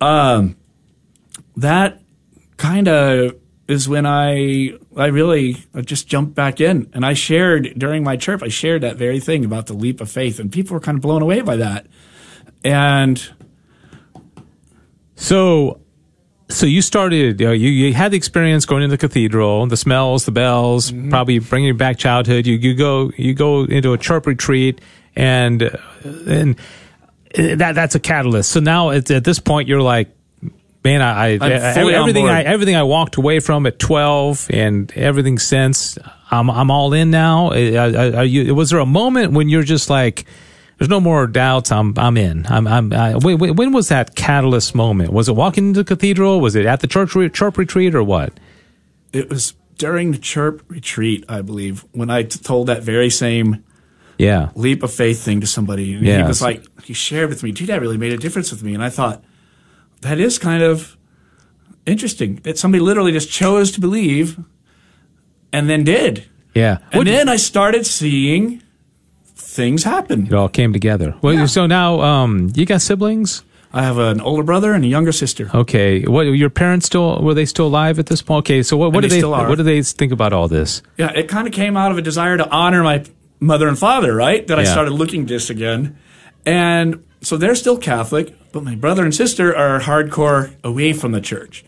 um, 0.00 0.56
that 1.58 2.00
kind 2.60 2.88
of 2.88 3.34
is 3.66 3.88
when 3.88 4.04
I 4.06 4.74
I 4.96 5.06
really 5.06 5.56
I 5.74 5.80
just 5.82 6.06
jumped 6.08 6.34
back 6.34 6.60
in, 6.60 6.90
and 6.92 7.04
I 7.04 7.14
shared 7.14 7.72
during 7.76 8.04
my 8.04 8.16
chirp, 8.16 8.42
I 8.42 8.48
shared 8.48 8.82
that 8.82 8.96
very 8.96 9.20
thing 9.20 9.44
about 9.44 9.66
the 9.66 9.74
leap 9.74 10.00
of 10.00 10.10
faith, 10.10 10.38
and 10.40 10.50
people 10.52 10.74
were 10.74 10.80
kind 10.80 10.96
of 10.98 11.02
blown 11.02 11.22
away 11.22 11.40
by 11.40 11.56
that, 11.56 11.86
and 12.64 13.16
So, 15.14 15.80
so 16.48 16.66
you 16.66 16.82
started. 16.82 17.40
Uh, 17.42 17.50
you 17.50 17.68
you 17.68 17.92
had 17.94 18.10
the 18.12 18.16
experience 18.16 18.66
going 18.66 18.82
into 18.82 18.96
the 18.96 18.98
cathedral, 19.08 19.66
the 19.66 19.76
smells, 19.76 20.24
the 20.24 20.32
bells, 20.32 20.90
Mm-hmm. 20.90 21.10
probably 21.10 21.38
bringing 21.38 21.76
back 21.76 21.98
childhood. 21.98 22.46
You 22.46 22.56
you 22.56 22.74
go 22.74 23.12
you 23.16 23.34
go 23.34 23.64
into 23.64 23.92
a 23.92 23.98
church 23.98 24.26
retreat, 24.26 24.80
and 25.14 25.62
and 26.26 26.56
that 27.34 27.74
that's 27.74 27.94
a 27.94 28.00
catalyst. 28.00 28.50
So 28.50 28.60
now 28.60 28.90
at, 28.90 29.10
at 29.10 29.24
this 29.24 29.38
point, 29.38 29.68
you're 29.68 29.82
like. 29.82 30.08
Man, 30.82 31.02
I, 31.02 31.34
I 31.34 31.92
everything. 31.92 32.26
I 32.26 32.42
everything 32.42 32.74
I 32.74 32.84
walked 32.84 33.16
away 33.16 33.40
from 33.40 33.66
at 33.66 33.78
twelve 33.78 34.46
and 34.50 34.90
everything 34.92 35.38
since 35.38 35.98
I'm 36.30 36.50
I'm 36.50 36.70
all 36.70 36.92
in 36.94 37.10
now. 37.10 37.50
Are 37.50 38.24
you? 38.24 38.54
Was 38.54 38.70
there 38.70 38.78
a 38.78 38.86
moment 38.86 39.32
when 39.32 39.48
you're 39.50 39.62
just 39.62 39.90
like, 39.90 40.24
there's 40.78 40.88
no 40.88 41.00
more 41.00 41.26
doubts. 41.26 41.70
I'm 41.70 41.92
I'm 41.98 42.16
in. 42.16 42.46
I'm 42.46 42.66
I'm. 42.66 42.92
I, 42.94 43.16
when, 43.16 43.38
when 43.38 43.56
when 43.56 43.72
was 43.72 43.88
that 43.88 44.14
catalyst 44.14 44.74
moment? 44.74 45.12
Was 45.12 45.28
it 45.28 45.32
walking 45.32 45.68
into 45.68 45.80
the 45.82 45.84
cathedral? 45.84 46.40
Was 46.40 46.56
it 46.56 46.64
at 46.64 46.80
the 46.80 46.86
church 46.86 47.14
re- 47.14 47.28
church 47.28 47.58
retreat 47.58 47.94
or 47.94 48.02
what? 48.02 48.32
it 49.12 49.28
was 49.28 49.54
during 49.76 50.12
the 50.12 50.18
chirp 50.18 50.62
retreat, 50.68 51.24
I 51.28 51.42
believe, 51.42 51.84
when 51.92 52.10
I 52.10 52.22
t- 52.24 52.38
told 52.38 52.68
that 52.68 52.82
very 52.82 53.10
same 53.10 53.64
Yeah, 54.18 54.50
leap 54.54 54.82
of 54.82 54.92
faith 54.92 55.22
thing 55.22 55.40
to 55.40 55.46
somebody. 55.46 55.94
And 55.94 56.06
he 56.06 56.22
was 56.22 56.42
like, 56.42 56.64
he 56.84 56.92
shared 56.92 57.30
with 57.30 57.42
me, 57.42 57.52
dude, 57.52 57.68
that 57.68 57.80
really 57.80 57.96
made 57.96 58.12
a 58.12 58.18
difference 58.18 58.50
with 58.50 58.62
me. 58.62 58.74
And 58.74 58.82
I 58.82 58.90
thought, 58.90 59.24
that 60.00 60.18
is 60.18 60.38
kind 60.38 60.62
of 60.62 60.96
interesting 61.86 62.36
that 62.42 62.58
somebody 62.58 62.80
literally 62.82 63.12
just 63.12 63.30
chose 63.30 63.70
to 63.72 63.80
believe 63.80 64.38
and 65.52 65.68
then 65.68 65.84
did. 65.84 66.26
yeah. 66.54 66.78
And 66.92 66.98
What- 67.00 67.06
then 67.06 67.28
I 67.28 67.36
started 67.36 67.86
seeing 67.86 68.62
things 69.36 69.84
happen. 69.84 70.26
it 70.26 70.32
all 70.34 70.48
came 70.48 70.72
together. 70.72 71.14
Well, 71.22 71.48
so 71.48 71.66
now 71.66 72.00
um, 72.00 72.50
you 72.54 72.66
got 72.66 72.82
siblings. 72.82 73.42
I 73.72 73.82
have 73.84 73.98
an 73.98 74.20
older 74.20 74.42
brother 74.42 74.72
and 74.74 74.84
a 74.84 74.88
younger 74.88 75.12
sister. 75.12 75.48
Okay, 75.54 76.02
what 76.02 76.22
your 76.22 76.50
parents 76.50 76.86
still 76.86 77.22
were 77.22 77.34
they 77.34 77.44
still 77.46 77.66
alive 77.68 77.98
at 78.00 78.06
this 78.06 78.20
point? 78.20 78.40
Okay, 78.44 78.62
so 78.64 78.76
what, 78.76 78.92
what 78.92 79.02
do 79.02 79.08
they 79.08 79.14
they 79.16 79.20
still 79.20 79.32
are. 79.34 79.48
what 79.48 79.58
do 79.58 79.62
they 79.62 79.80
think 79.82 80.10
about 80.12 80.32
all 80.32 80.48
this? 80.48 80.82
Yeah, 80.98 81.12
it 81.12 81.28
kind 81.28 81.46
of 81.46 81.52
came 81.52 81.76
out 81.76 81.92
of 81.92 81.98
a 81.98 82.02
desire 82.02 82.36
to 82.36 82.48
honor 82.50 82.82
my 82.82 83.04
mother 83.38 83.68
and 83.68 83.78
father, 83.78 84.12
right? 84.14 84.44
That 84.48 84.58
I 84.58 84.64
started 84.64 84.90
looking 84.92 85.26
this 85.26 85.50
again. 85.50 85.96
And 86.44 87.04
so 87.20 87.36
they're 87.36 87.54
still 87.54 87.76
Catholic, 87.78 88.34
but 88.52 88.62
my 88.62 88.74
brother 88.74 89.04
and 89.04 89.14
sister 89.14 89.54
are 89.56 89.80
hardcore 89.80 90.50
away 90.64 90.92
from 90.92 91.12
the 91.12 91.20
church. 91.20 91.64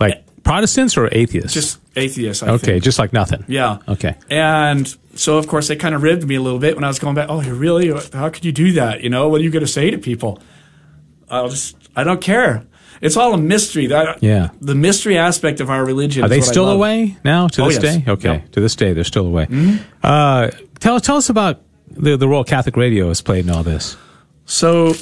Like 0.00 0.24
Protestants 0.42 0.96
or 0.96 1.08
atheists? 1.12 1.54
Just 1.54 1.78
atheists, 1.96 2.42
I 2.42 2.50
okay, 2.50 2.66
think. 2.72 2.84
just 2.84 2.98
like 2.98 3.12
nothing. 3.12 3.44
Yeah. 3.48 3.78
Okay. 3.88 4.14
And 4.28 4.86
so, 5.14 5.38
of 5.38 5.46
course, 5.46 5.68
they 5.68 5.76
kind 5.76 5.94
of 5.94 6.02
ribbed 6.02 6.26
me 6.26 6.34
a 6.34 6.40
little 6.42 6.58
bit 6.58 6.74
when 6.74 6.84
I 6.84 6.88
was 6.88 6.98
going 6.98 7.14
back. 7.14 7.28
Oh, 7.30 7.40
you 7.40 7.54
really? 7.54 7.90
How 8.12 8.28
could 8.28 8.44
you 8.44 8.52
do 8.52 8.72
that? 8.72 9.00
You 9.02 9.08
know, 9.10 9.28
what 9.28 9.40
are 9.40 9.44
you 9.44 9.50
going 9.50 9.64
to 9.64 9.70
say 9.70 9.90
to 9.90 9.98
people? 9.98 10.40
I'll 11.30 11.48
just, 11.48 11.76
I 11.96 12.04
don't 12.04 12.20
care. 12.20 12.66
It's 13.00 13.16
all 13.16 13.32
a 13.34 13.38
mystery. 13.38 13.86
That, 13.86 14.22
Yeah. 14.22 14.50
The 14.60 14.74
mystery 14.74 15.16
aspect 15.16 15.60
of 15.60 15.70
our 15.70 15.84
religion. 15.84 16.22
Are 16.24 16.26
is 16.26 16.30
they 16.30 16.40
still 16.40 16.68
away 16.70 17.16
now 17.24 17.48
to 17.48 17.62
Oh, 17.62 17.68
this 17.68 17.82
yes. 17.82 17.96
day? 18.04 18.10
Okay. 18.10 18.28
Mm-hmm. 18.28 18.50
to 18.50 18.60
this 18.60 18.76
day 18.76 18.92
they're 18.92 19.04
still 19.04 19.26
away. 19.26 19.46
Uh, 20.02 20.50
tell 20.80 21.00
tell 21.00 21.16
us 21.16 21.28
about 21.30 21.62
the 21.90 22.16
the 22.16 22.28
role 22.28 22.44
Catholic 22.44 22.76
radio 22.76 23.08
has 23.08 23.20
played 23.20 23.44
in 23.46 23.50
all 23.50 23.62
this. 23.62 23.96
So 24.46 24.94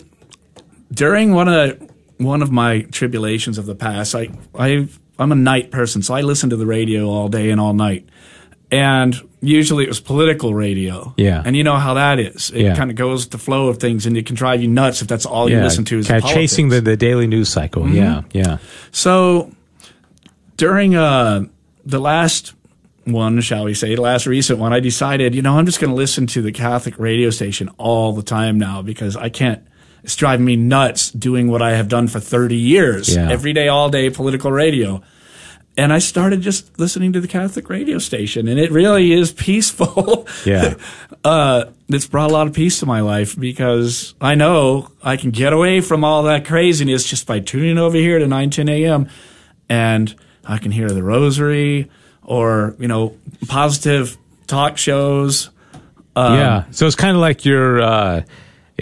during 0.92 1.32
one 1.32 1.48
of 1.48 1.54
the, 1.78 1.88
one 2.24 2.42
of 2.42 2.50
my 2.50 2.82
tribulations 2.82 3.58
of 3.58 3.66
the 3.66 3.74
past, 3.74 4.14
I 4.14 4.28
I 4.54 4.88
I'm 5.18 5.32
a 5.32 5.36
night 5.36 5.70
person, 5.70 6.02
so 6.02 6.14
I 6.14 6.20
listen 6.22 6.50
to 6.50 6.56
the 6.56 6.66
radio 6.66 7.08
all 7.08 7.28
day 7.28 7.50
and 7.50 7.60
all 7.60 7.74
night. 7.74 8.08
And 8.70 9.14
usually 9.42 9.84
it 9.84 9.88
was 9.88 10.00
political 10.00 10.54
radio. 10.54 11.12
Yeah. 11.18 11.42
And 11.44 11.54
you 11.54 11.62
know 11.62 11.76
how 11.76 11.92
that 11.94 12.18
is. 12.18 12.50
It 12.54 12.62
Yeah. 12.62 12.74
kind 12.74 12.90
of 12.90 12.96
goes 12.96 13.24
with 13.26 13.32
the 13.32 13.38
flow 13.38 13.68
of 13.68 13.76
things 13.76 14.06
and 14.06 14.16
it 14.16 14.24
can 14.24 14.34
drive 14.34 14.62
you 14.62 14.68
nuts 14.68 15.02
if 15.02 15.08
that's 15.08 15.26
all 15.26 15.50
you 15.50 15.60
listen 15.60 15.84
to 15.84 15.98
is 15.98 16.08
kind 16.08 16.22
of. 16.22 16.24
Mm-hmm. 16.24 16.34
chasing 16.34 16.68
the, 16.70 16.80
the 16.80 16.96
daily 16.96 17.26
news 17.26 17.50
cycle. 17.50 17.86
Yeah, 17.86 18.22
yeah. 18.32 18.56
So 18.90 19.52
during 20.56 20.94
uh, 20.94 21.44
the 21.84 21.98
last 21.98 22.54
one, 23.04 23.40
shall 23.42 23.64
we 23.64 23.74
say, 23.74 23.94
the 23.94 24.00
last 24.00 24.26
recent 24.26 24.58
one, 24.58 24.72
I 24.72 24.80
decided, 24.80 25.34
you 25.34 25.42
know, 25.42 25.58
I'm 25.58 25.66
just 25.66 25.80
going 25.80 25.90
to 25.90 25.96
listen 25.96 26.26
to 26.28 26.40
the 26.40 26.52
Catholic 26.52 26.98
radio 26.98 27.28
station 27.30 27.68
all 27.76 28.12
the 28.14 28.22
time 28.22 28.58
now 28.58 28.80
because 28.80 29.16
I 29.16 29.28
can't. 29.28 29.62
It's 30.04 30.16
driving 30.16 30.44
me 30.44 30.56
nuts 30.56 31.10
doing 31.10 31.48
what 31.48 31.62
I 31.62 31.72
have 31.76 31.88
done 31.88 32.08
for 32.08 32.18
30 32.20 32.56
years, 32.56 33.14
Yeah. 33.14 33.30
every 33.30 33.52
day, 33.52 33.68
all 33.68 33.88
day, 33.88 34.10
political 34.10 34.50
radio. 34.50 35.00
And 35.76 35.90
I 35.92 36.00
started 36.00 36.42
just 36.42 36.78
listening 36.78 37.12
to 37.14 37.20
the 37.20 37.28
Catholic 37.28 37.70
radio 37.70 37.98
station, 37.98 38.46
and 38.48 38.58
it 38.60 38.70
really 38.70 39.12
is 39.12 39.32
peaceful. 39.32 40.26
Yeah. 40.44 40.74
uh, 41.24 41.66
it's 41.88 42.06
brought 42.06 42.30
a 42.30 42.32
lot 42.32 42.46
of 42.48 42.52
peace 42.52 42.80
to 42.80 42.86
my 42.86 43.00
life 43.00 43.38
because 43.38 44.14
I 44.20 44.34
know 44.34 44.88
I 45.02 45.16
can 45.16 45.30
get 45.30 45.52
away 45.52 45.80
from 45.80 46.04
all 46.04 46.24
that 46.24 46.44
craziness 46.44 47.04
just 47.08 47.26
by 47.26 47.38
tuning 47.40 47.78
over 47.78 47.96
here 47.96 48.18
to 48.18 48.26
9, 48.26 48.50
10 48.50 48.68
a.m. 48.68 49.08
and 49.68 50.14
I 50.44 50.58
can 50.58 50.72
hear 50.72 50.88
the 50.90 51.02
rosary 51.02 51.90
or, 52.22 52.74
you 52.78 52.88
know, 52.88 53.14
positive 53.46 54.16
talk 54.46 54.76
shows. 54.78 55.50
Um, 56.16 56.34
yeah. 56.38 56.64
So 56.72 56.86
it's 56.86 56.96
kind 56.96 57.14
of 57.16 57.20
like 57.20 57.44
your 57.44 57.80
uh, 57.80 58.22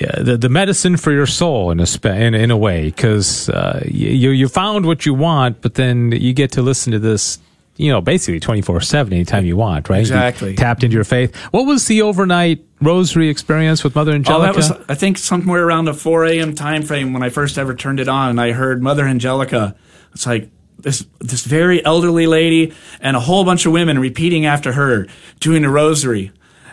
yeah, 0.00 0.22
the 0.22 0.36
the 0.36 0.48
medicine 0.48 0.96
for 0.96 1.12
your 1.12 1.26
soul 1.26 1.70
in 1.70 1.80
a 1.80 1.86
spe- 1.86 2.06
in, 2.06 2.34
in 2.34 2.50
a 2.50 2.56
way 2.56 2.86
because 2.86 3.48
uh, 3.48 3.82
you 3.86 4.30
you 4.30 4.48
found 4.48 4.86
what 4.86 5.04
you 5.06 5.14
want, 5.14 5.60
but 5.62 5.74
then 5.74 6.12
you 6.12 6.32
get 6.32 6.52
to 6.52 6.62
listen 6.62 6.92
to 6.92 6.98
this. 6.98 7.38
You 7.76 7.90
know, 7.90 8.02
basically 8.02 8.40
twenty 8.40 8.60
four 8.60 8.80
seven 8.82 9.12
anytime 9.14 9.46
you 9.46 9.56
want, 9.56 9.88
right? 9.88 9.96
You 9.96 10.02
Exactly. 10.02 10.54
tapped 10.54 10.84
into 10.84 10.94
your 10.94 11.04
faith. 11.04 11.34
What 11.50 11.64
was 11.64 11.86
the 11.86 12.02
overnight 12.02 12.62
rosary 12.82 13.28
experience 13.30 13.82
with 13.82 13.94
Mother 13.94 14.12
Oh, 14.12 14.16
Angelica? 14.16 14.52
that 14.52 14.56
was, 14.56 14.70
I 14.90 14.94
think, 14.94 15.16
somewhere 15.16 15.64
around 15.66 15.86
the 15.86 15.94
4 15.94 16.26
a.m. 16.26 16.54
time 16.54 16.82
frame 16.82 17.14
when 17.14 17.22
I 17.22 17.30
first 17.30 17.56
ever 17.56 17.74
turned 17.74 17.98
it 17.98 18.06
on, 18.08 18.30
and 18.30 18.40
I 18.40 18.52
heard 18.52 18.82
Mother 18.82 19.06
Angelica. 19.06 19.76
It's 20.12 20.26
like 20.26 20.50
this 20.78 21.06
this 21.20 21.44
very 21.46 21.82
elderly 21.82 22.26
lady 22.26 22.74
and 23.00 23.16
a 23.16 23.20
whole 23.20 23.44
bunch 23.44 23.64
of 23.64 23.72
women 23.72 23.98
repeating 23.98 24.44
after 24.44 24.72
her, 24.72 25.06
doing 25.40 25.62
the 25.62 25.70
rosary. 25.70 26.32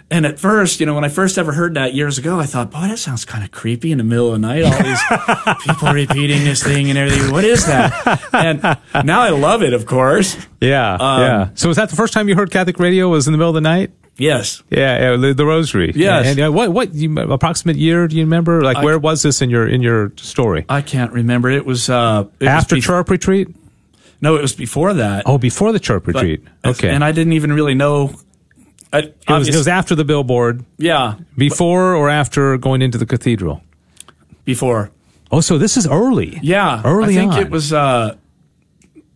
And 0.10 0.26
at 0.26 0.40
first, 0.40 0.80
you 0.80 0.86
know, 0.86 0.94
when 0.96 1.04
I 1.04 1.10
first 1.10 1.38
ever 1.38 1.52
heard 1.52 1.74
that 1.74 1.94
years 1.94 2.18
ago, 2.18 2.40
I 2.40 2.46
thought, 2.46 2.72
boy, 2.72 2.88
that 2.88 2.98
sounds 2.98 3.26
kind 3.26 3.44
of 3.44 3.52
creepy 3.52 3.92
in 3.92 3.98
the 3.98 4.06
middle 4.06 4.28
of 4.34 4.40
the 4.42 4.48
night. 4.48 4.64
All 4.64 4.82
these 4.82 5.02
people 5.66 5.92
repeating 5.92 6.46
this 6.46 6.64
thing 6.64 6.90
and 6.90 6.98
everything. 6.98 7.30
What 7.32 7.44
is 7.44 7.66
that? 7.66 7.92
And 8.34 8.62
now 9.06 9.20
I 9.20 9.32
love 9.32 9.64
it, 9.64 9.74
of 9.74 9.86
course. 9.86 10.38
yeah, 10.62 10.94
Um, 10.94 11.22
yeah. 11.22 11.50
So 11.56 11.68
was 11.68 11.76
that 11.76 11.90
the 11.90 11.98
first 11.98 12.14
time 12.14 12.30
you 12.30 12.36
heard 12.36 12.52
Catholic 12.52 12.80
radio? 12.80 13.10
Was 13.10 13.28
in 13.28 13.34
the 13.34 13.38
middle 13.38 13.50
of 13.50 13.56
the 13.56 13.62
night? 13.62 13.92
Yes. 14.18 14.64
Yeah, 14.70 15.12
yeah, 15.12 15.18
the, 15.18 15.34
the 15.34 15.46
Rosary. 15.46 15.92
Yes. 15.94 16.26
And 16.28 16.40
uh, 16.40 16.52
what 16.52 16.72
what 16.72 16.94
you, 16.94 17.16
approximate 17.20 17.76
year 17.76 18.08
do 18.08 18.16
you 18.16 18.24
remember? 18.24 18.62
Like 18.64 18.78
I- 18.78 18.84
where 18.86 18.98
was 18.98 19.22
this 19.24 19.42
in 19.42 19.50
your 19.50 19.68
in 19.68 19.82
your 19.82 20.14
story? 20.16 20.66
I 20.70 20.82
can't 20.82 21.12
remember. 21.12 21.50
It 21.50 21.66
was 21.66 21.90
uh, 21.90 22.24
it 22.40 22.46
was 22.46 22.50
After 22.50 22.78
bef- 22.78 22.84
chirp 22.84 23.10
retreat? 23.10 23.50
No, 24.22 24.36
it 24.38 24.42
was 24.42 24.56
before 24.56 24.94
that. 24.96 25.24
Oh, 25.28 25.38
before 25.38 25.72
the 25.74 25.80
chirp 25.80 26.06
But- 26.06 26.16
retreat. 26.16 26.44
okay. 26.66 26.90
And 26.90 27.04
I 27.04 27.12
didn't 27.12 27.34
even 27.34 27.52
really 27.52 27.76
know. 27.76 28.16
I, 28.94 29.00
it, 29.00 29.16
was, 29.28 29.48
it 29.50 29.56
was 29.56 29.68
after 29.68 29.96
the 29.96 30.06
billboard, 30.06 30.64
yeah, 30.78 31.16
before 31.38 31.94
or 31.96 32.10
after 32.10 32.58
going 32.58 32.82
into 32.82 32.98
the 32.98 33.06
cathedral. 33.06 33.62
before. 34.46 34.92
Oh, 35.32 35.42
so 35.42 35.58
this 35.58 35.76
is 35.76 35.86
early. 35.88 36.40
Yeah, 36.42 36.82
Early 36.86 37.14
I 37.16 37.18
think 37.20 37.34
on. 37.34 37.42
it 37.42 37.50
was 37.50 37.74
uh, 37.74 38.16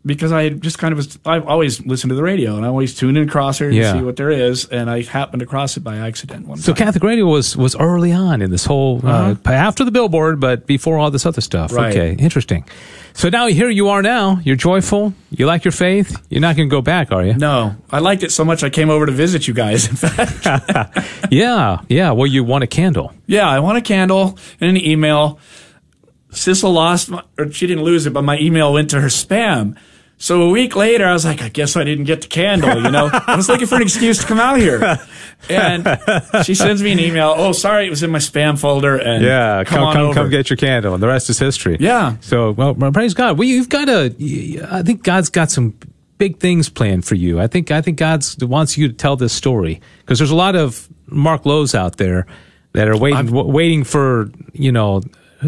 because 0.05 0.33
I 0.33 0.49
just 0.49 0.77
kind 0.77 0.91
of 0.91 0.97
was. 0.97 1.17
I 1.25 1.39
always 1.39 1.85
listen 1.85 2.09
to 2.09 2.15
the 2.15 2.23
radio, 2.23 2.57
and 2.57 2.65
I 2.65 2.67
always 2.67 2.93
tune 2.95 3.15
in 3.15 3.29
Crosshair 3.29 3.69
to 3.69 3.75
Yeah. 3.75 3.93
see 3.93 4.01
what 4.01 4.17
there 4.17 4.29
is, 4.29 4.65
and 4.65 4.89
I 4.89 5.03
happened 5.03 5.41
across 5.41 5.77
it 5.77 5.81
by 5.85 5.95
accident 5.97 6.47
one 6.47 6.57
So 6.57 6.73
time. 6.73 6.87
Catholic 6.87 7.03
radio 7.03 7.25
was 7.27 7.55
was 7.55 7.75
early 7.77 8.11
on 8.11 8.41
in 8.41 8.51
this 8.51 8.65
whole 8.65 8.99
uh, 9.05 9.35
after 9.45 9.85
the 9.85 9.91
billboard, 9.91 10.41
but 10.41 10.65
before 10.67 10.97
all 10.97 11.11
this 11.11 11.25
other 11.25 11.39
stuff. 11.41 11.71
Uh-huh. 11.71 11.81
Right. 11.81 11.95
Okay, 11.95 12.21
interesting. 12.21 12.65
So 13.13 13.29
now 13.29 13.47
here 13.47 13.69
you 13.69 13.89
are. 13.89 14.01
Now 14.01 14.39
you're 14.43 14.55
joyful. 14.55 15.13
You 15.29 15.45
like 15.45 15.63
your 15.65 15.71
faith. 15.73 16.17
You're 16.29 16.41
not 16.41 16.55
going 16.55 16.69
to 16.69 16.73
go 16.73 16.81
back, 16.81 17.11
are 17.11 17.23
you? 17.25 17.33
no, 17.33 17.75
I 17.91 17.99
liked 17.99 18.23
it 18.23 18.31
so 18.31 18.43
much 18.45 18.63
I 18.63 18.69
came 18.69 18.89
over 18.89 19.05
to 19.05 19.11
visit 19.11 19.47
you 19.47 19.53
guys. 19.53 19.87
In 19.87 19.95
fact, 19.95 21.07
Yeah, 21.31 21.79
yeah. 21.89 22.11
Well, 22.11 22.27
you 22.27 22.43
want 22.43 22.63
a 22.63 22.67
candle. 22.67 23.13
yeah, 23.27 23.47
I 23.49 23.59
want 23.59 23.77
a 23.77 23.81
candle 23.81 24.37
and 24.59 24.69
an 24.69 24.83
email. 24.83 25.39
Sissel 26.31 26.71
lost, 26.73 27.09
my, 27.09 27.23
or 27.37 27.51
she 27.51 27.67
didn't 27.67 27.83
lose 27.83 28.05
it, 28.05 28.13
but 28.13 28.21
my 28.23 28.39
email 28.39 28.71
went 28.73 28.89
to 28.91 29.01
her 29.01 29.07
spam. 29.09 29.77
So 30.21 30.43
a 30.43 30.49
week 30.51 30.75
later, 30.75 31.07
I 31.07 31.13
was 31.13 31.25
like, 31.25 31.41
I 31.41 31.49
guess 31.49 31.75
I 31.75 31.83
didn't 31.83 32.03
get 32.05 32.21
the 32.21 32.27
candle, 32.27 32.79
you 32.83 32.91
know? 32.91 33.09
I 33.11 33.35
was 33.35 33.49
looking 33.49 33.65
for 33.65 33.77
an 33.77 33.81
excuse 33.81 34.19
to 34.19 34.27
come 34.27 34.39
out 34.39 34.59
here. 34.59 34.99
And 35.49 35.87
she 36.45 36.53
sends 36.53 36.83
me 36.83 36.91
an 36.91 36.99
email. 36.99 37.33
Oh, 37.35 37.53
sorry, 37.53 37.87
it 37.87 37.89
was 37.89 38.03
in 38.03 38.11
my 38.11 38.19
spam 38.19 38.59
folder. 38.59 38.97
And 38.97 39.23
Yeah, 39.25 39.63
come, 39.63 39.91
come 39.91 39.93
come, 39.93 40.13
come 40.13 40.29
get 40.29 40.51
your 40.51 40.57
candle, 40.57 40.93
and 40.93 41.01
the 41.01 41.07
rest 41.07 41.31
is 41.31 41.39
history. 41.39 41.77
Yeah. 41.79 42.17
So 42.21 42.51
well, 42.51 42.75
praise 42.91 43.15
God. 43.15 43.39
Well, 43.39 43.47
you've 43.47 43.69
got 43.69 43.89
a. 43.89 44.13
I 44.71 44.83
think 44.83 45.01
God's 45.01 45.29
got 45.31 45.49
some 45.49 45.73
big 46.19 46.37
things 46.39 46.69
planned 46.69 47.03
for 47.03 47.15
you. 47.15 47.39
I 47.39 47.47
think 47.47 47.71
I 47.71 47.81
think 47.81 47.97
God's 47.97 48.37
wants 48.37 48.77
you 48.77 48.87
to 48.89 48.93
tell 48.93 49.15
this 49.15 49.33
story 49.33 49.81
because 50.01 50.19
there's 50.19 50.29
a 50.29 50.35
lot 50.35 50.55
of 50.55 50.87
Mark 51.07 51.47
Lowe's 51.47 51.73
out 51.73 51.97
there 51.97 52.27
that 52.73 52.87
are 52.87 52.95
waiting 52.95 53.25
w- 53.25 53.47
waiting 53.51 53.83
for 53.83 54.29
you 54.53 54.71
know 54.71 55.01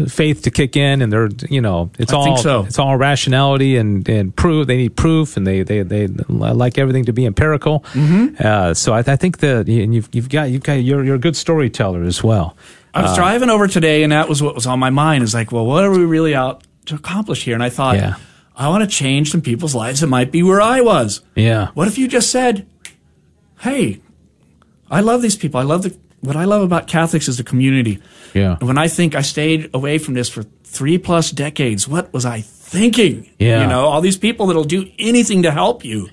faith 0.08 0.42
to 0.42 0.50
kick 0.50 0.76
in 0.76 1.02
and 1.02 1.12
they're 1.12 1.28
you 1.48 1.60
know 1.60 1.90
it's 1.98 2.12
I 2.12 2.16
all 2.16 2.36
so. 2.36 2.64
it's 2.64 2.78
all 2.78 2.96
rationality 2.96 3.76
and 3.76 4.08
and 4.08 4.34
proof 4.34 4.66
they 4.66 4.76
need 4.76 4.96
proof 4.96 5.36
and 5.36 5.46
they 5.46 5.62
they 5.62 5.82
they 5.82 6.08
like 6.28 6.78
everything 6.78 7.04
to 7.04 7.12
be 7.12 7.24
empirical 7.26 7.80
Mm-hmm. 7.92 8.44
uh, 8.44 8.74
so 8.74 8.92
I, 8.92 8.98
I 9.06 9.16
think 9.16 9.38
that 9.38 9.68
and 9.68 9.94
you've 9.94 10.08
you've 10.12 10.28
got 10.28 10.50
you've 10.50 10.62
got 10.64 10.74
you're 10.82 11.04
you're 11.04 11.14
a 11.14 11.18
good 11.20 11.36
storyteller 11.36 12.02
as 12.02 12.22
well 12.24 12.56
I 12.96 13.02
was 13.02 13.16
driving 13.16 13.50
over 13.50 13.66
today, 13.66 14.04
and 14.04 14.12
that 14.12 14.28
was 14.28 14.40
what 14.40 14.54
was 14.54 14.66
on 14.68 14.78
my 14.78 14.90
mind. 14.90 15.24
Is 15.24 15.34
like, 15.34 15.50
well, 15.50 15.66
what 15.66 15.82
are 15.82 15.90
we 15.90 16.04
really 16.04 16.32
out 16.32 16.62
to 16.86 16.94
accomplish 16.94 17.42
here? 17.42 17.54
And 17.54 17.62
I 17.62 17.68
thought, 17.68 17.96
Yeah. 17.96 18.14
I 18.56 18.68
want 18.68 18.84
to 18.84 18.88
change 18.88 19.32
some 19.32 19.40
people's 19.40 19.74
lives 19.74 19.98
that 20.00 20.06
might 20.06 20.30
be 20.30 20.44
where 20.44 20.60
I 20.60 20.80
was. 20.80 21.20
yeah 21.34 21.70
What 21.74 21.88
if 21.88 21.98
you 21.98 22.06
just 22.06 22.30
said, 22.30 22.66
"Hey, 23.60 24.00
I 24.90 25.00
love 25.00 25.22
these 25.22 25.34
people. 25.34 25.58
I 25.58 25.64
love 25.64 25.82
the 25.82 25.96
what 26.20 26.36
I 26.36 26.44
love 26.44 26.62
about 26.62 26.86
Catholics 26.86 27.26
is 27.28 27.36
the 27.36 27.42
community." 27.42 28.00
Yeah 28.34 28.56
And 28.60 28.68
when 28.68 28.78
I 28.78 28.88
think 28.88 29.14
I 29.14 29.22
stayed 29.22 29.70
away 29.72 29.98
from 29.98 30.14
this 30.14 30.28
for 30.28 30.42
three 30.64 30.98
plus 30.98 31.30
decades, 31.30 31.86
what 31.88 32.12
was 32.12 32.24
I 32.26 32.40
thinking? 32.42 33.30
Yeah. 33.38 33.62
You 33.62 33.68
know, 33.68 33.86
all 33.86 34.00
these 34.00 34.18
people 34.18 34.46
that'll 34.46 34.64
do 34.78 34.90
anything 34.98 35.42
to 35.44 35.50
help 35.52 35.84
you. 35.84 36.06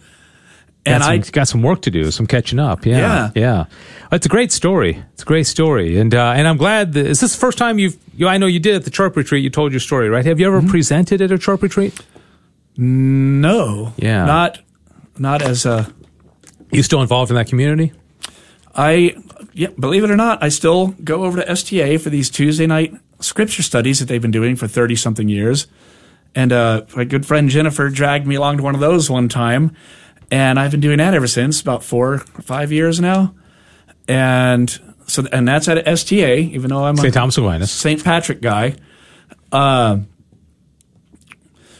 got 0.86 0.94
And 0.94 1.04
some, 1.04 1.12
I, 1.14 1.18
got 1.18 1.48
some 1.48 1.62
work 1.64 1.82
to 1.82 1.92
do, 1.92 2.12
some 2.12 2.28
catching 2.28 2.60
up. 2.60 2.86
Yeah, 2.86 2.98
Yeah. 2.98 3.32
yeah. 3.36 3.66
It's 4.12 4.26
a 4.26 4.30
great 4.30 4.52
story. 4.52 5.02
It's 5.14 5.24
a 5.24 5.26
great 5.26 5.48
story, 5.48 5.98
and 6.02 6.14
uh, 6.14 6.34
and 6.38 6.48
I'm 6.48 6.58
glad. 6.58 6.94
That, 6.94 7.06
is 7.08 7.20
this 7.22 7.34
the 7.34 7.40
first 7.40 7.58
time 7.58 7.80
you've? 7.80 7.96
You, 8.18 8.28
I 8.28 8.38
know 8.38 8.46
you 8.48 8.60
did 8.60 8.76
at 8.76 8.84
the 8.84 8.92
chirp 8.92 9.16
retreat. 9.16 9.42
You 9.44 9.50
told 9.50 9.72
your 9.72 9.80
story, 9.80 10.10
right? 10.10 10.26
Have 10.26 10.40
you 10.40 10.48
ever 10.48 10.60
Mm-hmm. 10.60 10.70
presented 10.70 11.22
at 11.22 11.32
a 11.32 11.38
chirp 11.38 11.62
retreat? 11.64 11.94
no, 12.78 13.94
Yeah. 13.98 14.26
not, 14.26 14.60
not 15.18 15.42
as 15.42 15.66
a, 15.66 15.88
You 16.72 16.84
still 16.84 17.02
involved 17.02 17.32
in 17.32 17.36
that 17.36 17.48
community? 17.48 17.92
I, 18.76 19.16
yeah, 19.54 19.70
believe 19.80 20.04
it 20.04 20.12
or 20.12 20.16
not, 20.16 20.44
I 20.44 20.50
still 20.50 20.88
go 21.04 21.24
over 21.24 21.42
to 21.42 21.50
STA 21.50 21.98
for 21.98 22.10
these 22.10 22.30
Tuesday 22.30 22.68
night 22.68 22.94
scripture 23.20 23.64
studies 23.64 24.00
that 24.00 24.08
they've 24.08 24.22
been 24.22 24.32
doing 24.32 24.56
for 24.56 24.68
30 24.68 24.96
something 24.96 25.30
years. 25.30 25.68
And 26.34 26.52
uh, 26.52 26.84
my 26.96 27.04
good 27.04 27.26
friend 27.26 27.50
Jennifer 27.50 27.90
dragged 27.90 28.26
me 28.26 28.36
along 28.36 28.58
to 28.58 28.64
one 28.64 28.76
of 28.76 28.82
those 28.82 29.10
one 29.10 29.30
time. 29.30 29.76
And 30.32 30.60
I've 30.60 30.72
been 30.72 30.80
doing 30.80 30.98
that 31.00 31.14
ever 31.14 31.28
since, 31.28 31.60
about 31.60 31.84
four 31.84 32.14
or 32.14 32.42
five 32.42 32.72
years 32.72 33.02
now. 33.02 33.36
And 34.08 34.70
so, 35.08 35.26
and 35.32 35.48
that's 35.48 35.68
at 35.68 35.86
STA, 35.86 36.38
even 36.38 36.70
though 36.70 36.86
I'm 36.86 36.96
a 36.96 37.02
St. 37.02 37.14
Thomas 37.14 37.38
Aquinas. 37.38 37.72
St. 37.72 38.04
Patrick 38.04 38.42
guy. 38.42 38.76
Uh, 39.52 40.00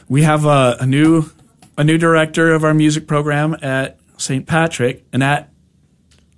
we 0.08 0.22
have 0.22 0.44
a, 0.44 0.76
a 0.80 0.86
new 0.86 1.30
a 1.78 1.84
new 1.84 1.96
director 1.96 2.52
of 2.52 2.64
our 2.64 2.74
music 2.74 3.06
program 3.06 3.56
at 3.62 3.98
St. 4.18 4.46
Patrick, 4.46 5.06
and 5.12 5.22
that 5.22 5.50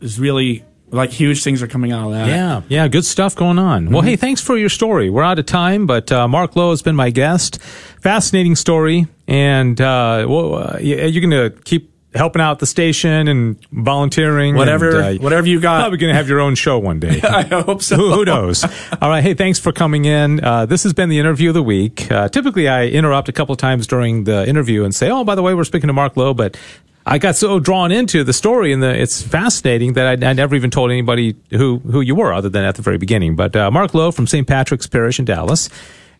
is 0.00 0.20
really 0.20 0.64
like 0.94 1.10
huge 1.10 1.42
things 1.42 1.62
are 1.62 1.66
coming 1.66 1.92
out 1.92 2.06
of 2.06 2.12
that. 2.12 2.28
Yeah, 2.28 2.62
yeah, 2.68 2.88
good 2.88 3.04
stuff 3.04 3.34
going 3.34 3.58
on. 3.58 3.90
Well, 3.90 4.02
hey, 4.02 4.16
thanks 4.16 4.40
for 4.40 4.56
your 4.56 4.68
story. 4.68 5.10
We're 5.10 5.22
out 5.22 5.38
of 5.38 5.46
time, 5.46 5.86
but 5.86 6.10
uh, 6.10 6.28
Mark 6.28 6.56
Lowe 6.56 6.70
has 6.70 6.82
been 6.82 6.96
my 6.96 7.10
guest. 7.10 7.60
Fascinating 8.00 8.56
story, 8.56 9.06
and 9.26 9.80
uh, 9.80 10.26
well, 10.28 10.54
uh, 10.54 10.78
you're 10.80 11.28
going 11.28 11.30
to 11.30 11.58
keep 11.64 11.90
helping 12.14 12.40
out 12.40 12.60
the 12.60 12.66
station 12.66 13.28
and 13.28 13.56
volunteering. 13.72 14.54
Whatever, 14.54 15.00
and, 15.00 15.18
uh, 15.18 15.22
whatever 15.22 15.46
you 15.46 15.60
got. 15.60 15.80
Probably 15.80 15.98
going 15.98 16.12
to 16.12 16.16
have 16.16 16.28
your 16.28 16.40
own 16.40 16.54
show 16.54 16.78
one 16.78 17.00
day. 17.00 17.20
I 17.24 17.42
hope 17.42 17.82
so. 17.82 17.96
who, 17.96 18.12
who 18.12 18.24
knows? 18.24 18.64
All 19.00 19.08
right. 19.08 19.22
Hey, 19.22 19.34
thanks 19.34 19.58
for 19.58 19.72
coming 19.72 20.04
in. 20.04 20.42
Uh, 20.42 20.66
this 20.66 20.82
has 20.84 20.92
been 20.92 21.08
the 21.08 21.18
interview 21.18 21.50
of 21.50 21.54
the 21.54 21.62
week. 21.62 22.10
Uh, 22.10 22.28
typically, 22.28 22.68
I 22.68 22.86
interrupt 22.86 23.28
a 23.28 23.32
couple 23.32 23.54
times 23.56 23.86
during 23.86 24.24
the 24.24 24.48
interview 24.48 24.84
and 24.84 24.94
say, 24.94 25.10
"Oh, 25.10 25.24
by 25.24 25.34
the 25.34 25.42
way, 25.42 25.54
we're 25.54 25.64
speaking 25.64 25.88
to 25.88 25.92
Mark 25.92 26.16
Lowe," 26.16 26.34
but 26.34 26.56
I 27.06 27.18
got 27.18 27.36
so 27.36 27.60
drawn 27.60 27.92
into 27.92 28.24
the 28.24 28.32
story 28.32 28.72
and 28.72 28.82
the, 28.82 28.98
it's 28.98 29.22
fascinating 29.22 29.92
that 29.94 30.24
I, 30.24 30.30
I 30.30 30.32
never 30.32 30.54
even 30.54 30.70
told 30.70 30.90
anybody 30.90 31.36
who 31.50 31.78
who 31.80 32.00
you 32.00 32.14
were, 32.14 32.32
other 32.32 32.48
than 32.48 32.64
at 32.64 32.76
the 32.76 32.82
very 32.82 32.98
beginning. 32.98 33.36
But 33.36 33.54
uh, 33.54 33.70
Mark 33.70 33.92
Lowe 33.94 34.10
from 34.10 34.26
St. 34.26 34.46
Patrick's 34.46 34.86
Parish 34.86 35.18
in 35.18 35.24
Dallas, 35.24 35.68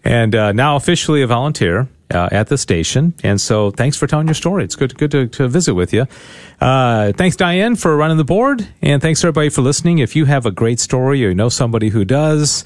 and 0.04 0.34
uh, 0.34 0.52
now 0.52 0.76
officially 0.76 1.22
a 1.22 1.26
volunteer. 1.26 1.88
Uh, 2.12 2.28
at 2.30 2.48
the 2.48 2.58
station, 2.58 3.14
and 3.24 3.40
so 3.40 3.70
thanks 3.70 3.96
for 3.96 4.06
telling 4.06 4.26
your 4.26 4.34
story. 4.34 4.62
It's 4.62 4.76
good, 4.76 4.96
good 4.98 5.10
to, 5.10 5.26
to 5.26 5.48
visit 5.48 5.74
with 5.74 5.92
you. 5.94 6.06
Uh, 6.60 7.12
thanks, 7.12 7.34
Diane, 7.34 7.76
for 7.76 7.96
running 7.96 8.18
the 8.18 8.24
board, 8.24 8.68
and 8.82 9.00
thanks 9.00 9.24
everybody 9.24 9.48
for 9.48 9.62
listening. 9.62 9.98
If 9.98 10.14
you 10.14 10.26
have 10.26 10.44
a 10.44 10.50
great 10.50 10.78
story 10.78 11.24
or 11.24 11.28
you 11.30 11.34
know 11.34 11.48
somebody 11.48 11.88
who 11.88 12.04
does, 12.04 12.62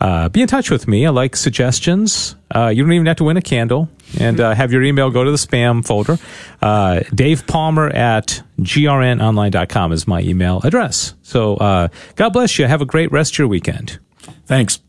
uh, 0.00 0.28
be 0.28 0.42
in 0.42 0.48
touch 0.48 0.70
with 0.70 0.86
me. 0.86 1.06
I 1.06 1.10
like 1.10 1.36
suggestions. 1.36 2.36
Uh, 2.54 2.68
you 2.68 2.82
don't 2.82 2.92
even 2.92 3.06
have 3.06 3.16
to 3.16 3.24
win 3.24 3.36
a 3.36 3.42
candle, 3.42 3.88
and 4.18 4.40
uh, 4.40 4.54
have 4.54 4.72
your 4.72 4.82
email 4.82 5.10
go 5.10 5.24
to 5.24 5.30
the 5.30 5.36
spam 5.36 5.84
folder. 5.84 6.18
Uh, 6.62 7.00
Dave 7.14 7.46
Palmer 7.46 7.88
at 7.88 8.42
grnonline.com 8.60 9.92
is 9.92 10.06
my 10.06 10.20
email 10.22 10.60
address. 10.64 11.14
So 11.22 11.56
uh, 11.56 11.88
God 12.16 12.30
bless 12.30 12.58
you. 12.58 12.66
Have 12.66 12.82
a 12.82 12.86
great 12.86 13.10
rest 13.12 13.34
of 13.34 13.38
your 13.38 13.48
weekend. 13.48 13.98
Thanks. 14.46 14.80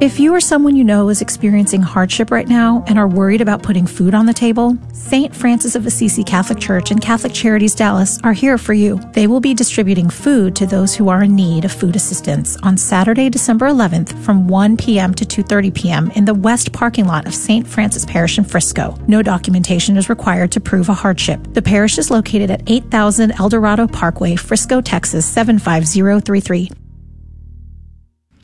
If 0.00 0.18
you 0.18 0.34
or 0.34 0.40
someone 0.40 0.76
you 0.76 0.82
know 0.82 1.10
is 1.10 1.20
experiencing 1.20 1.82
hardship 1.82 2.30
right 2.30 2.48
now 2.48 2.82
and 2.86 2.98
are 2.98 3.06
worried 3.06 3.42
about 3.42 3.62
putting 3.62 3.86
food 3.86 4.14
on 4.14 4.24
the 4.24 4.32
table, 4.32 4.78
St. 4.94 5.36
Francis 5.36 5.74
of 5.74 5.84
Assisi 5.84 6.24
Catholic 6.24 6.58
Church 6.58 6.90
and 6.90 7.02
Catholic 7.02 7.34
Charities 7.34 7.74
Dallas 7.74 8.18
are 8.24 8.32
here 8.32 8.56
for 8.56 8.72
you. 8.72 8.98
They 9.12 9.26
will 9.26 9.40
be 9.40 9.52
distributing 9.52 10.08
food 10.08 10.56
to 10.56 10.64
those 10.64 10.94
who 10.94 11.10
are 11.10 11.24
in 11.24 11.36
need 11.36 11.66
of 11.66 11.72
food 11.72 11.96
assistance 11.96 12.56
on 12.62 12.78
Saturday, 12.78 13.28
December 13.28 13.66
11th 13.66 14.18
from 14.24 14.48
1 14.48 14.78
p.m. 14.78 15.12
to 15.12 15.26
2:30 15.26 15.74
p.m. 15.74 16.10
in 16.12 16.24
the 16.24 16.32
west 16.32 16.72
parking 16.72 17.04
lot 17.04 17.26
of 17.26 17.34
St. 17.34 17.66
Francis 17.66 18.06
Parish 18.06 18.38
in 18.38 18.44
Frisco. 18.44 18.96
No 19.06 19.20
documentation 19.20 19.98
is 19.98 20.08
required 20.08 20.50
to 20.52 20.60
prove 20.60 20.88
a 20.88 20.94
hardship. 20.94 21.46
The 21.52 21.60
parish 21.60 21.98
is 21.98 22.10
located 22.10 22.50
at 22.50 22.62
8000 22.66 23.32
Eldorado 23.32 23.86
Parkway, 23.86 24.36
Frisco, 24.36 24.80
Texas 24.80 25.26
75033. 25.26 26.70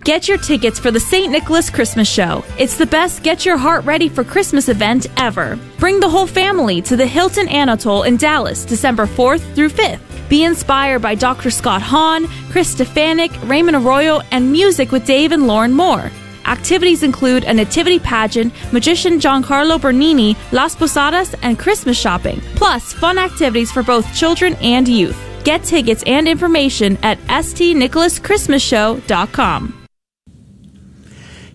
Get 0.06 0.28
your 0.28 0.38
tickets 0.38 0.78
for 0.78 0.92
the 0.92 1.00
St. 1.00 1.32
Nicholas 1.32 1.68
Christmas 1.68 2.08
Show. 2.08 2.44
It's 2.60 2.76
the 2.76 2.86
best 2.86 3.24
get 3.24 3.44
your 3.44 3.56
heart 3.56 3.84
ready 3.84 4.08
for 4.08 4.22
Christmas 4.22 4.68
event 4.68 5.08
ever. 5.16 5.58
Bring 5.80 5.98
the 5.98 6.08
whole 6.08 6.28
family 6.28 6.80
to 6.82 6.96
the 6.96 7.08
Hilton 7.08 7.48
Anatole 7.48 8.04
in 8.04 8.16
Dallas, 8.16 8.64
December 8.64 9.06
4th 9.06 9.40
through 9.56 9.70
5th. 9.70 9.98
Be 10.28 10.44
inspired 10.44 11.02
by 11.02 11.16
Dr. 11.16 11.50
Scott 11.50 11.82
Hahn, 11.82 12.28
Chris 12.52 12.72
Stefanick, 12.72 13.32
Raymond 13.48 13.78
Arroyo, 13.78 14.20
and 14.30 14.52
music 14.52 14.92
with 14.92 15.04
Dave 15.04 15.32
and 15.32 15.48
Lauren 15.48 15.72
Moore. 15.72 16.12
Activities 16.44 17.02
include 17.02 17.42
a 17.42 17.52
nativity 17.52 17.98
pageant, 17.98 18.52
magician 18.72 19.18
Giancarlo 19.18 19.80
Bernini, 19.80 20.36
Las 20.52 20.76
Posadas, 20.76 21.34
and 21.42 21.58
Christmas 21.58 21.98
shopping, 21.98 22.40
plus 22.54 22.92
fun 22.92 23.18
activities 23.18 23.72
for 23.72 23.82
both 23.82 24.14
children 24.14 24.54
and 24.62 24.86
youth. 24.86 25.20
Get 25.42 25.64
tickets 25.64 26.04
and 26.06 26.28
information 26.28 26.96
at 27.02 27.18
stnicholaschristmasshow.com. 27.22 29.75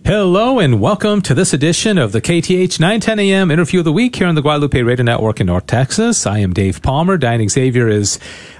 Hello 0.04 0.58
and 0.58 0.80
welcome 0.80 1.22
to 1.22 1.32
this 1.32 1.52
edition 1.52 1.96
of 1.96 2.10
the 2.10 2.20
KATH 2.20 2.80
910 2.80 3.20
AM 3.20 3.52
interview 3.52 3.78
of 3.78 3.84
the 3.84 3.92
week 3.92 4.16
here 4.16 4.26
on 4.26 4.34
the 4.34 4.42
Guadalupe 4.42 4.82
Radio 4.82 5.04
Network 5.04 5.40
in 5.40 5.46
North 5.46 5.68
Texas. 5.68 6.26
I 6.26 6.40
am 6.40 6.52
Dave 6.52 6.82
Palmer. 6.82 7.16
Diane 7.16 7.48
Xavier 7.48 7.86
is 7.86 8.18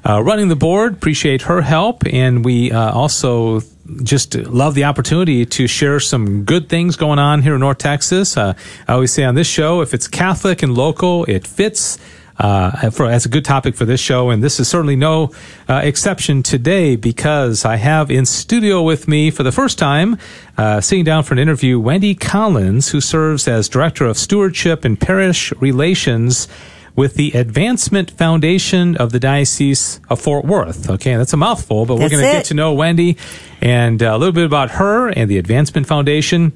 uh, 0.08 0.22
running 0.22 0.46
the 0.46 0.54
board. 0.54 0.92
Appreciate 0.92 1.42
her 1.42 1.60
help. 1.60 2.06
And 2.06 2.44
we 2.44 2.70
uh, 2.70 2.92
also 2.92 3.62
just 4.04 4.36
love 4.36 4.76
the 4.76 4.84
opportunity 4.84 5.44
to 5.44 5.66
share 5.66 5.98
some 5.98 6.44
good 6.44 6.68
things 6.68 6.94
going 6.94 7.18
on 7.18 7.42
here 7.42 7.54
in 7.54 7.60
North 7.60 7.78
Texas. 7.78 8.36
Uh, 8.36 8.54
I 8.86 8.92
always 8.92 9.12
say 9.12 9.24
on 9.24 9.34
this 9.34 9.48
show, 9.48 9.80
if 9.80 9.94
it's 9.94 10.06
Catholic 10.06 10.62
and 10.62 10.76
local, 10.76 11.24
it 11.24 11.44
fits 11.44 11.98
uh, 12.38 12.90
for 12.90 13.06
as 13.06 13.26
a 13.26 13.28
good 13.28 13.44
topic 13.44 13.74
for 13.74 13.84
this 13.84 14.00
show, 14.00 14.30
and 14.30 14.42
this 14.42 14.58
is 14.58 14.68
certainly 14.68 14.96
no 14.96 15.30
uh, 15.68 15.80
exception 15.84 16.42
today 16.42 16.96
because 16.96 17.64
I 17.64 17.76
have 17.76 18.10
in 18.10 18.26
studio 18.26 18.82
with 18.82 19.08
me 19.08 19.30
for 19.30 19.42
the 19.42 19.52
first 19.52 19.78
time, 19.78 20.18
uh, 20.56 20.80
sitting 20.80 21.04
down 21.04 21.22
for 21.24 21.34
an 21.34 21.38
interview, 21.38 21.78
Wendy 21.78 22.14
Collins, 22.14 22.90
who 22.90 23.00
serves 23.00 23.46
as 23.48 23.68
director 23.68 24.06
of 24.06 24.16
stewardship 24.16 24.84
and 24.84 24.98
parish 24.98 25.52
relations 25.60 26.48
with 26.94 27.14
the 27.14 27.32
Advancement 27.32 28.10
Foundation 28.10 28.96
of 28.96 29.12
the 29.12 29.18
Diocese 29.18 30.00
of 30.10 30.20
Fort 30.20 30.44
Worth. 30.44 30.90
Okay, 30.90 31.16
that's 31.16 31.32
a 31.32 31.38
mouthful, 31.38 31.86
but 31.86 31.94
we're 31.94 32.10
going 32.10 32.22
to 32.22 32.32
get 32.32 32.46
to 32.46 32.54
know 32.54 32.74
Wendy 32.74 33.16
and 33.60 34.02
uh, 34.02 34.14
a 34.14 34.18
little 34.18 34.32
bit 34.32 34.44
about 34.44 34.72
her 34.72 35.08
and 35.08 35.30
the 35.30 35.38
Advancement 35.38 35.86
Foundation. 35.86 36.52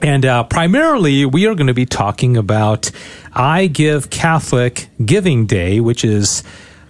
And 0.00 0.26
uh, 0.26 0.44
primarily, 0.44 1.24
we 1.24 1.46
are 1.46 1.54
going 1.54 1.68
to 1.68 1.74
be 1.74 1.86
talking 1.86 2.36
about 2.36 2.90
I 3.32 3.66
Give 3.66 4.10
Catholic 4.10 4.88
Giving 5.04 5.46
Day, 5.46 5.80
which 5.80 6.04
is 6.04 6.42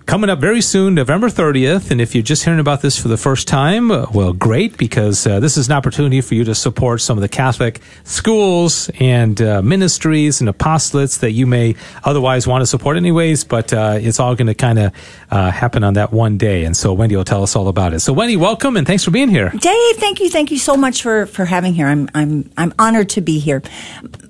coming 0.06 0.28
up 0.28 0.38
very 0.38 0.60
soon, 0.60 0.94
November 0.94 1.28
30th. 1.28 1.90
And 1.90 2.00
if 2.00 2.14
you're 2.14 2.22
just 2.22 2.44
hearing 2.44 2.60
about 2.60 2.82
this 2.82 3.00
for 3.00 3.08
the 3.08 3.16
first 3.16 3.48
time, 3.48 3.90
uh, 3.90 4.06
well, 4.12 4.32
great, 4.32 4.76
because 4.76 5.26
uh, 5.26 5.40
this 5.40 5.56
is 5.56 5.68
an 5.68 5.72
opportunity 5.72 6.20
for 6.20 6.34
you 6.34 6.44
to 6.44 6.54
support 6.54 7.00
some 7.00 7.16
of 7.16 7.22
the 7.22 7.28
Catholic 7.28 7.80
schools 8.04 8.90
and 9.00 9.40
uh, 9.40 9.62
ministries 9.62 10.40
and 10.40 10.50
apostolates 10.50 11.20
that 11.20 11.32
you 11.32 11.46
may 11.46 11.74
otherwise 12.04 12.46
want 12.46 12.62
to 12.62 12.66
support 12.66 12.96
anyways. 12.96 13.44
But 13.44 13.72
uh, 13.72 13.98
it's 14.00 14.20
all 14.20 14.34
going 14.34 14.48
to 14.48 14.54
kind 14.54 14.78
of 14.78 14.92
uh, 15.30 15.50
happen 15.50 15.82
on 15.82 15.94
that 15.94 16.12
one 16.12 16.38
day. 16.38 16.64
And 16.64 16.76
so 16.76 16.92
Wendy 16.92 17.16
will 17.16 17.24
tell 17.24 17.42
us 17.42 17.56
all 17.56 17.68
about 17.68 17.94
it. 17.94 18.00
So 18.00 18.12
Wendy, 18.12 18.36
welcome 18.36 18.76
and 18.76 18.86
thanks 18.86 19.04
for 19.04 19.10
being 19.10 19.30
here. 19.30 19.50
Dave, 19.50 19.96
thank 19.96 20.20
you. 20.20 20.28
Thank 20.28 20.50
you 20.50 20.58
so 20.58 20.76
much 20.76 21.02
for, 21.02 21.26
for 21.26 21.44
having 21.44 21.74
here. 21.74 21.86
I'm, 21.86 22.10
I'm, 22.14 22.50
I'm 22.56 22.74
honored 22.78 23.08
to 23.10 23.20
be 23.20 23.38
here. 23.38 23.62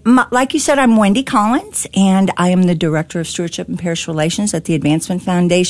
Like 0.04 0.54
you 0.54 0.60
said, 0.60 0.78
I'm 0.78 0.96
Wendy 0.96 1.22
Collins 1.22 1.86
and 1.94 2.30
I 2.36 2.50
am 2.50 2.64
the 2.64 2.74
Director 2.74 3.20
of 3.20 3.26
Stewardship 3.26 3.68
and 3.68 3.78
Parish 3.78 4.06
Relations 4.06 4.52
at 4.54 4.66
the 4.66 4.74
Advancement 4.74 5.22
Foundation. 5.22 5.63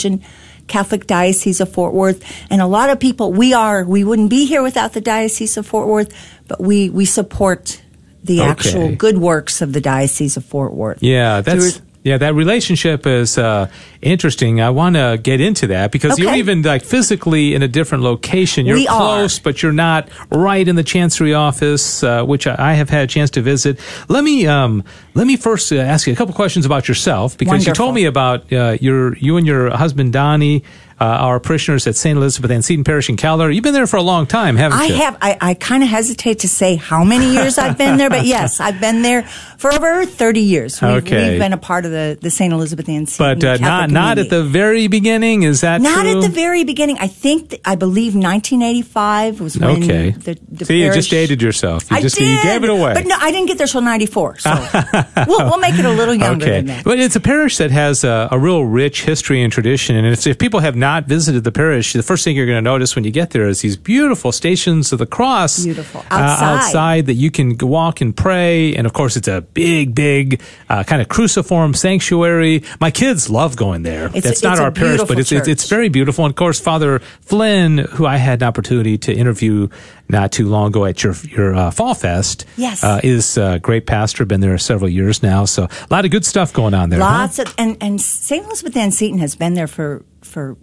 Catholic 0.67 1.07
Diocese 1.07 1.61
of 1.61 1.73
Fort 1.73 1.93
Worth. 1.95 2.25
And 2.51 2.61
a 2.61 2.67
lot 2.67 2.91
of 2.91 2.99
people, 2.99 3.33
we 3.33 3.53
are, 3.53 3.85
we 3.85 4.03
wouldn't 4.05 4.31
be 4.31 4.47
here 4.47 4.63
without 4.63 4.93
the 4.93 5.01
Diocese 5.01 5.57
of 5.57 5.67
Fort 5.67 5.89
Worth, 5.89 6.13
but 6.49 6.61
we, 6.61 6.89
we 6.91 7.05
support 7.05 7.83
the 8.23 8.41
Okay. 8.41 8.51
actual 8.51 8.95
good 8.97 9.19
works 9.19 9.61
of 9.61 9.73
the 9.73 9.81
Diocese 9.81 10.37
of 10.39 10.45
Fort 10.45 10.73
Worth. 10.73 11.03
Yeah, 11.03 11.43
that's 11.43 11.81
yeah. 12.05 12.19
That 12.19 12.35
relationship 12.35 13.07
is 13.07 13.37
uh, 13.37 13.69
interesting. 14.01 14.61
I 14.61 14.71
want 14.71 14.95
to 14.97 15.19
get 15.21 15.41
into 15.41 15.67
that 15.69 15.91
because 15.91 16.19
you're 16.19 16.35
even 16.35 16.63
like 16.63 16.85
physically 16.85 17.55
in 17.55 17.63
a 17.63 17.69
different 17.69 18.05
location. 18.05 18.67
You're 18.67 18.77
We 18.77 18.87
are. 18.87 19.01
close, 19.01 19.39
but 19.39 19.63
you're 19.63 19.73
not 19.73 20.09
right 20.31 20.67
in 20.69 20.77
the 20.77 20.85
chancery 20.85 21.35
office, 21.35 22.05
uh, 22.05 22.23
which 22.25 22.47
I 22.47 22.75
have 22.75 22.91
had 22.91 23.05
a 23.05 23.07
chance 23.07 23.31
to 23.31 23.43
visit. 23.43 23.81
Let 24.09 24.23
me 24.23 24.47
um, 24.47 24.85
let 25.15 25.27
me 25.27 25.37
first 25.37 25.73
uh, 25.73 25.77
ask 25.77 26.07
you 26.07 26.13
a 26.13 26.17
couple 26.17 26.35
questions 26.35 26.67
about 26.67 26.87
yourself 26.87 27.37
because 27.37 27.67
you 27.67 27.73
told 27.73 27.95
me 27.95 28.05
about 28.05 28.53
uh, 28.53 28.77
your 28.81 29.17
you 29.17 29.37
and 29.37 29.47
your 29.47 29.71
husband 29.71 30.13
Donnie. 30.13 30.63
Uh, 31.01 31.05
our 31.05 31.41
parishioners 31.41 31.87
at 31.89 31.97
St. 31.97 32.17
Elizabeth 32.17 32.51
Ann 32.53 32.63
Seton 32.63 32.85
Parish 32.85 33.09
in 33.09 33.17
Keller. 33.17 33.51
You've 33.51 33.65
been 33.65 33.75
there 33.75 33.87
for 33.89 33.97
a 33.97 34.03
long 34.03 34.27
time, 34.27 34.57
haven't 34.57 34.79
I 34.79 34.85
you? 34.87 34.95
I 34.95 34.97
have. 34.99 35.17
I, 35.21 35.39
I 35.41 35.55
kind 35.55 35.83
of 35.83 35.89
hesitate 35.89 36.39
to 36.41 36.49
say 36.49 36.77
how 36.77 37.03
many 37.03 37.33
years 37.33 37.59
I've 37.59 37.77
been 37.77 37.97
there, 37.97 38.09
but 38.11 38.25
yes, 38.27 38.61
I've 38.61 38.81
been 38.81 39.03
there 39.03 39.23
for 39.59 39.73
over 39.73 40.07
thirty 40.07 40.41
years. 40.43 40.81
We've, 40.81 40.91
Okay. 40.93 41.31
we've 41.31 41.39
been 41.41 41.53
a 41.53 41.59
part 41.59 41.85
of 41.85 41.91
the, 41.91 42.17
the 42.21 42.31
St. 42.31 42.53
Elizabeth 42.53 42.89
Ann 42.89 43.07
Seton 43.07 43.41
But 43.41 43.45
uh, 43.45 43.57
not 43.57 43.91
not 43.91 44.19
at 44.19 44.31
the 44.31 44.45
very 44.45 44.87
beginning. 44.87 45.43
Is 45.43 45.63
that 45.63 45.81
Not 45.81 46.03
true? 46.03 46.19
at 46.19 46.23
the 46.23 46.29
very 46.29 46.63
beginning. 46.65 46.97
I 47.01 47.09
think 47.09 47.51
th- 47.51 47.63
I 47.65 47.75
believe 47.75 48.15
1985 48.15 49.41
was 49.41 49.59
when 49.59 49.83
Okay. 49.83 50.11
the, 50.11 50.39
the 50.51 50.65
See, 50.65 50.79
you 50.79 50.85
parish- 50.85 50.97
just 50.97 51.11
dated 51.11 51.43
yourself. 51.43 51.91
You 51.91 51.97
I 51.97 52.01
just 52.01 52.17
did, 52.17 52.29
you 52.29 52.43
gave 52.43 52.65
it 52.65 52.71
away. 52.71 52.95
but 52.95 53.07
no, 53.07 53.17
I 53.19 53.31
didn't 53.31 53.47
get 53.49 53.59
there 53.59 53.67
till 53.67 53.81
94. 53.83 54.39
So 54.39 54.51
we'll, 55.27 55.39
we'll 55.51 55.59
make 55.59 55.75
it 55.79 55.85
a 55.85 55.91
little 55.91 56.15
younger 56.27 56.45
okay. 56.47 56.57
than 56.57 56.67
that. 56.67 56.85
But 56.85 56.99
it's 56.99 57.17
a 57.17 57.21
parish 57.21 57.59
that 57.59 57.71
has 57.71 58.05
a, 58.05 58.29
a 58.31 58.39
real 58.39 58.65
rich 58.65 59.03
history 59.05 59.43
and 59.43 59.53
tradition. 59.53 59.97
And 59.97 60.07
if 60.27 60.39
people 60.39 60.61
have 60.61 60.77
not 60.85 61.07
visited 61.07 61.43
the 61.45 61.53
parish, 61.53 61.93
the 61.95 62.03
first 62.03 62.25
thing 62.25 62.37
you're 62.37 62.47
going 62.47 62.63
to 62.65 62.71
notice 62.75 62.95
when 62.95 63.05
you 63.05 63.11
get 63.11 63.31
there 63.31 63.49
is 63.49 63.61
these 63.63 63.77
beautiful 63.77 64.33
stations 64.33 64.93
of 64.93 64.99
the 64.99 65.07
cross. 65.07 65.65
Beautiful. 65.65 66.01
uh, 66.11 66.15
Outside. 66.15 66.55
outside 66.59 67.07
that 67.07 67.15
you 67.15 67.31
can 67.31 67.57
walk 67.59 68.01
and 68.03 68.15
pray. 68.15 68.75
And 68.77 68.87
of 68.87 68.93
course, 68.93 69.17
it's 69.17 69.29
a 69.29 69.41
big, 69.41 69.95
big 69.95 70.41
uh, 70.69 70.85
kind 70.85 71.01
of 71.03 71.09
cruciform 71.09 71.73
sanctuary. 71.75 72.63
My 72.81 72.91
kids 72.91 73.31
love 73.31 73.57
going 73.57 73.83
there. 73.83 74.07
It's- 74.07 74.23
That's 74.25 74.43
not 74.43 74.59
our 74.59 74.71
parish, 74.71 75.01
but 75.09 75.19
it's, 75.19 75.33
it's, 75.33 75.49
it's 75.49 75.69
very 75.69 75.89
beautiful. 75.89 76.25
And 76.27 76.33
of 76.33 76.37
course, 76.37 76.61
Father 76.61 76.99
Flynn, 77.23 77.79
who 77.79 78.05
I 78.07 78.17
had 78.17 78.43
an 78.43 78.49
opportunity 78.49 78.99
to 78.99 79.13
interview 79.13 79.69
not 80.15 80.33
too 80.33 80.49
long 80.49 80.69
ago 80.69 80.85
at 80.85 81.03
your, 81.03 81.15
your 81.31 81.55
uh, 81.55 81.71
Fall 81.71 81.95
Fest, 81.95 82.45
Yes. 82.57 82.83
uh, 82.83 83.01
is 83.05 83.37
a 83.37 83.59
great 83.59 83.87
pastor, 83.87 84.25
been 84.25 84.41
there 84.41 84.57
several 84.59 84.89
years 84.89 85.23
now. 85.23 85.45
So 85.45 85.65
a 85.65 85.87
lot 85.91 86.05
of 86.05 86.11
good 86.11 86.25
stuff 86.25 86.53
going 86.53 86.75
on 86.75 86.89
there. 86.91 87.01
huh? 87.01 87.07
Lots 87.07 87.39
of 87.39 87.55
and 87.59 87.77
and 87.81 88.01
St. 88.01 88.45
Elizabeth 88.47 88.77
Ann 88.77 88.91
Seton 88.93 89.19
has 89.19 89.37
been 89.37 89.55
there 89.55 89.67
for 89.69 90.03
for 90.23 90.57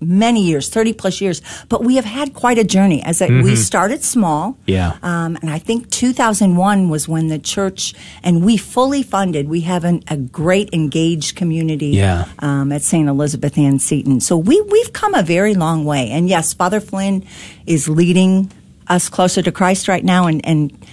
many 0.00 0.42
years, 0.42 0.68
thirty 0.68 0.92
plus 0.92 1.20
years. 1.20 1.40
But 1.68 1.84
we 1.84 1.94
have 1.96 2.04
had 2.04 2.34
quite 2.34 2.58
a 2.58 2.64
journey. 2.64 3.02
As 3.04 3.22
a, 3.22 3.28
we 3.28 3.54
started 3.54 4.02
small, 4.02 4.52
Mm-hmm. 4.52 4.70
Yeah. 4.70 4.96
um, 5.02 5.36
and 5.42 5.48
I 5.48 5.58
think 5.60 5.90
2001 5.90 6.88
was 6.88 7.06
when 7.08 7.28
the 7.28 7.38
church 7.38 7.94
and 8.24 8.44
we 8.44 8.56
fully 8.56 9.04
funded. 9.04 9.48
We 9.48 9.60
have 9.60 9.84
an, 9.84 10.02
a 10.08 10.16
great 10.16 10.70
engaged 10.72 11.36
community, 11.36 11.88
Yeah. 11.94 12.24
um, 12.40 12.72
at 12.72 12.82
St. 12.82 13.08
Elizabeth 13.08 13.56
Ann 13.56 13.78
Seton. 13.78 14.18
So 14.20 14.36
we 14.36 14.60
we've 14.62 14.92
come 14.92 15.14
a 15.14 15.22
very 15.22 15.54
long 15.54 15.84
way. 15.84 16.10
And 16.10 16.28
yes, 16.28 16.52
Father 16.52 16.80
Flynn 16.80 17.24
is 17.66 17.88
leading 17.88 18.50
us 18.88 19.08
closer 19.08 19.42
to 19.42 19.52
Christ 19.52 19.88
right 19.88 20.04
now, 20.04 20.26
and 20.26 20.44
and 20.46 20.86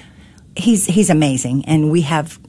he's 0.56 0.86
he's 0.86 1.10
amazing. 1.10 1.66
And 1.66 1.92
we 1.92 2.02
have, 2.02 2.40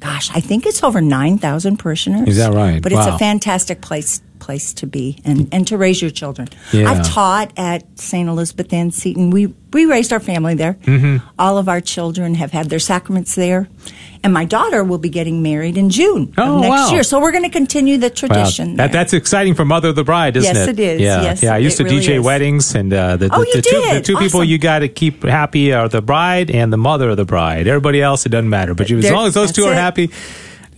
gosh, 0.00 0.30
I 0.34 0.40
think 0.40 0.66
it's 0.66 0.82
over 0.82 1.00
nine 1.00 1.38
thousand 1.38 1.78
parishioners. 1.78 2.28
Is 2.28 2.36
that 2.38 2.52
right? 2.52 2.82
But 2.82 2.92
it's 2.92 3.06
a 3.06 3.18
fantastic 3.18 3.80
place 3.80 4.20
place 4.48 4.72
to 4.72 4.86
be 4.86 5.18
and, 5.26 5.46
and 5.52 5.66
to 5.66 5.76
raise 5.76 6.00
your 6.00 6.10
children. 6.10 6.48
Yeah. 6.72 6.90
I've 6.90 7.06
taught 7.06 7.52
at 7.58 7.82
St. 8.00 8.26
Elizabeth 8.26 8.72
Ann 8.72 8.90
Seton. 8.90 9.28
We 9.28 9.52
we 9.74 9.84
raised 9.84 10.10
our 10.10 10.20
family 10.20 10.54
there. 10.54 10.72
Mm-hmm. 10.84 11.18
All 11.38 11.58
of 11.58 11.68
our 11.68 11.82
children 11.82 12.34
have 12.36 12.50
had 12.50 12.70
their 12.70 12.78
sacraments 12.78 13.34
there. 13.34 13.68
And 14.24 14.32
my 14.32 14.46
daughter 14.46 14.82
will 14.82 14.96
be 14.98 15.10
getting 15.10 15.42
married 15.42 15.76
in 15.76 15.90
June 15.90 16.32
Oh, 16.38 16.54
of 16.56 16.60
next 16.62 16.70
wow. 16.70 16.90
year. 16.92 17.02
So 17.02 17.20
we're 17.20 17.30
going 17.30 17.44
to 17.44 17.50
continue 17.50 17.98
the 17.98 18.08
Wow. 18.08 18.14
tradition. 18.14 18.76
That, 18.76 18.90
that's 18.90 19.12
exciting 19.12 19.54
for 19.54 19.66
Mother 19.66 19.90
of 19.90 19.96
the 19.96 20.02
Bride, 20.02 20.36
isn't 20.38 20.54
Yes, 20.56 20.66
it? 20.68 20.78
it 20.80 20.82
is. 20.82 21.00
Yeah, 21.02 21.22
Yes, 21.22 21.42
yeah. 21.42 21.54
I 21.54 21.58
used 21.58 21.76
to 21.76 21.84
really 21.84 22.00
DJ 22.00 22.16
is. 22.18 22.24
weddings, 22.24 22.74
and 22.74 22.90
uh, 22.92 23.16
the, 23.18 23.28
Oh, 23.30 23.40
the, 23.42 23.46
you 23.46 23.52
the 23.56 23.62
two, 23.62 23.80
the 23.94 24.00
two 24.02 24.16
people 24.16 24.42
you 24.42 24.56
got 24.58 24.78
to 24.80 24.88
keep 24.88 25.22
happy 25.24 25.72
are 25.74 25.88
the 25.90 26.00
bride 26.02 26.50
and 26.50 26.72
the 26.72 26.78
mother 26.78 27.10
of 27.10 27.16
the 27.18 27.26
bride. 27.26 27.66
Everybody 27.68 28.00
else, 28.02 28.24
it 28.26 28.30
doesn't 28.30 28.48
matter. 28.48 28.74
But 28.74 28.88
you, 28.88 28.96
as 28.98 29.10
long 29.10 29.26
as 29.26 29.34
those 29.34 29.52
two 29.52 29.64
are 29.66 29.72
it. 29.72 29.76
happy, 29.76 30.10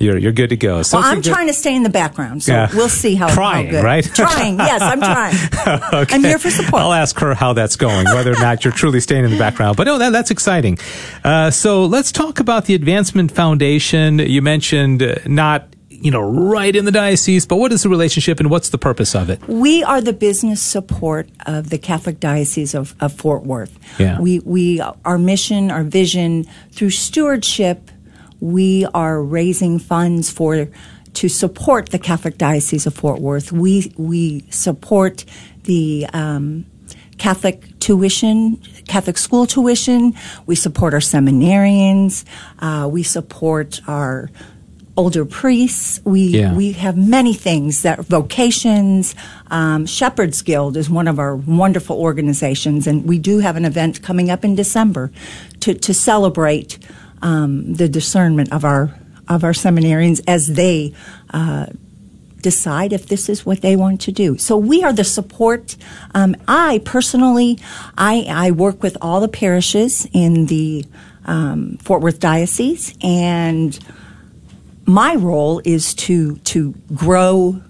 you're 0.00 0.18
you're 0.18 0.32
good 0.32 0.50
to 0.50 0.56
go. 0.56 0.82
So 0.82 0.98
well, 0.98 1.06
I'm 1.06 1.22
trying 1.22 1.46
to 1.46 1.52
stay 1.52 1.76
in 1.76 1.82
the 1.84 1.90
background, 1.90 2.42
so 2.42 2.52
Yeah. 2.52 2.68
we'll 2.74 2.88
see 2.88 3.14
how, 3.14 3.28
Trying, 3.32 3.66
how 3.66 3.70
good. 3.72 3.84
right? 3.84 4.04
Trying, 4.14 4.58
yes, 4.58 4.80
I'm 4.82 5.00
trying. 5.00 5.36
Okay. 6.02 6.14
I'm 6.16 6.24
here 6.24 6.38
for 6.38 6.50
support. 6.50 6.82
I'll 6.82 6.92
ask 6.92 7.18
her 7.20 7.34
how 7.34 7.52
that's 7.52 7.76
going, 7.76 8.06
whether 8.06 8.32
or 8.32 8.40
not 8.40 8.64
you're 8.64 8.72
truly 8.72 9.00
staying 9.00 9.24
in 9.24 9.30
the 9.30 9.38
background. 9.38 9.76
But 9.76 9.84
no, 9.84 9.98
that, 9.98 10.10
that's 10.10 10.30
exciting. 10.30 10.78
Uh, 11.22 11.50
so 11.50 11.84
let's 11.84 12.10
talk 12.12 12.40
about 12.40 12.64
the 12.64 12.74
Advancement 12.74 13.30
Foundation. 13.32 14.18
You 14.18 14.40
mentioned 14.40 15.02
uh, 15.02 15.16
not, 15.26 15.74
you 15.90 16.10
know, 16.10 16.22
right 16.22 16.74
in 16.74 16.86
the 16.86 16.92
diocese, 16.92 17.44
but 17.44 17.56
what 17.56 17.72
is 17.72 17.82
the 17.82 17.88
relationship 17.90 18.40
and 18.40 18.48
what's 18.50 18.70
the 18.70 18.78
purpose 18.78 19.14
of 19.14 19.28
it? 19.28 19.46
We 19.48 19.82
are 19.82 20.00
the 20.00 20.14
business 20.14 20.62
support 20.62 21.28
of 21.46 21.68
the 21.70 21.78
Catholic 21.78 22.20
Diocese 22.20 22.74
of, 22.74 22.94
of 23.00 23.12
Fort 23.12 23.42
Worth. 23.44 23.78
Yeah. 23.98 24.18
We, 24.18 24.38
we, 24.40 24.80
our 25.04 25.18
mission, 25.18 25.70
our 25.70 25.82
vision, 25.84 26.46
through 26.72 26.90
stewardship, 26.90 27.90
we 28.40 28.86
are 28.94 29.22
raising 29.22 29.78
funds 29.78 30.30
for 30.30 30.68
to 31.14 31.28
support 31.28 31.90
the 31.90 31.98
Catholic 31.98 32.38
Diocese 32.38 32.86
of 32.86 32.94
Fort 32.94 33.20
Worth. 33.20 33.52
We 33.52 33.92
we 33.96 34.44
support 34.50 35.24
the 35.64 36.06
um, 36.12 36.66
Catholic 37.18 37.78
tuition, 37.80 38.56
Catholic 38.88 39.18
school 39.18 39.46
tuition. 39.46 40.14
We 40.46 40.54
support 40.54 40.94
our 40.94 41.00
seminarians. 41.00 42.24
Uh, 42.58 42.88
we 42.90 43.02
support 43.02 43.80
our 43.86 44.30
older 44.96 45.24
priests. 45.24 46.00
We 46.04 46.22
Yeah. 46.22 46.54
we 46.54 46.72
have 46.72 46.96
many 46.96 47.34
things 47.34 47.82
that 47.82 48.00
vocations. 48.06 49.14
Um, 49.50 49.86
Shepherds 49.86 50.42
Guild 50.42 50.76
is 50.76 50.88
one 50.88 51.08
of 51.08 51.18
our 51.18 51.34
wonderful 51.36 51.96
organizations, 51.96 52.86
and 52.86 53.04
we 53.04 53.18
do 53.18 53.38
have 53.38 53.56
an 53.56 53.64
event 53.64 54.02
coming 54.02 54.30
up 54.30 54.44
in 54.44 54.54
December 54.54 55.10
to 55.60 55.74
to 55.74 55.92
celebrate 55.92 56.78
um, 57.22 57.74
the 57.74 57.88
discernment 57.88 58.52
of 58.52 58.64
our 58.64 58.94
of 59.28 59.44
our 59.44 59.52
seminarians 59.52 60.20
as 60.26 60.48
they. 60.48 60.94
Uh, 61.32 61.66
decide 62.40 62.92
if 62.94 63.06
this 63.06 63.28
is 63.28 63.44
what 63.44 63.60
they 63.60 63.76
want 63.76 64.00
to 64.00 64.12
do. 64.12 64.38
So 64.38 64.56
we 64.56 64.82
are 64.82 64.92
the 64.92 65.04
support. 65.04 65.76
Um, 66.14 66.34
I 66.48 66.80
personally, 66.84 67.58
I, 67.98 68.24
I 68.28 68.50
work 68.52 68.82
with 68.82 68.96
all 69.00 69.20
the 69.20 69.28
parishes 69.28 70.08
in 70.12 70.46
the 70.46 70.84
um, 71.26 71.76
Fort 71.78 72.00
Worth 72.00 72.18
Diocese, 72.18 72.94
and 73.02 73.78
my 74.86 75.14
role 75.14 75.60
is 75.64 75.94
to 75.94 76.36
to 76.38 76.74
grow 76.94 77.62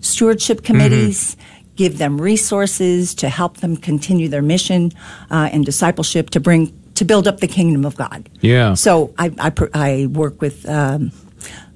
stewardship 0.00 0.62
committees. 0.62 1.36
Give 1.76 1.98
them 1.98 2.18
resources 2.18 3.14
to 3.16 3.28
help 3.28 3.58
them 3.58 3.76
continue 3.76 4.28
their 4.28 4.42
mission 4.42 4.92
uh, 5.30 5.50
and 5.52 5.64
discipleship 5.64 6.30
to 6.30 6.40
bring 6.40 6.72
to 6.96 7.04
build 7.04 7.26
up 7.28 7.38
the 7.40 7.48
kingdom 7.48 7.84
of 7.84 7.96
God. 7.96 8.28
Yeah. 8.40 8.74
So 8.74 9.14
I 9.18 9.30
I, 9.38 9.52
I 9.74 10.06
work 10.06 10.40
with 10.42 10.68
um, 10.68 11.12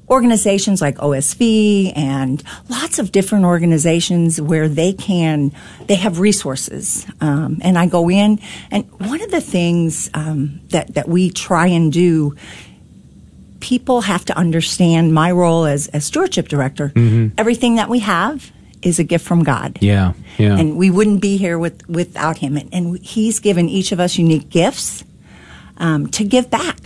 organizations 0.09 0.80
like 0.80 0.96
OSV 0.96 1.92
and 1.96 2.42
lots 2.68 2.98
of 2.98 3.12
different 3.12 3.44
organizations 3.44 4.40
where 4.40 4.68
they 4.68 4.92
can 4.92 5.52
they 5.87 5.94
have 5.94 6.18
resources, 6.18 7.06
um, 7.20 7.59
and 7.62 7.78
I 7.78 7.87
go 7.87 8.11
in 8.11 8.40
and 8.70 8.85
one 8.98 9.22
of 9.22 9.30
the 9.30 9.40
things 9.40 10.11
um, 10.14 10.61
that 10.70 10.94
that 10.94 11.09
we 11.09 11.30
try 11.30 11.66
and 11.68 11.92
do. 11.92 12.35
People 13.61 14.00
have 14.00 14.24
to 14.24 14.37
understand 14.38 15.12
my 15.12 15.30
role 15.33 15.66
as, 15.66 15.88
as 15.88 16.06
stewardship 16.06 16.48
director. 16.48 16.92
Everything 17.37 17.76
that 17.76 17.90
we 17.90 17.98
have 17.98 18.50
is 18.83 18.98
a 18.98 19.04
gift 19.04 19.26
from 19.26 19.42
God 19.44 19.76
Yeah. 19.83 20.14
Yeah. 20.38 20.56
and 20.59 20.78
we 20.78 20.88
wouldn't 20.90 21.20
be 21.20 21.37
here 21.37 21.59
with, 21.59 21.87
without 21.87 22.38
him. 22.38 22.56
And, 22.56 22.72
and 22.72 22.98
he's 23.00 23.38
given 23.38 23.68
each 23.68 23.92
of 23.92 24.00
us 24.00 24.16
unique 24.16 24.48
gifts 24.48 25.04
um, 25.81 26.07
to 26.09 26.23
give 26.23 26.49
back 26.51 26.79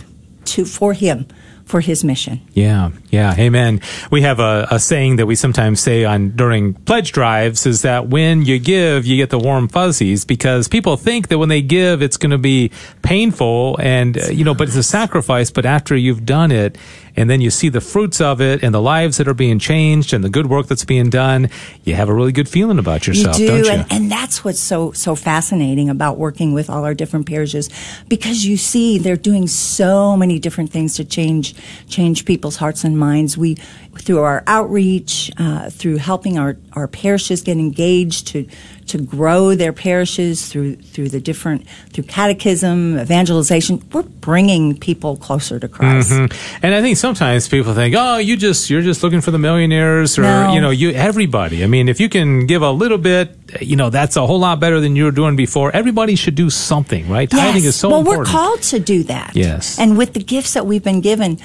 to 0.45 0.65
for 0.65 0.93
him 0.93 1.27
for 1.65 1.81
his 1.81 2.03
mission. 2.03 2.41
Yeah, 2.53 2.91
yeah, 3.09 3.35
amen. 3.37 3.81
We 4.11 4.21
have 4.21 4.39
a, 4.39 4.67
a 4.69 4.79
saying 4.79 5.15
that 5.15 5.25
we 5.25 5.35
sometimes 5.35 5.79
say 5.79 6.05
on 6.05 6.29
during 6.29 6.75
pledge 6.75 7.11
drives 7.11 7.65
is 7.65 7.81
that 7.81 8.07
when 8.07 8.43
you 8.43 8.59
give, 8.59 9.05
you 9.05 9.17
get 9.17 9.31
the 9.31 9.39
warm 9.39 9.67
fuzzies 9.67 10.25
because 10.25 10.67
people 10.67 10.95
think 10.95 11.29
that 11.29 11.39
when 11.39 11.49
they 11.49 11.63
give, 11.63 12.03
it's 12.03 12.17
going 12.17 12.31
to 12.31 12.37
be 12.37 12.71
painful 13.01 13.77
and 13.81 14.17
uh, 14.17 14.27
you 14.27 14.43
know, 14.43 14.53
but 14.53 14.67
it's 14.67 14.77
a 14.77 14.83
sacrifice. 14.83 15.49
But 15.49 15.65
after 15.65 15.95
you've 15.95 16.23
done 16.23 16.51
it, 16.51 16.77
and 17.15 17.29
then 17.29 17.41
you 17.41 17.49
see 17.49 17.69
the 17.69 17.81
fruits 17.81 18.19
of 18.21 18.41
it 18.41 18.63
and 18.63 18.73
the 18.73 18.81
lives 18.81 19.17
that 19.17 19.27
are 19.27 19.33
being 19.33 19.59
changed 19.59 20.13
and 20.13 20.23
the 20.23 20.29
good 20.29 20.47
work 20.47 20.67
that's 20.67 20.85
being 20.85 21.09
done, 21.09 21.49
you 21.83 21.95
have 21.95 22.09
a 22.09 22.13
really 22.13 22.31
good 22.31 22.49
feeling 22.49 22.79
about 22.79 23.07
yourself, 23.07 23.39
you 23.39 23.47
do, 23.47 23.57
not 23.57 23.65
you? 23.65 23.71
And, 23.71 23.85
and 23.91 24.11
that's 24.11 24.43
what's 24.43 24.59
so 24.59 24.91
so 24.91 25.15
fascinating 25.15 25.89
about 25.89 26.17
working 26.17 26.53
with 26.53 26.69
all 26.69 26.83
our 26.83 26.93
different 26.93 27.25
parishes, 27.27 27.69
because 28.07 28.45
you 28.45 28.57
see 28.57 28.97
they're 28.97 29.15
doing 29.15 29.47
so 29.47 30.17
many 30.17 30.39
different 30.39 30.71
things 30.71 30.95
to 30.95 31.05
change 31.05 31.55
change 31.87 32.25
people's 32.25 32.57
hearts 32.57 32.83
and 32.83 32.97
minds. 32.97 33.37
We 33.37 33.55
through 33.97 34.19
our 34.19 34.43
outreach, 34.45 35.31
uh, 35.37 35.69
through 35.69 35.97
helping 35.97 36.37
our, 36.37 36.57
our 36.73 36.87
parishes 36.87 37.41
get 37.41 37.57
engaged 37.57 38.27
to 38.27 38.45
to 38.87 38.99
grow 38.99 39.55
their 39.55 39.73
parishes 39.73 40.47
through 40.47 40.75
through 40.75 41.09
the 41.09 41.19
different 41.19 41.67
through 41.91 42.03
catechism, 42.05 42.97
evangelization. 42.99 43.81
We're 43.91 44.03
bringing 44.03 44.77
people 44.77 45.17
closer 45.17 45.59
to 45.59 45.67
Christ. 45.67 46.11
Mm-hmm. 46.11 46.65
And 46.65 46.75
I 46.75 46.81
think 46.81 46.97
sometimes 46.97 47.47
people 47.47 47.73
think, 47.73 47.95
"Oh, 47.97 48.17
you 48.17 48.37
just 48.37 48.69
you're 48.69 48.81
just 48.81 49.03
looking 49.03 49.21
for 49.21 49.31
the 49.31 49.39
millionaires, 49.39 50.17
or 50.17 50.23
No. 50.23 50.53
you 50.53 50.61
know, 50.61 50.69
you 50.69 50.91
everybody." 50.91 51.63
I 51.63 51.67
mean, 51.67 51.89
if 51.89 51.99
you 51.99 52.09
can 52.09 52.45
give 52.45 52.61
a 52.61 52.71
little 52.71 52.97
bit, 52.97 53.35
you 53.61 53.75
know, 53.75 53.89
that's 53.89 54.15
a 54.15 54.25
whole 54.25 54.39
lot 54.39 54.59
better 54.59 54.79
than 54.79 54.95
you 54.95 55.05
were 55.05 55.11
doing 55.11 55.35
before. 55.35 55.71
Everybody 55.75 56.15
should 56.15 56.35
do 56.35 56.49
something, 56.49 57.09
right? 57.09 57.29
Tithing 57.29 57.63
is 57.63 57.75
so 57.75 57.89
well, 57.89 57.99
important. 57.99 58.27
Well, 58.27 58.35
we're 58.35 58.49
called 58.49 58.61
to 58.63 58.79
do 58.79 59.03
that. 59.03 59.35
Yes. 59.35 59.79
And 59.79 59.97
with 59.97 60.13
the 60.13 60.23
gifts 60.23 60.53
that 60.53 60.65
we've 60.65 60.83
been 60.83 61.01
given, 61.01 61.39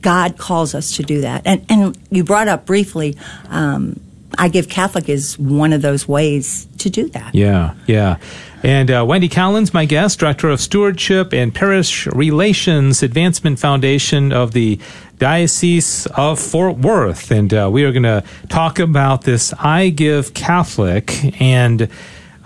God 0.00 0.38
calls 0.38 0.74
us 0.74 0.96
to 0.96 1.02
do 1.02 1.20
that. 1.22 1.42
And, 1.44 1.64
and 1.68 1.98
you 2.10 2.24
brought 2.24 2.48
up 2.48 2.66
briefly, 2.66 3.16
um, 3.48 4.00
I 4.38 4.48
Give 4.48 4.68
Catholic 4.68 5.08
is 5.08 5.38
one 5.38 5.72
of 5.72 5.82
those 5.82 6.06
ways 6.06 6.66
to 6.78 6.90
do 6.90 7.08
that. 7.10 7.34
Yeah, 7.34 7.74
yeah. 7.86 8.18
And 8.62 8.90
uh, 8.90 9.04
Wendy 9.06 9.28
Collins, 9.28 9.72
my 9.72 9.84
guest, 9.84 10.18
Director 10.18 10.48
of 10.48 10.60
Stewardship 10.60 11.32
and 11.32 11.54
Parish 11.54 12.06
Relations 12.08 13.02
Advancement 13.02 13.58
Foundation 13.58 14.32
of 14.32 14.52
the 14.52 14.80
Diocese 15.18 16.06
of 16.06 16.40
Fort 16.40 16.78
Worth. 16.78 17.30
And 17.30 17.52
uh, 17.54 17.68
we 17.72 17.84
are 17.84 17.92
going 17.92 18.02
to 18.02 18.24
talk 18.48 18.78
about 18.78 19.22
this 19.22 19.52
I 19.58 19.90
Give 19.90 20.34
Catholic. 20.34 21.40
And 21.40 21.88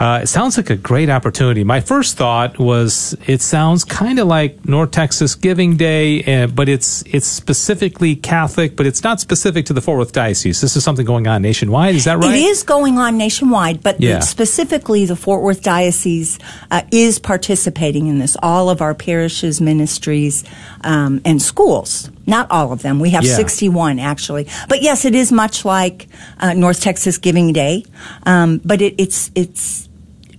uh, 0.01 0.21
it 0.23 0.29
sounds 0.29 0.57
like 0.57 0.71
a 0.71 0.77
great 0.77 1.11
opportunity. 1.11 1.63
My 1.63 1.81
first 1.81 2.17
thought 2.17 2.59
was 2.59 3.15
it 3.27 3.43
sounds 3.43 3.85
kind 3.85 4.19
of 4.19 4.27
like 4.27 4.67
North 4.67 4.93
Texas 4.93 5.35
Giving 5.35 5.77
Day, 5.77 6.25
uh, 6.25 6.47
but 6.47 6.71
it's 6.71 7.03
it's 7.07 7.27
specifically 7.27 8.17
Catholic, 8.17 8.77
but 8.77 8.87
it's 8.87 9.05
not 9.05 9.21
specific 9.21 9.67
to 9.67 9.75
the 9.75 9.83
Fort 9.83 9.99
Worth 9.99 10.13
Diocese. 10.13 10.63
This 10.63 10.75
is 10.75 10.83
something 10.83 11.05
going 11.05 11.27
on 11.27 11.43
nationwide. 11.43 11.95
Is 11.97 12.05
that 12.05 12.17
right? 12.19 12.35
It 12.35 12.39
is 12.41 12.63
going 12.63 12.97
on 12.97 13.19
nationwide, 13.19 13.83
but 13.83 14.01
Yeah. 14.01 14.21
specifically 14.21 15.05
the 15.05 15.17
Fort 15.17 15.43
Worth 15.43 15.63
Diocese 15.63 16.39
uh, 16.71 16.81
is 16.91 17.19
participating 17.19 18.07
in 18.07 18.19
this. 18.21 18.39
All 18.43 18.71
of 18.71 18.81
our 18.81 18.95
parishes, 18.95 19.61
ministries, 19.61 20.45
um, 20.83 21.21
and 21.27 21.43
schools. 21.43 22.09
Not 22.27 22.51
all 22.51 22.73
of 22.73 22.81
them. 22.81 23.01
We 23.01 23.11
have 23.11 23.25
Yeah. 23.25 23.35
61 23.37 23.99
actually. 23.99 24.47
But 24.69 24.81
yes, 24.81 25.05
it 25.05 25.15
is 25.15 25.31
much 25.31 25.67
like 25.67 26.09
uh, 26.41 26.55
North 26.55 26.81
Texas 26.81 27.19
Giving 27.19 27.53
Day, 27.53 27.85
um, 28.25 28.63
but 28.65 28.81
it, 28.81 28.95
it's 28.97 29.31
it's 29.35 29.90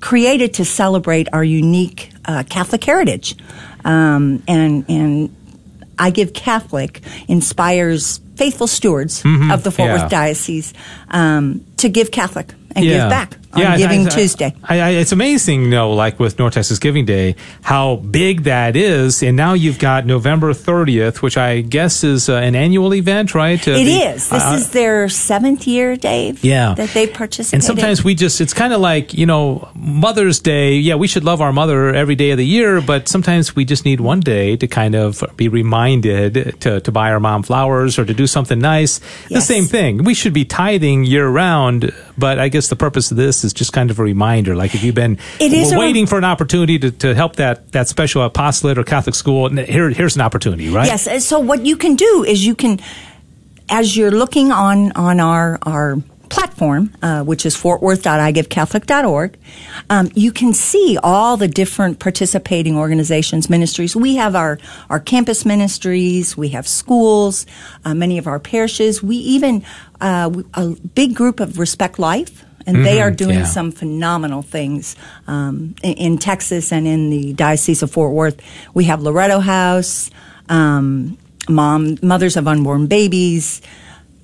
created 0.02 0.56
to 0.56 0.66
celebrate 0.66 1.28
our 1.32 1.44
unique 1.44 2.12
uh, 2.26 2.44
Catholic 2.50 2.84
heritage, 2.84 3.36
um, 3.86 4.44
and 4.48 4.86
and 4.90 5.36
I 5.98 6.10
Give 6.10 6.34
Catholic 6.34 7.02
inspires 7.28 8.20
faithful 8.36 8.68
stewards 8.68 9.24
of 9.26 9.64
the 9.64 9.72
Fort 9.72 9.90
Mm-hmm. 9.90 9.96
yeah. 9.98 10.02
Worth 10.04 10.12
Diocese 10.12 10.74
um, 11.10 11.66
to 11.78 11.90
give 11.90 12.12
Catholic 12.12 12.54
and 12.74 12.86
give 12.86 13.10
back 13.10 13.36
on 13.54 13.62
I- 13.64 13.78
Giving 13.78 14.08
I- 14.08 14.10
Tuesday. 14.10 14.56
I, 14.64 14.80
I, 14.80 14.90
it's 14.92 15.12
amazing, 15.12 15.64
you 15.64 15.70
know, 15.72 15.92
like 15.92 16.22
with 16.22 16.40
North 16.40 16.54
Texas 16.54 16.80
Giving 16.80 17.04
Day, 17.04 17.36
how 17.62 17.98
big 17.98 18.44
that 18.44 18.78
is. 18.78 19.22
And 19.22 19.36
now 19.36 19.52
you've 19.56 19.78
got 19.78 20.06
November 20.06 20.54
30th, 20.54 21.22
which 21.22 21.36
I 21.36 21.60
guess 21.60 22.06
is 22.06 22.30
uh, 22.30 22.36
an 22.36 22.56
annual 22.56 22.94
event, 22.94 23.36
right? 23.36 23.60
Uh, 23.68 23.72
It 23.72 23.84
the- 23.84 23.92
is. 24.16 24.30
This 24.30 24.42
uh, 24.44 24.54
is 24.58 24.70
their 24.72 25.10
seventh 25.10 25.68
year, 25.68 25.98
Dave. 25.98 26.46
Yeah. 26.46 26.74
that 26.76 26.92
they 26.92 27.08
participate. 27.08 27.56
And 27.56 27.62
sometimes 27.64 28.06
we 28.06 28.16
just, 28.16 28.40
it's 28.40 28.54
kind 28.54 28.72
of 28.72 28.80
like, 28.80 29.14
you 29.14 29.26
know, 29.26 29.68
Mother's 29.76 30.40
Day. 30.40 30.76
Yeah, 30.76 30.96
we 30.96 31.10
should 31.10 31.26
love 31.26 31.42
our 31.42 31.52
mother 31.52 31.94
every 31.94 32.16
day 32.16 32.32
of 32.32 32.38
the 32.38 32.46
year, 32.48 32.80
but 32.80 33.10
sometimes 33.10 33.54
we 33.54 33.66
just 33.66 33.84
need 33.84 34.00
one 34.00 34.22
day 34.22 34.56
to 34.56 34.66
kind 34.68 34.96
of 34.96 35.22
be 35.36 35.50
reminded 35.50 36.62
to, 36.62 36.80
to 36.80 36.92
buy 36.92 37.12
our 37.12 37.20
mom 37.20 37.44
flowers 37.44 38.00
or 38.00 38.06
to 38.06 38.14
do 38.14 38.28
something 38.32 38.60
nice. 38.60 39.00
The 39.30 39.42
same 39.42 39.66
thing. 39.66 40.04
We 40.04 40.14
should 40.14 40.34
be 40.34 40.46
tithing 40.46 41.04
year 41.06 41.28
round, 41.28 41.94
but 42.18 42.40
I 42.40 42.50
guess 42.50 42.70
the 42.70 42.76
purpose 42.76 43.12
of 43.12 43.18
this 43.18 43.44
is 43.44 43.54
just 43.54 43.74
kind 43.74 43.92
of 43.92 44.00
a 44.00 44.04
reminder. 44.04 44.56
Like 44.56 44.74
if 44.74 44.84
you've 44.84 44.96
been 44.96 45.20
It 45.40 45.54
is 45.54 45.72
a 45.72 45.76
rem- 45.76 45.80
waiting 45.80 46.08
for 46.08 46.18
an 46.18 46.24
opportunity 46.24 46.80
to, 46.80 46.92
to 46.92 47.14
help 47.14 47.36
that, 47.36 47.72
that 47.74 47.88
special 47.88 48.24
apostolate 48.24 48.78
or 48.78 48.84
Catholic 48.84 49.16
school, 49.16 49.50
here, 49.50 49.90
here's 49.90 50.16
an 50.16 50.22
opportunity, 50.22 50.70
right? 50.70 50.88
Yes. 50.88 51.26
So 51.26 51.40
what 51.40 51.66
you 51.66 51.78
can 51.78 51.96
do 51.96 52.24
is 52.28 52.46
you 52.46 52.56
can, 52.56 52.80
as 53.70 53.96
you're 53.96 54.12
looking 54.12 54.52
on 54.52 54.92
on 54.94 55.20
our 55.20 55.58
our 55.64 55.98
platform, 56.32 56.94
uh, 57.02 57.24
which 57.24 57.46
is 57.46 57.56
fortworth.igivecatholic.org, 57.56 59.38
um, 59.90 60.10
you 60.16 60.32
can 60.32 60.54
see 60.54 60.98
all 61.04 61.38
the 61.38 61.48
different 61.48 62.00
participating 62.00 62.78
organizations, 62.78 63.50
ministries. 63.50 63.96
We 63.96 64.16
have 64.16 64.36
our 64.36 64.58
our 64.90 65.00
campus 65.00 65.46
ministries, 65.46 66.38
we 66.38 66.50
have 66.50 66.68
schools, 66.68 67.46
uh, 67.86 67.94
many 67.94 68.18
of 68.18 68.28
our 68.28 68.40
parishes. 68.40 69.04
We 69.04 69.18
even 69.18 69.64
uh, 70.00 70.32
a 70.54 70.70
big 70.96 71.14
group 71.14 71.40
of 71.40 71.60
Respect 71.60 72.00
Life. 72.00 72.46
And 72.68 72.86
they 72.86 73.02
are 73.02 73.10
doing 73.10 73.40
yeah. 73.40 73.46
some 73.46 73.72
phenomenal 73.72 74.44
things 74.44 74.96
um, 75.26 75.74
in, 75.82 75.94
in 75.94 76.18
Texas 76.20 76.72
and 76.72 76.86
in 76.86 77.10
the 77.10 77.34
Diocese 77.34 77.82
of 77.82 77.90
Fort 77.90 78.14
Worth. 78.14 78.40
We 78.76 78.84
have 78.86 79.02
Loreto 79.02 79.40
House, 79.40 80.12
um, 80.48 81.18
Mom, 81.50 81.98
Mothers 82.04 82.38
of 82.38 82.48
Unborn 82.48 82.86
Babies. 82.86 83.64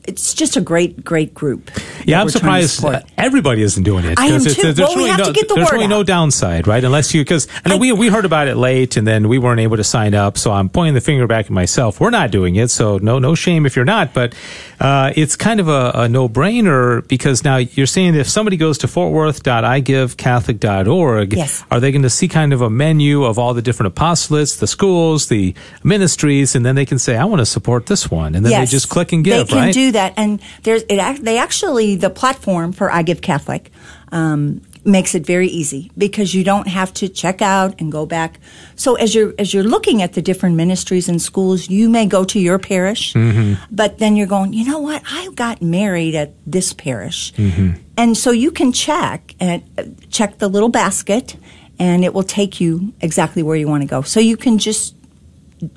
It's 0.08 0.34
just 0.34 0.56
a 0.56 0.62
great, 0.62 1.04
great 1.04 1.34
group. 1.34 1.70
Yeah, 2.06 2.22
I'm 2.22 2.28
we're 2.28 2.32
trying 2.32 2.62
to 2.62 2.67
surprised 2.70 3.06
everybody 3.17 3.62
isn't 3.62 3.84
doing 3.84 4.06
it. 4.06 4.17
I 4.17 4.28
am 4.28 4.39
too. 4.41 4.54
There's 4.54 4.80
Well, 4.80 4.89
we 4.96 4.96
really 4.96 5.10
have 5.10 5.20
no, 5.20 5.26
to 5.26 5.34
get 5.34 5.50
the 5.50 5.56
there's 5.56 5.67
word 5.67 5.74
really 5.74 5.88
no 5.88 6.04
downside, 6.04 6.65
right? 6.65 6.82
Unless 6.82 7.13
you, 7.13 7.22
because 7.22 7.48
I 7.65 7.70
know 7.70 7.76
I- 7.76 7.80
we 7.80 7.91
we 7.91 8.08
heard 8.08 8.24
about 8.24 8.48
it 8.48 8.56
late, 8.56 8.96
and 8.96 9.06
then 9.06 9.28
we 9.28 9.38
weren't 9.38 9.60
able 9.60 9.76
to 9.76 9.84
sign 9.84 10.13
up. 10.15 10.38
So 10.38 10.54
I'm 10.54 10.70
pointing 10.70 10.93
the 10.93 11.02
finger 11.02 11.28
back 11.28 11.46
at 11.48 11.52
myself. 11.52 12.00
We're 12.00 12.10
not 12.10 12.32
doing 12.32 12.56
it, 12.56 12.72
so 12.72 12.98
no 13.00 13.20
no 13.20 13.36
shame 13.36 13.65
if 13.65 13.76
you're 13.76 13.84
not. 13.86 14.13
But 14.13 14.34
uh, 14.80 15.12
it's 15.16 15.36
kind 15.36 15.60
of 15.60 15.68
a, 15.68 15.92
a 15.96 16.10
no 16.10 16.30
brainer 16.30 17.06
because 17.08 17.44
now 17.44 17.58
you're 17.58 17.88
saying 17.88 18.13
if 18.16 18.28
somebody 18.30 18.58
goes 18.58 18.78
to 18.80 18.88
fortworth.igivecatholic.org, 18.88 21.34
Yes. 21.34 21.63
are 21.72 21.80
they 21.80 21.92
going 21.92 22.04
to 22.04 22.10
see 22.10 22.28
kind 22.28 22.54
of 22.54 22.62
a 22.62 22.70
menu 22.70 23.24
of 23.24 23.40
all 23.40 23.54
the 23.54 23.62
different 23.62 23.94
apostolates, 23.96 24.60
the 24.60 24.68
schools, 24.68 25.28
the 25.28 25.54
ministries, 25.84 26.56
and 26.56 26.66
then 26.66 26.76
they 26.76 26.86
can 26.86 27.00
say, 27.00 27.16
I 27.18 27.26
want 27.26 27.40
to 27.40 27.46
support 27.46 27.86
this 27.88 28.10
one, 28.12 28.36
and 28.36 28.46
then 28.46 28.52
yes, 28.52 28.70
they 28.70 28.72
just 28.72 28.90
click 28.90 29.12
and 29.13 29.24
give, 29.24 29.48
They 29.48 29.54
can 29.54 29.63
right? 29.66 29.74
do 29.74 29.92
that, 29.94 30.13
and 30.18 30.40
there's 30.63 30.84
it. 30.90 31.24
They 31.24 31.38
actually 31.38 31.96
the 31.96 32.10
platform 32.10 32.72
for 32.72 32.92
I 32.92 33.02
Give 33.04 33.22
Catholic 33.22 33.72
um, 34.12 34.62
makes 34.88 35.14
it 35.14 35.26
very 35.26 35.48
easy 35.48 35.92
because 35.98 36.34
you 36.34 36.44
don't 36.44 36.68
have 36.68 36.94
to 36.96 37.10
check 37.10 37.42
out 37.42 37.80
and 37.80 37.92
go 37.92 38.06
back. 38.06 38.40
So 38.76 38.96
as 38.96 39.14
you're 39.14 39.34
as 39.38 39.54
you're 39.54 39.64
looking 39.64 40.02
at 40.02 40.14
the 40.14 40.22
different 40.22 40.56
ministries 40.56 41.10
and 41.10 41.22
schools, 41.22 41.70
you 41.70 41.90
may 41.90 42.06
go 42.08 42.24
to 42.26 42.40
your 42.40 42.58
parish, 42.58 43.14
Mm-hmm. 43.14 43.64
but 43.70 43.98
then 44.00 44.16
you're 44.16 44.28
going, 44.28 44.54
you 44.54 44.66
know 44.66 44.80
what? 44.80 45.04
I 45.12 45.30
got 45.36 45.62
married 45.62 46.16
at 46.16 46.34
this 46.46 46.74
parish, 46.74 47.34
Mm-hmm. 47.34 47.82
and 47.98 48.18
so 48.18 48.32
you 48.32 48.52
can 48.52 48.72
check 48.72 49.36
and 49.40 49.62
check 50.10 50.38
the 50.40 50.48
little 50.48 50.70
basket, 50.70 51.36
and 51.78 52.04
it 52.04 52.14
will 52.14 52.24
take 52.24 52.60
you 52.62 52.94
exactly 53.02 53.44
where 53.44 53.56
you 53.58 53.68
want 53.68 53.84
to 53.84 53.88
go. 53.88 54.02
So 54.02 54.20
you 54.20 54.38
can 54.38 54.58
just 54.58 54.96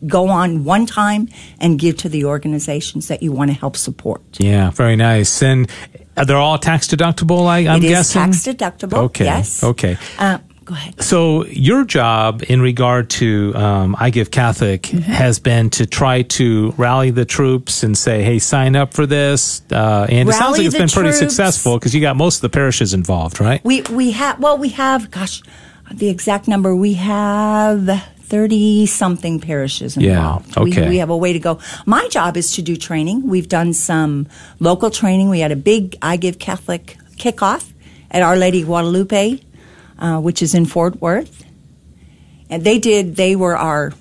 go 0.06 0.28
on 0.28 0.64
one 0.64 0.86
time 0.86 1.28
and 1.60 1.78
give 1.78 1.96
to 1.98 2.08
the 2.08 2.24
organizations 2.24 3.08
that 3.08 3.22
you 3.22 3.32
want 3.32 3.50
to 3.50 3.56
help 3.56 3.76
support. 3.76 4.22
Yeah, 4.38 4.70
very 4.70 4.96
nice. 4.96 5.42
And 5.42 5.70
they're 6.26 6.36
all 6.36 6.58
tax 6.58 6.86
deductible, 6.88 7.46
I, 7.46 7.60
am 7.60 7.78
it 7.78 7.84
is 7.84 7.90
guessing? 7.90 8.22
tax 8.22 8.38
deductible. 8.46 8.98
Okay. 9.04 9.24
Yes. 9.24 9.64
Okay. 9.64 9.96
Uh, 10.18 10.38
go 10.66 10.74
ahead. 10.74 11.00
So 11.02 11.46
your 11.46 11.84
job 11.84 12.42
in 12.48 12.60
regard 12.60 13.08
to 13.10 13.54
um, 13.54 13.96
I 13.98 14.10
Give 14.10 14.30
Catholic 14.30 14.82
Mm-hmm. 14.82 15.00
has 15.12 15.38
been 15.38 15.70
to 15.70 15.86
try 15.86 16.22
to 16.22 16.72
rally 16.76 17.10
the 17.10 17.24
troops 17.24 17.82
and 17.82 17.96
say, 17.96 18.22
"Hey, 18.22 18.38
sign 18.38 18.76
up 18.76 18.92
for 18.92 19.06
this." 19.06 19.62
Uh, 19.72 20.06
and 20.10 20.28
it 20.28 20.32
sounds 20.32 20.58
like 20.58 20.66
it's 20.66 20.76
been 20.76 20.88
pretty 20.88 21.12
successful 21.12 21.78
because 21.78 21.94
you 21.94 22.00
got 22.00 22.16
most 22.16 22.36
of 22.36 22.42
the 22.42 22.50
parishes 22.50 22.92
involved, 22.92 23.40
right? 23.40 23.64
We 23.64 23.82
we 23.82 24.10
have 24.12 24.38
well 24.40 24.58
we 24.58 24.68
have 24.70 25.10
gosh 25.10 25.42
the 25.92 26.08
exact 26.08 26.46
number 26.48 26.74
we 26.76 26.94
have. 26.94 27.88
30 28.30 28.86
something 28.86 29.40
parishes 29.40 29.96
involved. 29.96 30.56
Yeah, 30.56 30.62
okay. 30.62 30.82
We, 30.84 30.88
we 30.90 30.96
have 30.98 31.10
a 31.10 31.16
way 31.16 31.32
to 31.32 31.38
go. 31.40 31.58
My 31.84 32.06
job 32.08 32.36
is 32.36 32.52
to 32.54 32.62
do 32.62 32.76
training. 32.76 33.26
We've 33.26 33.48
done 33.48 33.72
some 33.74 34.28
local 34.60 34.90
training. 34.90 35.28
We 35.28 35.40
had 35.40 35.52
a 35.52 35.56
big 35.56 35.96
I 36.00 36.16
Give 36.16 36.38
Catholic 36.38 36.96
kickoff 37.16 37.72
at 38.10 38.22
Our 38.22 38.36
Lady 38.36 38.62
Guadalupe, 38.62 39.40
uh, 39.98 40.20
which 40.20 40.42
is 40.42 40.54
in 40.54 40.64
Fort 40.66 41.00
Worth. 41.02 41.44
And 42.48 42.62
they 42.64 42.78
did, 42.78 43.16
they 43.16 43.36
were 43.36 43.56
our, 43.56 43.92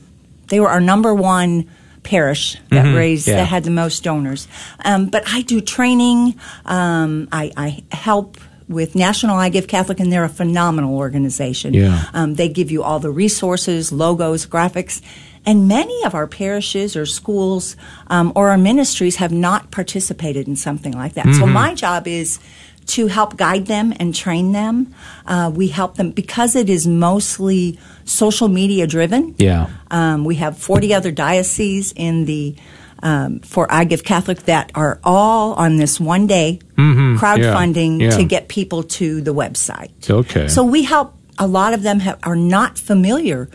they 0.47 0.59
were 0.59 0.69
our 0.69 0.79
number 0.81 1.13
one 1.13 1.69
parish 2.03 2.57
that 2.69 2.95
raised, 2.95 3.27
Mm-hmm. 3.27 3.31
yeah. 3.31 3.43
that 3.43 3.45
had 3.45 3.63
the 3.63 3.71
most 3.71 4.03
donors. 4.03 4.47
Um, 4.85 5.07
but 5.07 5.23
I 5.27 5.41
do 5.41 5.59
training. 5.61 6.39
Um, 6.65 7.27
I, 7.31 7.51
I 7.57 7.83
help 7.91 8.37
with 8.69 8.95
National 8.95 9.35
I 9.35 9.49
Give 9.49 9.67
Catholic, 9.67 9.99
and 9.99 10.11
they're 10.13 10.23
a 10.23 10.29
phenomenal 10.29 10.95
organization. 10.95 11.73
Yeah. 11.73 12.05
Um, 12.13 12.35
they 12.35 12.47
give 12.47 12.71
you 12.71 12.83
all 12.83 12.99
the 12.99 13.09
resources, 13.09 13.91
logos, 13.91 14.45
graphics. 14.45 15.01
And 15.45 15.67
many 15.67 16.03
of 16.03 16.13
our 16.13 16.27
parishes 16.27 16.95
or 16.95 17.05
schools 17.05 17.75
um, 18.07 18.31
or 18.35 18.49
our 18.49 18.57
ministries 18.57 19.15
have 19.15 19.31
not 19.31 19.71
participated 19.71 20.47
in 20.47 20.55
something 20.55 20.93
like 20.93 21.13
that. 21.13 21.25
Mm-hmm. 21.25 21.39
So 21.39 21.47
my 21.47 21.73
job 21.73 22.07
is 22.07 22.39
to 22.87 23.07
help 23.07 23.37
guide 23.37 23.67
them 23.67 23.93
and 23.99 24.13
train 24.13 24.51
them. 24.51 24.93
Uh, 25.25 25.51
we 25.53 25.67
help 25.67 25.95
them 25.95 26.11
because 26.11 26.55
it 26.55 26.69
is 26.69 26.87
mostly 26.87 27.79
social 28.03 28.47
media 28.47 28.85
driven. 28.85 29.35
Yeah. 29.37 29.69
Um, 29.91 30.25
we 30.25 30.35
have 30.35 30.57
40 30.57 30.93
other 30.93 31.11
dioceses 31.11 31.93
in 31.95 32.25
the 32.25 32.55
um, 33.01 33.39
for 33.39 33.71
I 33.71 33.85
Give 33.85 34.03
Catholic 34.03 34.43
that 34.43 34.71
are 34.75 34.99
all 35.03 35.53
on 35.53 35.77
this 35.77 35.99
one 35.99 36.27
day 36.27 36.59
crowdfunding 36.77 37.97
Mm-hmm. 37.97 38.01
yeah. 38.01 38.09
to 38.17 38.23
get 38.23 38.47
people 38.47 38.83
to 38.83 39.21
the 39.21 39.33
website. 39.33 40.09
Okay. 40.09 40.47
So 40.47 40.63
we 40.63 40.83
help. 40.83 41.13
A 41.41 41.47
lot 41.47 41.73
of 41.73 41.83
them 41.83 41.99
have, 42.01 42.19
are 42.23 42.35
not 42.35 42.77
familiar 42.77 43.49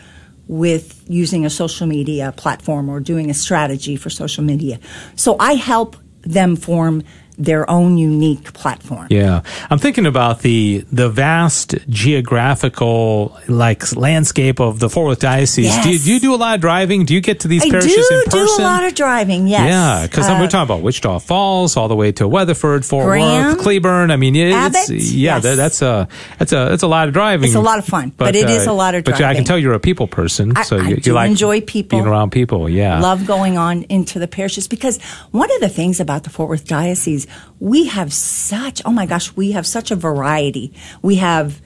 with 0.47 1.03
using 1.07 1.45
a 1.45 1.49
social 1.49 1.85
media 1.87 2.33
platform 2.35 2.89
or 2.89 2.99
doing 2.99 3.29
a 3.29 3.33
strategy 3.33 3.95
for 3.95 4.09
social 4.09 4.43
media. 4.43 4.79
So 5.15 5.35
I 5.39 5.53
help 5.53 5.95
them 6.23 6.55
form 6.55 7.03
their 7.37 7.69
own 7.69 7.97
unique 7.97 8.53
platform. 8.53 9.07
Yeah, 9.09 9.41
I'm 9.69 9.79
thinking 9.79 10.05
about 10.05 10.41
the 10.41 10.85
the 10.91 11.09
vast 11.09 11.75
geographical 11.89 13.37
like 13.47 13.95
landscape 13.95 14.59
of 14.59 14.79
the 14.79 14.89
Fort 14.89 15.07
Worth 15.07 15.19
diocese. 15.19 15.75
Do, 15.83 15.89
you, 15.91 15.99
do 15.99 16.13
you 16.13 16.19
do 16.19 16.33
a 16.33 16.37
lot 16.37 16.55
of 16.55 16.61
driving? 16.61 17.05
Do 17.05 17.13
you 17.13 17.21
get 17.21 17.41
to 17.41 17.47
these 17.47 17.63
I 17.63 17.69
parishes 17.69 18.07
do 18.09 18.15
in 18.15 18.23
person? 18.31 18.57
do 18.57 18.61
a 18.61 18.63
lot 18.63 18.83
of 18.83 18.95
driving. 18.95 19.47
Yes. 19.47 19.69
Yeah, 19.69 20.07
because 20.07 20.27
Uh, 20.27 20.37
we're 20.39 20.47
talking 20.47 20.63
about 20.73 20.81
Wichita 20.83 21.19
Falls 21.19 21.77
all 21.77 21.87
the 21.87 21.95
way 21.95 22.11
to 22.13 22.27
Weatherford, 22.27 22.85
Fort 22.85 23.05
Graham, 23.05 23.55
Worth, 23.55 23.63
Cleburne. 23.63 24.11
I 24.11 24.17
mean, 24.17 24.35
it's 24.35 24.55
Abbott, 24.55 24.89
yeah, 24.89 25.35
yes. 25.35 25.43
that, 25.43 25.55
that's 25.55 25.81
a 25.81 26.07
that's 26.39 26.51
a 26.51 26.69
that's 26.69 26.83
a 26.83 26.87
lot 26.87 27.07
of 27.07 27.13
driving. 27.13 27.45
It's 27.47 27.55
a 27.55 27.61
lot 27.61 27.79
of 27.79 27.85
fun, 27.85 28.11
but 28.15 28.35
it 28.35 28.49
is 28.49 28.65
a 28.67 28.73
lot 28.73 28.95
of 28.95 29.03
driving. 29.03 29.21
But 29.21 29.29
I 29.29 29.35
can 29.35 29.43
tell 29.43 29.57
you're 29.57 29.73
a 29.73 29.79
people 29.79 30.07
person, 30.07 30.55
so 30.63 30.77
I 30.77 30.89
you, 30.89 30.97
you 31.03 31.13
like 31.13 31.29
enjoy 31.29 31.61
people. 31.61 31.99
being 31.99 32.07
around 32.07 32.31
people. 32.31 32.69
Yeah, 32.69 32.99
love 32.99 33.25
going 33.25 33.57
on 33.57 33.83
into 33.83 34.19
the 34.19 34.27
parishes 34.27 34.67
because 34.67 35.01
one 35.31 35.51
of 35.53 35.61
the 35.61 35.69
things 35.69 35.99
about 35.99 36.23
the 36.23 36.29
Fort 36.29 36.49
Worth 36.49 36.67
Diocese, 36.67 37.24
we 37.59 37.85
have 37.87 38.13
such, 38.13 38.81
oh 38.85 38.91
my 38.91 39.05
gosh, 39.05 39.35
we 39.35 39.51
have 39.51 39.65
such 39.67 39.91
a 39.91 39.95
variety. 39.95 40.73
We 41.01 41.15
have, 41.15 41.61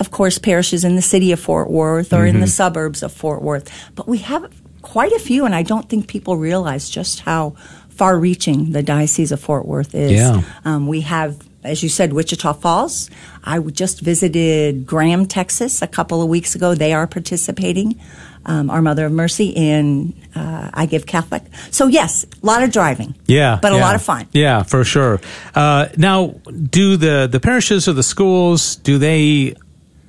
of 0.00 0.10
course, 0.10 0.38
parishes 0.38 0.84
in 0.84 0.96
the 0.96 1.02
city 1.02 1.32
of 1.32 1.40
Fort 1.40 1.70
Worth 1.70 2.12
or 2.12 2.26
in 2.26 2.34
Mm-hmm. 2.34 2.40
the 2.42 2.46
suburbs 2.48 3.02
of 3.02 3.12
Fort 3.12 3.42
Worth, 3.42 3.70
but 3.94 4.08
we 4.08 4.18
have 4.18 4.50
quite 4.82 5.12
a 5.12 5.18
few, 5.18 5.44
and 5.44 5.54
I 5.54 5.62
don't 5.62 5.88
think 5.88 6.08
people 6.08 6.36
realize 6.36 6.90
just 6.90 7.20
how 7.20 7.50
far 7.88 8.18
reaching 8.18 8.72
the 8.72 8.82
Diocese 8.82 9.30
of 9.32 9.40
Fort 9.40 9.66
Worth 9.66 9.94
is. 9.94 10.12
Yeah. 10.12 10.42
Um, 10.64 10.86
we 10.88 11.02
have, 11.02 11.46
as 11.62 11.82
you 11.82 11.88
said, 11.88 12.12
Wichita 12.12 12.54
Falls. 12.54 13.10
I 13.44 13.60
just 13.60 14.00
visited 14.00 14.86
Graham, 14.86 15.26
Texas 15.26 15.82
a 15.82 15.86
couple 15.86 16.20
of 16.22 16.28
weeks 16.28 16.54
ago. 16.54 16.74
They 16.74 16.92
are 16.92 17.06
participating. 17.06 18.00
Um, 18.44 18.70
Our 18.70 18.82
Mother 18.82 19.06
of 19.06 19.12
Mercy 19.12 19.48
in 19.48 20.14
uh, 20.34 20.70
I 20.74 20.86
Give 20.86 21.06
Catholic. 21.06 21.42
So 21.70 21.86
yes, 21.86 22.24
a 22.42 22.46
lot 22.46 22.62
of 22.62 22.72
driving. 22.72 23.14
Yeah, 23.26 23.58
but 23.62 23.72
a 23.72 23.76
yeah. 23.76 23.80
lot 23.80 23.94
of 23.94 24.02
fun. 24.02 24.26
Yeah, 24.32 24.62
for 24.64 24.84
sure. 24.84 25.20
Uh, 25.54 25.88
now, 25.96 26.34
do 26.70 26.96
the 26.96 27.28
the 27.30 27.40
parishes 27.40 27.86
or 27.88 27.92
the 27.92 28.02
schools 28.02 28.76
do 28.76 28.98
they 28.98 29.54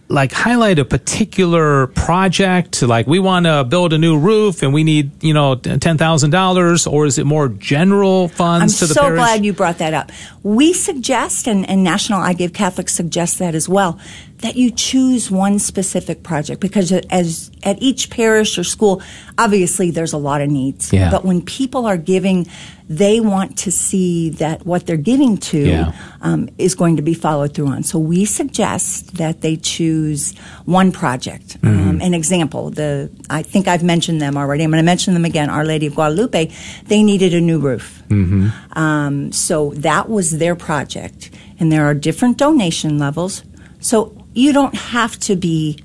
like 0.10 0.32
highlight 0.32 0.78
a 0.80 0.86
particular 0.86 1.88
project? 1.88 2.82
Like 2.82 3.08
we 3.08 3.20
want 3.20 3.46
to 3.46 3.64
build 3.64 3.94
a 3.94 3.98
new 3.98 4.18
roof 4.20 4.62
and 4.62 4.74
we 4.74 4.84
need 4.84 5.24
you 5.24 5.34
know 5.34 5.56
ten 5.56 5.98
thousand 5.98 6.32
dollars, 6.32 6.86
or 6.88 7.06
is 7.06 7.18
it 7.18 7.26
more 7.26 7.50
general 7.50 8.28
funds 8.28 8.74
I'm 8.74 8.80
to 8.80 8.86
the 8.88 8.94
so 8.94 9.02
parish? 9.02 9.18
glad 9.18 9.46
you 9.46 9.54
brought 9.54 9.78
that 9.80 9.94
up. 9.94 10.12
We 10.44 10.74
suggest, 10.74 11.48
and, 11.48 11.68
and 11.70 11.84
National 11.84 12.20
I 12.20 12.34
Give 12.34 12.54
Catholic 12.54 12.90
suggests 12.90 13.38
that 13.40 13.56
as 13.56 13.68
well, 13.70 13.98
that 14.44 14.58
you 14.58 14.70
choose 14.70 15.32
one 15.32 15.58
specific 15.58 16.22
project 16.22 16.60
because 16.60 16.92
as 16.92 17.50
at 17.64 17.82
each 17.82 18.10
parish 18.10 18.58
or 18.58 18.64
school, 18.66 19.02
obviously 19.38 19.90
there's 19.90 20.12
a 20.12 20.18
lot 20.18 20.42
of 20.42 20.50
needs. 20.50 20.92
Yeah. 20.92 21.10
But 21.10 21.24
when 21.24 21.42
people 21.42 21.86
are 21.86 21.96
giving, 21.96 22.48
they 22.90 23.22
want 23.22 23.58
to 23.60 23.72
see 23.72 24.32
that 24.32 24.66
what 24.66 24.86
they're 24.86 24.98
giving 24.98 25.38
to 25.38 25.58
Yeah. 25.58 25.92
um, 26.20 26.50
is 26.58 26.76
going 26.76 26.98
to 26.98 27.02
be 27.02 27.14
followed 27.14 27.54
through 27.54 27.68
on. 27.68 27.84
So 27.84 27.98
we 27.98 28.26
suggest 28.26 29.16
that 29.16 29.40
they 29.40 29.56
choose 29.56 30.38
one 30.66 30.92
project. 30.92 31.62
Mm-hmm. 31.62 31.90
Um, 31.90 32.02
an 32.02 32.14
example, 32.14 32.70
the 32.70 33.10
I 33.30 33.44
think 33.44 33.70
I've 33.70 33.84
mentioned 33.84 34.22
them 34.22 34.36
already. 34.36 34.66
I'm 34.66 34.72
going 34.72 34.84
to 34.84 34.86
mention 34.86 35.14
them 35.14 35.24
again. 35.24 35.50
Our 35.50 35.64
Lady 35.64 35.88
of 35.88 35.96
Guadalupe, 35.96 36.52
they 36.88 37.02
needed 37.02 37.34
a 37.34 37.40
new 37.40 37.60
roof. 37.60 38.04
Mm-hmm. 38.10 38.78
Um, 38.78 39.32
so 39.32 39.70
that 39.76 40.10
was 40.10 40.38
their 40.38 40.56
project, 40.56 41.32
and 41.62 41.72
there 41.72 41.86
are 41.86 41.94
different 41.94 42.38
donation 42.38 43.00
levels. 43.00 43.44
So 43.80 44.23
you 44.34 44.54
don't 44.54 44.76
have 44.76 45.20
to 45.20 45.36
be 45.36 45.80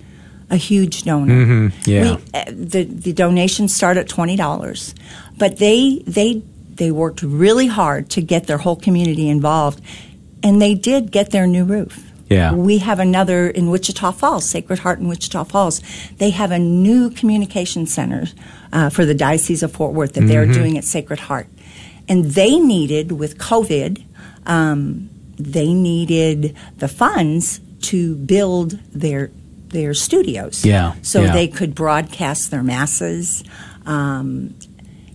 a 0.50 0.56
huge 0.56 1.04
donor. 1.04 1.34
Mm-hmm. 1.34 1.90
yeah. 1.90 2.02
We, 2.02 2.08
uh, 2.34 2.44
the 2.48 2.84
the 2.84 3.12
donations 3.12 3.74
start 3.74 3.96
at 3.96 4.08
twenty 4.08 4.36
dollars, 4.36 4.94
but 5.36 5.58
they 5.58 6.02
they 6.06 6.42
they 6.74 6.90
worked 6.90 7.22
really 7.22 7.66
hard 7.66 8.10
to 8.10 8.22
get 8.22 8.46
their 8.46 8.58
whole 8.58 8.76
community 8.76 9.28
involved, 9.28 9.82
and 10.42 10.60
they 10.60 10.74
did 10.74 11.10
get 11.10 11.30
their 11.30 11.46
new 11.46 11.64
roof. 11.64 12.04
Yeah. 12.28 12.52
We 12.52 12.78
have 12.78 13.00
another 13.00 13.48
in 13.48 13.70
Wichita 13.70 14.12
Falls, 14.12 14.46
Sacred 14.46 14.80
Heart 14.80 14.98
in 14.98 15.08
Wichita 15.08 15.44
Falls. 15.44 15.80
They 16.18 16.28
have 16.30 16.50
a 16.50 16.58
new 16.58 17.08
communication 17.08 17.86
center 17.86 18.26
uh, 18.70 18.90
for 18.90 19.06
the 19.06 19.14
Diocese 19.14 19.62
of 19.62 19.72
Fort 19.72 19.94
Worth 19.94 20.12
that 20.12 20.26
they're 20.26 20.44
doing 20.44 20.76
at 20.76 20.84
Sacred 20.84 21.20
Heart, 21.20 21.48
and 22.06 22.26
they 22.26 22.58
needed 22.58 23.12
with 23.12 23.38
COVID, 23.38 24.04
um, 24.46 25.08
they 25.36 25.72
needed 25.72 26.56
the 26.78 26.88
funds 26.88 27.60
to 27.82 28.16
build 28.16 28.78
their 28.92 29.30
their 29.68 29.92
studios. 29.92 30.64
Yeah, 30.64 30.94
So 31.02 31.22
yeah. 31.22 31.32
they 31.32 31.46
could 31.46 31.74
broadcast 31.74 32.50
their 32.50 32.62
masses. 32.62 33.44
Um, 33.84 34.54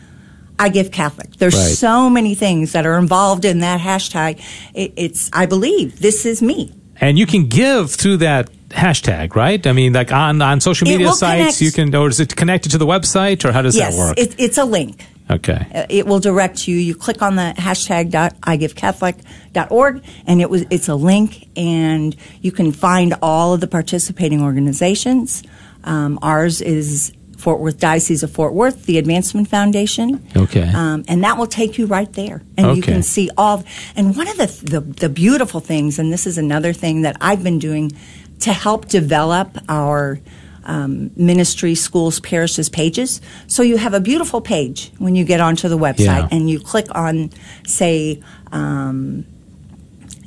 I 0.61 0.67
give 0.67 0.91
Catholic. 0.91 1.37
There's 1.37 1.55
Right. 1.55 1.71
so 1.77 2.09
many 2.09 2.35
things 2.35 2.73
that 2.73 2.85
are 2.85 2.97
involved 2.97 3.45
in 3.45 3.59
that 3.59 3.79
hashtag. 3.79 4.41
It, 4.73 4.91
it's, 4.97 5.29
I 5.31 5.45
believe, 5.45 6.01
this 6.01 6.25
is 6.25 6.41
me. 6.41 6.73
and 6.99 7.17
you 7.17 7.25
can 7.25 7.47
give 7.47 7.91
through 7.91 8.17
that 8.17 8.49
hashtag, 8.71 9.35
right? 9.37 9.65
I 9.65 9.71
mean, 9.71 9.93
like 9.93 10.11
on 10.11 10.41
on 10.41 10.59
social 10.59 10.85
media 10.85 11.13
sites, 11.13 11.39
connect- 11.39 11.61
you 11.61 11.71
can, 11.71 11.95
or 11.95 12.09
is 12.09 12.19
it 12.19 12.35
connected 12.35 12.71
to 12.73 12.77
the 12.77 12.85
website, 12.85 13.45
or 13.45 13.53
how 13.53 13.61
does 13.61 13.77
yes, 13.77 13.95
that 13.95 13.99
work? 13.99 14.19
it, 14.19 14.35
it's 14.37 14.57
a 14.57 14.65
link. 14.65 15.05
Okay. 15.29 15.67
Uh, 15.73 15.85
It 15.89 16.05
will 16.05 16.19
direct 16.19 16.67
you. 16.67 16.75
You 16.75 16.95
click 16.95 17.21
on 17.21 17.35
the 17.35 17.53
hashtag 17.57 18.11
dot 18.11 18.39
igivecatholic.org 18.41 20.03
and 20.25 20.41
it 20.41 20.49
was 20.49 20.65
it's 20.69 20.87
a 20.87 20.95
link 20.95 21.47
and 21.55 22.15
you 22.41 22.51
can 22.51 22.71
find 22.71 23.15
all 23.21 23.53
of 23.53 23.61
the 23.61 23.67
participating 23.67 24.41
organizations. 24.41 25.43
Um, 25.83 26.19
ours 26.21 26.61
is 26.61 27.13
Fort 27.37 27.61
Worth 27.61 27.79
Diocese 27.79 28.21
of 28.21 28.31
Fort 28.31 28.53
Worth, 28.53 28.85
the 28.85 28.97
Advancement 28.97 29.47
Foundation. 29.47 30.27
Okay. 30.35 30.67
Um, 30.67 31.05
and 31.07 31.23
that 31.23 31.37
will 31.37 31.47
take 31.47 31.77
you 31.77 31.85
right 31.85 32.11
there, 32.13 32.43
and 32.57 32.75
you 32.75 32.83
can 32.83 33.01
see 33.01 33.29
all. 33.37 33.63
And 33.95 34.15
one 34.15 34.27
of 34.27 34.37
the, 34.37 34.47
the 34.65 34.81
the 34.81 35.09
beautiful 35.09 35.61
things, 35.61 35.99
and 35.99 36.11
this 36.11 36.27
is 36.27 36.37
another 36.37 36.73
thing 36.73 37.03
that 37.03 37.15
I've 37.21 37.41
been 37.41 37.57
doing 37.57 37.93
to 38.41 38.51
help 38.53 38.87
develop 38.87 39.57
our 39.69 40.19
um, 40.65 41.11
ministry, 41.15 41.75
schools, 41.75 42.19
parishes 42.19 42.69
pages. 42.69 43.21
So 43.47 43.63
you 43.63 43.77
have 43.77 43.93
a 43.93 43.99
beautiful 43.99 44.41
page 44.41 44.91
when 44.99 45.15
you 45.15 45.23
get 45.25 45.39
onto 45.39 45.67
the 45.69 45.77
website, 45.77 45.99
Yeah. 46.05 46.27
and 46.31 46.49
you 46.49 46.59
click 46.59 46.87
on, 46.95 47.31
say, 47.65 48.21
um, 48.51 49.25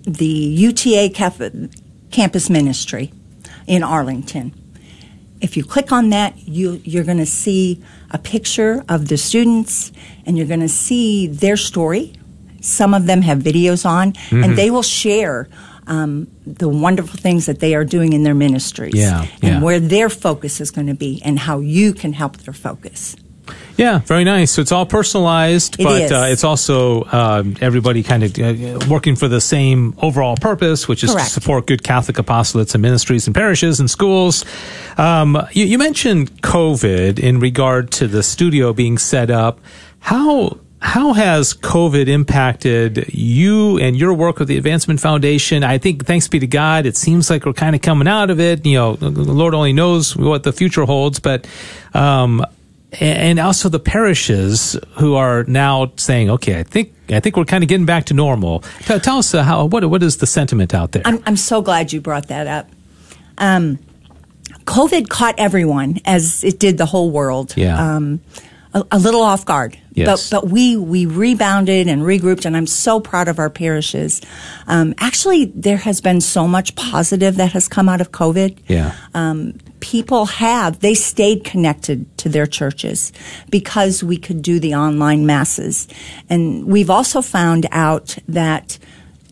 the 0.05 0.27
UTA 0.27 1.11
campus 2.11 2.51
ministry 2.51 3.13
in 3.67 3.83
Arlington. 3.83 4.53
If 5.41 5.57
you 5.57 5.65
click 5.65 5.91
on 5.93 6.11
that, 6.11 6.37
you, 6.49 6.81
you're 6.85 7.05
going 7.05 7.19
to 7.19 7.27
see 7.27 7.83
a 8.11 8.19
picture 8.19 8.85
of 8.89 9.09
the 9.09 9.17
students 9.17 9.93
and 10.27 10.37
you're 10.39 10.47
going 10.47 10.61
to 10.61 10.69
see 10.69 11.27
their 11.27 11.57
story. 11.57 12.13
Some 12.61 12.95
of 12.95 13.07
them 13.07 13.23
have 13.23 13.39
videos 13.41 13.85
on, 13.85 14.13
Mm-hmm. 14.13 14.45
and 14.45 14.57
they 14.59 14.71
will 14.71 14.83
share 14.85 15.49
um, 15.87 16.29
the 16.47 16.69
wonderful 16.69 17.19
things 17.19 17.47
that 17.47 17.61
they 17.61 17.75
are 17.75 17.85
doing 17.85 18.13
in 18.13 18.23
their 18.23 18.35
ministries 18.35 18.95
Yeah, 18.95 19.23
and 19.43 19.43
yeah. 19.43 19.61
where 19.61 19.81
their 19.81 20.09
focus 20.09 20.61
is 20.61 20.71
going 20.71 20.87
to 20.87 20.95
be 20.95 21.21
and 21.25 21.39
how 21.39 21.59
you 21.61 21.93
can 21.93 22.13
help 22.13 22.39
their 22.39 22.55
focus. 22.55 23.17
Yeah, 23.77 23.99
very 24.01 24.23
nice. 24.25 24.53
So 24.53 24.63
it's 24.63 24.71
all 24.71 24.87
personalized, 24.87 25.81
It 25.81 25.85
but. 25.85 26.13
Uh, 26.13 26.27
it's 26.29 26.45
also 26.45 27.05
um, 27.07 27.57
everybody 27.61 28.03
kind 28.03 28.23
of 28.23 28.39
uh, 28.39 28.87
working 28.89 29.17
for 29.17 29.29
the 29.29 29.41
same 29.41 29.95
overall 29.99 30.37
purpose, 30.37 30.87
which 30.87 31.03
is 31.03 31.11
Correct. 31.13 31.29
to 31.29 31.33
support 31.33 31.67
good 31.67 31.83
Catholic 31.83 32.17
apostolates 32.19 32.75
and 32.75 32.83
ministries 32.83 33.27
and 33.27 33.35
parishes 33.35 33.81
and 33.81 33.91
schools. 33.91 34.45
Um, 34.97 35.37
you, 35.53 35.65
you 35.65 35.79
mentioned 35.79 36.43
COVID 36.43 37.19
in 37.19 37.41
regard 37.41 37.91
to 37.93 38.07
the 38.07 38.23
studio 38.23 38.73
being 38.73 38.99
set 38.99 39.31
up. 39.31 39.59
How 40.01 40.59
how 40.85 41.13
has 41.13 41.55
COVID 41.55 42.09
impacted 42.09 43.07
you 43.15 43.79
and 43.79 43.97
your 43.97 44.13
work 44.15 44.41
with 44.41 44.49
the 44.49 44.57
Advancement 44.59 44.99
Foundation? 45.01 45.63
I 45.63 45.79
think, 45.79 46.05
thanks 46.07 46.27
be 46.27 46.41
to 46.41 46.47
God, 46.47 46.87
it 46.87 46.97
seems 46.97 47.31
like 47.31 47.47
we're 47.47 47.53
kind 47.53 47.77
of 47.77 47.83
coming 47.83 48.09
out 48.09 48.31
of 48.31 48.41
it. 48.41 48.67
You 48.67 48.77
know, 48.79 48.97
the 48.97 49.09
Lord 49.11 49.55
only 49.55 49.73
knows 49.73 50.17
what 50.17 50.43
the 50.43 50.53
future 50.53 50.85
holds, 50.85 51.21
but 51.21 51.47
um, 51.95 52.45
and 53.01 53.39
also 53.39 53.69
the 53.69 53.79
parishes 53.79 54.77
who 54.99 55.15
are 55.15 55.45
now 55.45 55.93
saying, 55.97 56.29
"Okay, 56.31 56.59
I 56.59 56.65
think 56.65 56.93
I 57.11 57.21
think 57.21 57.37
we're 57.37 57.45
kind 57.47 57.63
of 57.63 57.69
getting 57.69 57.87
back 57.87 58.05
to 58.07 58.15
normal." 58.15 58.61
Tell, 58.81 58.99
tell 59.01 59.19
us 59.19 59.33
uh, 59.35 59.45
how 59.45 59.67
what 59.67 59.89
what 59.89 60.03
is 60.03 60.17
the 60.19 60.27
sentiment 60.27 60.75
out 60.75 60.93
there? 60.93 61.03
I'm, 61.05 61.23
I'm 61.25 61.37
so 61.37 61.63
glad 61.63 61.93
you 61.93 62.01
brought 62.01 62.27
that 62.27 62.47
up. 62.49 62.69
Um, 63.39 63.79
COVID 64.65 65.09
caught 65.09 65.37
everyone, 65.39 66.01
as 66.05 66.45
it 66.45 66.59
did 66.59 66.77
the 66.77 66.87
whole 66.87 67.11
world, 67.11 67.55
Yeah. 67.57 67.97
um, 67.97 68.21
a, 68.75 68.85
a 68.93 68.99
little 68.99 69.23
off 69.23 69.45
guard. 69.45 69.79
Yes. 69.95 70.31
But, 70.31 70.43
but 70.43 70.51
we, 70.51 70.77
we 70.77 71.07
rebounded 71.07 71.87
and 71.87 72.03
regrouped, 72.03 72.47
and 72.47 72.57
I'm 72.57 72.67
so 72.67 72.99
proud 73.01 73.29
of 73.29 73.39
our 73.39 73.51
parishes. 73.51 74.21
Um, 74.67 74.95
actually, 74.99 75.47
there 75.47 75.77
has 75.77 76.01
been 76.01 76.21
so 76.21 76.49
much 76.49 76.75
positive 76.77 77.37
that 77.37 77.53
has 77.53 77.69
come 77.69 77.89
out 77.89 78.01
of 78.01 78.11
COVID. 78.11 78.59
Yeah. 78.69 78.95
Um, 79.15 79.59
people 79.81 80.27
have, 80.27 80.81
they 80.81 80.95
stayed 80.95 81.45
connected 81.45 82.17
to 82.19 82.29
their 82.29 82.47
churches 82.47 83.13
because 83.51 84.03
we 84.03 84.17
could 84.17 84.41
do 84.41 84.59
the 84.61 84.75
online 84.75 85.27
masses. 85.27 85.89
And 86.31 86.67
we've 86.67 86.91
also 86.91 87.21
found 87.21 87.67
out 87.71 88.17
that 88.29 88.79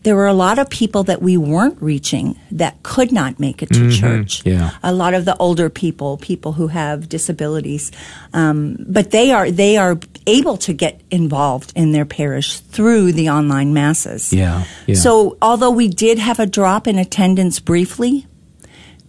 there 0.03 0.15
were 0.15 0.25
a 0.27 0.33
lot 0.33 0.57
of 0.57 0.67
people 0.69 1.03
that 1.03 1.21
we 1.21 1.37
weren't 1.37 1.79
reaching 1.81 2.35
that 2.51 2.81
could 2.81 3.11
not 3.11 3.39
make 3.39 3.61
it 3.61 3.69
to 3.73 3.91
church. 3.91 4.39
Mm-hmm. 4.43 4.49
yeah. 4.49 4.71
A 4.81 4.91
lot 4.91 5.13
of 5.13 5.25
the 5.25 5.35
older 5.37 5.69
people, 5.69 6.17
people 6.17 6.53
who 6.53 6.67
have 6.67 7.07
disabilities, 7.07 7.91
um, 8.33 8.77
but 8.87 9.11
they 9.11 9.31
are 9.31 9.51
they 9.51 9.77
are 9.77 9.99
able 10.25 10.57
to 10.57 10.73
get 10.73 11.01
involved 11.11 11.71
in 11.75 11.91
their 11.91 12.05
parish 12.05 12.59
through 12.59 13.11
the 13.13 13.29
online 13.29 13.73
masses. 13.73 14.33
Yeah, 14.33 14.63
yeah. 14.87 14.95
So 14.95 15.37
although 15.41 15.71
we 15.71 15.87
did 15.87 16.17
have 16.19 16.39
a 16.39 16.45
drop 16.47 16.87
in 16.87 16.97
attendance 16.97 17.59
briefly, 17.59 18.25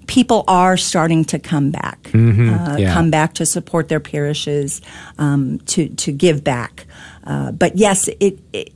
people 0.07 0.45
are 0.47 0.77
starting 0.77 1.25
to 1.25 1.39
come 1.39 1.71
back, 1.71 1.99
uh, 2.09 2.19
Mm-hmm. 2.19 2.79
yeah. 2.79 2.93
come 2.93 3.11
back 3.11 3.35
to 3.35 3.47
support 3.47 3.89
their 3.89 4.01
parishes, 4.01 4.83
um, 5.19 5.59
to 5.67 5.89
to 5.89 6.13
give 6.13 6.43
back. 6.45 6.87
Uh, 7.25 7.53
but 7.53 7.77
yes, 7.79 8.09
it, 8.21 8.39
it 8.53 8.73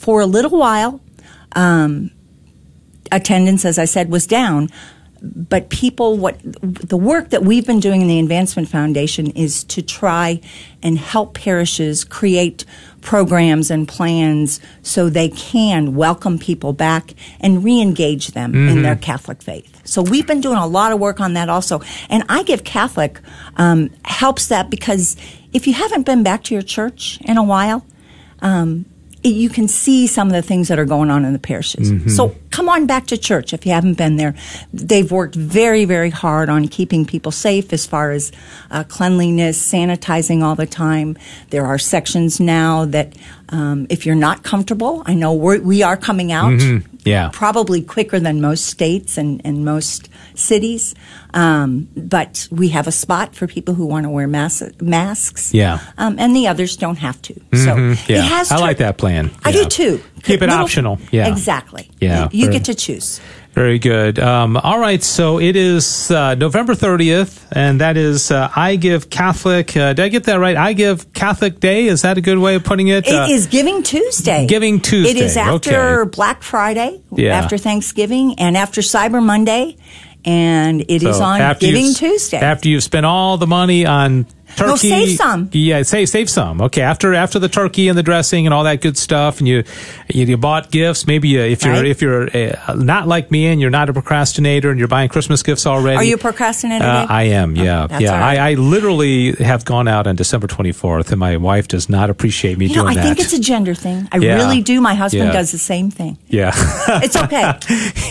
for 0.00 0.22
a 0.22 0.26
little 0.26 0.58
while, 0.58 0.98
um, 1.52 2.10
attendance, 3.12 3.66
as 3.66 3.78
I 3.78 3.84
said, 3.84 4.10
was 4.10 4.26
down. 4.26 4.70
But 5.22 5.68
people, 5.68 6.16
what 6.16 6.40
the 6.42 6.96
work 6.96 7.28
that 7.28 7.42
we've 7.42 7.66
been 7.66 7.80
doing 7.80 8.00
in 8.00 8.08
the 8.08 8.18
Advancement 8.18 8.70
Foundation 8.70 9.26
is 9.32 9.62
to 9.64 9.82
try 9.82 10.40
and 10.82 10.96
help 10.96 11.34
parishes 11.34 12.02
create 12.02 12.64
programs 13.02 13.70
and 13.70 13.86
plans 13.86 14.58
so 14.80 15.10
they 15.10 15.28
can 15.28 15.94
welcome 15.94 16.38
people 16.38 16.72
back 16.72 17.12
and 17.38 17.62
re-engage 17.62 18.28
them 18.28 18.54
in 18.54 18.80
their 18.80 18.96
Catholic 18.96 19.42
faith. 19.42 19.82
So 19.84 20.00
we've 20.00 20.26
been 20.26 20.40
doing 20.40 20.56
a 20.56 20.66
lot 20.66 20.92
of 20.92 20.98
work 20.98 21.20
on 21.20 21.34
that 21.34 21.50
also. 21.50 21.82
And 22.08 22.24
I 22.30 22.42
Give 22.42 22.64
Catholic 22.64 23.20
um, 23.58 23.90
helps 24.06 24.46
that 24.46 24.70
because 24.70 25.18
if 25.52 25.66
you 25.66 25.74
haven't 25.74 26.06
been 26.06 26.22
back 26.22 26.44
to 26.44 26.54
your 26.54 26.62
church 26.62 27.18
in 27.20 27.36
a 27.36 27.44
while, 27.44 27.84
um, 28.40 28.86
it- 29.22 29.28
you 29.34 29.48
can 29.48 29.68
see 29.68 30.06
some 30.06 30.28
of 30.28 30.32
the 30.34 30.42
things 30.42 30.68
that 30.68 30.78
are 30.78 30.84
going 30.84 31.10
on 31.10 31.24
in 31.24 31.32
the 31.32 31.38
parishes. 31.38 31.90
Mm-hmm. 31.92 32.08
So 32.10 32.34
come 32.50 32.68
on 32.68 32.86
back 32.86 33.06
to 33.06 33.16
church 33.18 33.52
if 33.52 33.64
you 33.66 33.72
haven't 33.72 33.94
been 33.94 34.16
there. 34.16 34.34
They've 34.72 35.10
worked 35.10 35.34
very, 35.34 35.84
very 35.84 36.10
hard 36.10 36.48
on 36.48 36.68
keeping 36.68 37.04
people 37.04 37.32
safe 37.32 37.72
as 37.72 37.86
far 37.86 38.10
as 38.10 38.32
uh, 38.70 38.84
cleanliness, 38.84 39.56
sanitizing 39.72 40.42
all 40.42 40.54
the 40.56 40.66
time. 40.66 41.16
There 41.50 41.66
are 41.66 41.78
sections 41.78 42.40
now 42.40 42.84
that 42.86 43.14
um, 43.50 43.86
if 43.90 44.06
you're 44.06 44.14
not 44.14 44.42
comfortable, 44.42 45.02
I 45.06 45.14
know 45.14 45.32
we're, 45.34 45.60
we 45.60 45.82
are 45.82 45.96
coming 45.96 46.30
out. 46.32 46.60
Yeah. 47.04 47.30
Probably 47.32 47.80
quicker 47.82 48.20
than 48.20 48.40
most 48.42 48.66
states 48.66 49.16
and, 49.16 49.40
and 49.44 49.64
most 49.64 50.08
cities. 50.34 50.94
Um, 51.32 51.88
but 51.96 52.46
we 52.50 52.68
have 52.68 52.86
a 52.86 52.92
spot 52.92 53.34
for 53.34 53.46
people 53.46 53.74
who 53.74 53.86
want 53.86 54.04
to 54.04 54.10
wear 54.10 54.26
mas- 54.28 54.70
masks. 54.82 55.54
Yeah. 55.54 55.78
Um, 55.96 56.18
and 56.18 56.36
the 56.36 56.46
others 56.48 56.76
don't 56.76 56.98
have 56.98 57.20
to. 57.22 57.34
So 57.54 57.76
Yeah. 58.06 58.18
it 58.18 58.24
has 58.24 58.52
I 58.52 58.56
tur- 58.56 58.60
like 58.62 58.78
that 58.78 58.98
plan. 58.98 59.30
I 59.44 59.50
Yeah. 59.50 59.62
do 59.62 59.68
too. 59.68 60.02
Keep 60.22 60.42
it 60.42 60.46
Little- 60.48 60.56
optional. 60.64 60.98
Yeah. 61.10 61.28
Exactly. 61.28 61.90
Yeah. 62.00 62.28
You, 62.32 62.46
you 62.46 62.50
get 62.52 62.64
to 62.66 62.74
choose. 62.74 63.20
Very 63.52 63.80
good. 63.80 64.20
Um, 64.20 64.56
all 64.56 64.78
right, 64.78 65.02
so 65.02 65.40
it 65.40 65.56
is 65.56 66.08
uh, 66.12 66.36
November 66.36 66.74
30th, 66.74 67.44
and 67.50 67.80
that 67.80 67.96
is 67.96 68.30
uh, 68.30 68.48
I 68.54 68.76
Give 68.76 69.10
Catholic. 69.10 69.76
Uh, 69.76 69.92
did 69.92 70.04
I 70.04 70.08
get 70.08 70.24
that 70.24 70.36
right? 70.36 70.56
I 70.56 70.72
Give 70.72 71.12
Catholic 71.14 71.58
Day. 71.58 71.86
Is 71.86 72.02
that 72.02 72.16
a 72.16 72.20
good 72.20 72.38
way 72.38 72.54
of 72.54 72.62
putting 72.62 72.86
it? 72.88 73.08
It 73.08 73.12
Uh, 73.14 73.26
is 73.28 73.48
Giving 73.48 73.82
Tuesday. 73.82 74.46
Giving 74.46 74.78
Tuesday, 74.80 75.10
It 75.10 75.16
is 75.16 75.36
after 75.36 76.02
okay. 76.02 76.10
Black 76.10 76.44
Friday, 76.44 77.02
Yeah. 77.12 77.36
after 77.36 77.58
Thanksgiving, 77.58 78.38
and 78.38 78.56
after 78.56 78.82
Cyber 78.82 79.20
Monday, 79.20 79.76
and 80.24 80.82
it 80.82 81.02
is 81.02 81.16
so 81.16 81.24
on 81.24 81.56
Giving 81.58 81.92
Tuesday. 81.94 82.36
After 82.38 82.68
you've 82.68 82.84
spent 82.84 83.04
all 83.04 83.36
the 83.36 83.48
money 83.48 83.84
on 83.84 84.26
turkey, 84.56 84.68
No, 84.70 84.76
save 84.76 85.16
some. 85.16 85.48
Yeah, 85.52 85.82
save 85.82 86.08
save 86.08 86.30
some. 86.30 86.60
Okay, 86.62 86.82
after 86.82 87.14
after 87.14 87.38
the 87.38 87.48
turkey 87.48 87.88
and 87.88 87.96
the 87.98 88.02
dressing 88.02 88.46
and 88.46 88.54
all 88.54 88.64
that 88.64 88.80
good 88.80 88.96
stuff, 88.98 89.38
and 89.38 89.48
you 89.48 89.64
you, 90.08 90.26
you 90.26 90.36
bought 90.36 90.70
gifts. 90.70 91.06
Maybe 91.06 91.38
uh, 91.38 91.42
if 91.42 91.64
you're 91.64 91.74
Right. 91.74 91.86
if 91.86 92.02
you're 92.02 92.28
uh, 92.36 92.74
not 92.74 93.06
like 93.08 93.30
me 93.30 93.46
and 93.46 93.60
you're 93.60 93.70
not 93.70 93.88
a 93.88 93.92
procrastinator 93.92 94.70
and 94.70 94.78
you're 94.78 94.88
buying 94.88 95.08
Christmas 95.08 95.42
gifts 95.42 95.66
already. 95.66 95.96
Are 95.96 96.04
you 96.04 96.14
a 96.16 96.18
procrastinator? 96.18 96.84
Uh, 96.84 97.06
I 97.08 97.24
am, 97.24 97.54
yeah, 97.56 97.86
that's 97.86 98.02
yeah. 98.02 98.18
right. 98.18 98.38
I, 98.38 98.50
I 98.50 98.54
literally 98.54 99.32
have 99.34 99.64
gone 99.64 99.88
out 99.88 100.06
on 100.06 100.16
December 100.16 100.46
24th, 100.46 101.10
and 101.10 101.18
my 101.20 101.36
wife 101.36 101.68
does 101.68 101.88
not 101.88 102.10
appreciate 102.10 102.58
me 102.58 102.66
you 102.66 102.76
know, 102.76 102.82
doing 102.82 102.92
I 102.92 102.94
that. 102.94 103.00
I 103.00 103.14
think 103.14 103.20
it's 103.20 103.32
a 103.32 103.40
gender 103.40 103.74
thing. 103.74 104.08
I 104.12 104.18
Yeah. 104.18 104.34
really 104.36 104.60
do. 104.62 104.80
My 104.80 104.94
husband 104.94 105.26
Yeah. 105.26 105.32
does 105.32 105.52
the 105.52 105.58
same 105.58 105.90
thing. 105.90 106.18
yeah, 106.28 106.52
It's 107.02 107.16
okay. 107.16 107.52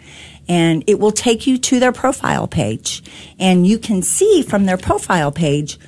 and 0.49 0.83
it 0.87 0.99
will 0.99 1.13
take 1.13 1.47
you 1.47 1.59
to 1.59 1.79
their 1.79 1.93
profile 1.93 2.47
page. 2.47 3.03
And 3.39 3.67
you 3.67 3.79
can 3.79 4.03
see 4.03 4.43
from 4.43 4.65
their 4.65 4.79
profile 4.79 5.31
page, 5.31 5.79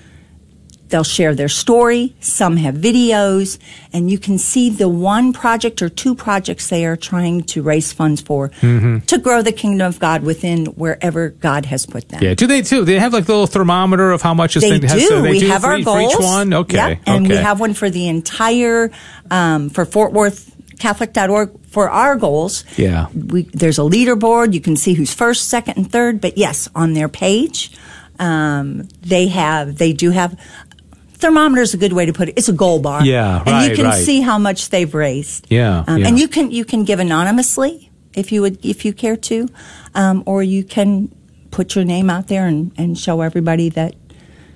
they'll 0.91 1.05
share 1.05 1.35
their 1.35 1.49
story. 1.49 2.15
Some 2.21 2.57
have 2.59 2.75
videos 2.75 3.59
and 3.93 4.11
you 4.11 4.19
can 4.19 4.39
see 4.39 4.71
the 4.71 4.89
one 4.89 5.33
project 5.33 5.83
or 5.83 5.89
two 5.89 6.15
projects 6.15 6.69
they 6.69 6.85
are 6.85 6.97
trying 6.97 7.43
to 7.45 7.63
raise 7.63 7.93
funds 7.93 8.21
for 8.21 8.51
mm-hmm. 8.51 8.99
to 9.01 9.19
grow 9.19 9.43
the 9.43 9.53
kingdom 9.53 9.87
of 9.87 9.99
God 9.99 10.23
within 10.23 10.67
wherever 10.67 11.31
God 11.31 11.67
has 11.67 11.87
put 11.87 12.09
them. 12.09 12.23
Yeah. 12.23 12.35
Do 12.35 12.47
they 12.47 12.63
too? 12.63 12.85
They 12.85 12.99
have 12.99 13.13
like 13.13 13.25
a 13.25 13.33
little 13.33 13.47
thermometer 13.47 14.11
of 14.11 14.23
how 14.23 14.35
much 14.35 14.57
is 14.57 14.63
they 14.63 14.79
do. 14.79 14.87
Has, 14.87 15.09
they 15.09 15.21
we 15.23 15.41
do 15.41 15.49
have 15.49 15.63
for, 15.63 15.69
our 15.69 15.81
goals. 15.81 16.13
For 16.13 16.21
each 16.21 16.25
one. 16.25 16.53
Okay. 16.53 16.77
Yep. 16.77 16.99
And 17.07 17.27
okay. 17.27 17.37
we 17.37 17.43
have 17.43 17.61
one 17.61 17.75
for 17.75 17.89
the 17.89 18.09
entire, 18.09 18.91
um, 19.31 19.71
for 19.71 19.85
Fort 19.85 20.13
Worth 20.13 20.55
Catholic.org 20.79 21.67
for 21.67 21.89
our 21.89 22.17
goals. 22.17 22.65
Yeah. 22.77 23.09
We, 23.15 23.43
there's 23.43 23.79
a 23.79 23.83
leaderboard. 23.83 24.55
You 24.55 24.61
can 24.61 24.77
see 24.77 24.95
who's 24.95 25.15
first, 25.15 25.49
second, 25.49 25.77
and 25.77 25.91
third. 25.91 26.21
But 26.21 26.37
yes, 26.37 26.69
on 26.75 26.95
their 26.95 27.09
page, 27.09 27.71
um, 28.19 28.89
they 29.01 29.29
have, 29.29 29.79
they 29.79 29.93
do 29.93 30.11
have, 30.11 30.39
thermometer 31.21 31.63
is 31.63 31.75
a 31.75 31.77
good 31.79 31.93
way 31.93 32.07
to 32.07 32.13
put 32.13 32.29
it. 32.29 32.35
It's 32.39 32.49
a 32.49 32.53
goal 32.53 32.81
bar. 32.81 33.05
Yeah, 33.05 33.43
And 33.47 33.71
you 33.71 33.77
can 33.77 33.87
right. 33.87 34.05
see 34.05 34.21
how 34.21 34.39
much 34.39 34.71
they've 34.71 34.93
raised. 34.93 35.47
Yeah, 35.51 35.85
um, 35.87 35.99
yeah. 35.99 36.09
And 36.09 36.19
you 36.19 36.29
can, 36.29 36.51
you 36.51 36.65
can 36.65 36.85
give 36.85 36.99
anonymously 37.01 37.91
if 38.15 38.33
you 38.33 38.43
would, 38.43 38.65
if 38.65 38.85
you 38.85 38.93
care 38.93 39.17
to, 39.17 39.49
um, 39.95 40.23
or 40.27 40.43
you 40.43 40.65
can 40.65 41.15
put 41.51 41.75
your 41.75 41.85
name 41.85 42.11
out 42.11 42.29
there 42.29 42.47
and, 42.47 42.73
and 42.77 42.99
show 42.99 43.21
everybody 43.21 43.69
that 43.71 43.95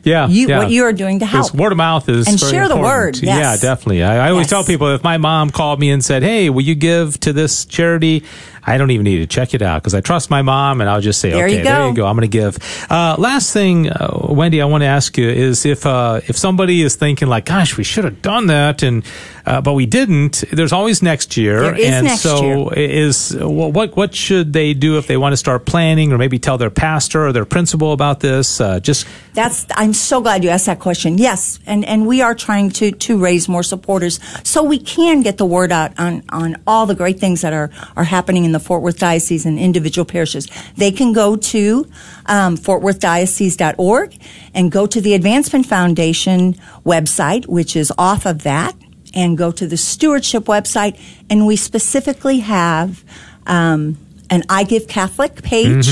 yeah, 0.04 0.28
you, 0.28 0.48
yeah. 0.48 0.58
what 0.58 0.70
you 0.70 0.84
are 0.84 0.92
doing 0.92 1.20
to 1.20 1.26
help. 1.26 1.54
Word 1.54 1.72
of 1.72 1.78
mouth 1.78 2.08
is 2.08 2.28
and 2.28 2.38
share 2.38 2.68
the 2.68 2.76
word. 2.76 3.16
Yes. 3.16 3.62
Yeah, 3.62 3.68
definitely. 3.70 4.02
I, 4.02 4.26
I 4.26 4.30
always 4.30 4.44
Yes. 4.44 4.50
tell 4.50 4.64
people 4.64 4.94
if 4.94 5.02
my 5.02 5.16
mom 5.16 5.48
called 5.50 5.80
me 5.80 5.90
and 5.90 6.04
said, 6.04 6.22
"Hey, 6.22 6.50
will 6.50 6.62
you 6.62 6.74
give 6.74 7.18
to 7.20 7.32
this 7.32 7.64
charity?" 7.64 8.22
I 8.66 8.78
don't 8.78 8.90
even 8.90 9.04
need 9.04 9.18
to 9.18 9.26
check 9.26 9.54
it 9.54 9.62
out 9.62 9.82
because 9.82 9.94
I 9.94 10.00
trust 10.00 10.30
my 10.30 10.42
mom, 10.42 10.80
and 10.80 10.88
I'll 10.88 11.00
just 11.00 11.20
say, 11.20 11.30
There 11.30 11.46
"Okay, 11.46 11.58
you 11.58 11.64
there 11.64 11.88
you 11.88 11.94
go. 11.94 12.06
I'm 12.06 12.16
going 12.16 12.28
to 12.30 12.38
give." 12.38 12.58
Uh, 12.90 13.16
last 13.18 13.52
thing, 13.52 13.90
uh, 13.90 14.28
Wendy, 14.30 14.62
I 14.62 14.64
want 14.64 14.82
to 14.82 14.86
ask 14.86 15.16
you 15.18 15.28
is 15.28 15.66
if 15.66 15.86
uh, 15.86 16.20
if 16.26 16.36
somebody 16.36 16.82
is 16.82 16.96
thinking 16.96 17.28
like, 17.28 17.44
"Gosh, 17.44 17.76
we 17.76 17.84
should 17.84 18.04
have 18.04 18.22
done 18.22 18.46
that," 18.46 18.82
and 18.82 19.04
uh, 19.46 19.60
but 19.60 19.74
we 19.74 19.86
didn't. 19.86 20.44
There's 20.50 20.72
always 20.72 21.02
next 21.02 21.36
year, 21.36 21.60
There 21.60 21.74
is 21.74 21.86
and 21.86 22.06
next 22.06 22.22
so 22.22 22.70
is 22.70 23.36
what 23.38 23.96
what 23.96 24.14
should 24.14 24.52
they 24.52 24.72
do 24.72 24.96
if 24.96 25.06
they 25.06 25.16
want 25.16 25.34
to 25.34 25.36
start 25.36 25.66
planning, 25.66 26.12
or 26.12 26.18
maybe 26.18 26.38
tell 26.38 26.56
their 26.56 26.70
pastor 26.70 27.26
or 27.26 27.32
their 27.32 27.44
principal 27.44 27.92
about 27.92 28.20
this? 28.20 28.60
Uh, 28.60 28.80
just 28.80 29.06
That's. 29.34 29.66
I'm 29.74 29.92
so 29.92 30.20
glad 30.20 30.42
you 30.42 30.50
asked 30.50 30.66
that 30.66 30.80
question. 30.80 31.18
Yes, 31.18 31.58
and 31.66 31.84
and 31.84 32.06
we 32.06 32.22
are 32.22 32.34
trying 32.34 32.70
to 32.70 32.92
to 32.92 33.18
raise 33.18 33.48
more 33.48 33.62
supporters 33.62 34.20
so 34.42 34.62
we 34.62 34.78
can 34.78 35.20
get 35.20 35.36
the 35.36 35.46
word 35.46 35.72
out 35.72 35.92
on 35.98 36.22
on 36.30 36.56
all 36.66 36.86
the 36.86 36.94
great 36.94 37.20
things 37.20 37.42
that 37.42 37.52
are 37.52 37.70
are 37.96 38.04
happening 38.04 38.44
in 38.44 38.53
the 38.54 38.60
Fort 38.60 38.82
Worth 38.82 38.98
Diocese 38.98 39.44
and 39.44 39.58
individual 39.58 40.04
parishes. 40.04 40.48
They 40.76 40.90
can 40.90 41.12
go 41.12 41.36
to 41.36 41.86
um, 42.26 42.56
fortworthdiocese.org 42.56 44.18
and 44.54 44.72
go 44.72 44.86
to 44.86 45.00
the 45.00 45.14
Advancement 45.14 45.66
Foundation 45.66 46.54
website, 46.84 47.46
which 47.46 47.76
is 47.76 47.92
off 47.98 48.24
of 48.24 48.42
that, 48.44 48.74
and 49.14 49.36
go 49.36 49.52
to 49.52 49.66
the 49.66 49.76
stewardship 49.76 50.44
website, 50.44 50.98
and 51.28 51.46
we 51.46 51.56
specifically 51.56 52.38
have. 52.40 53.04
Um, 53.46 53.98
an 54.30 54.42
I 54.48 54.64
Give 54.64 54.88
Catholic 54.88 55.42
page, 55.42 55.86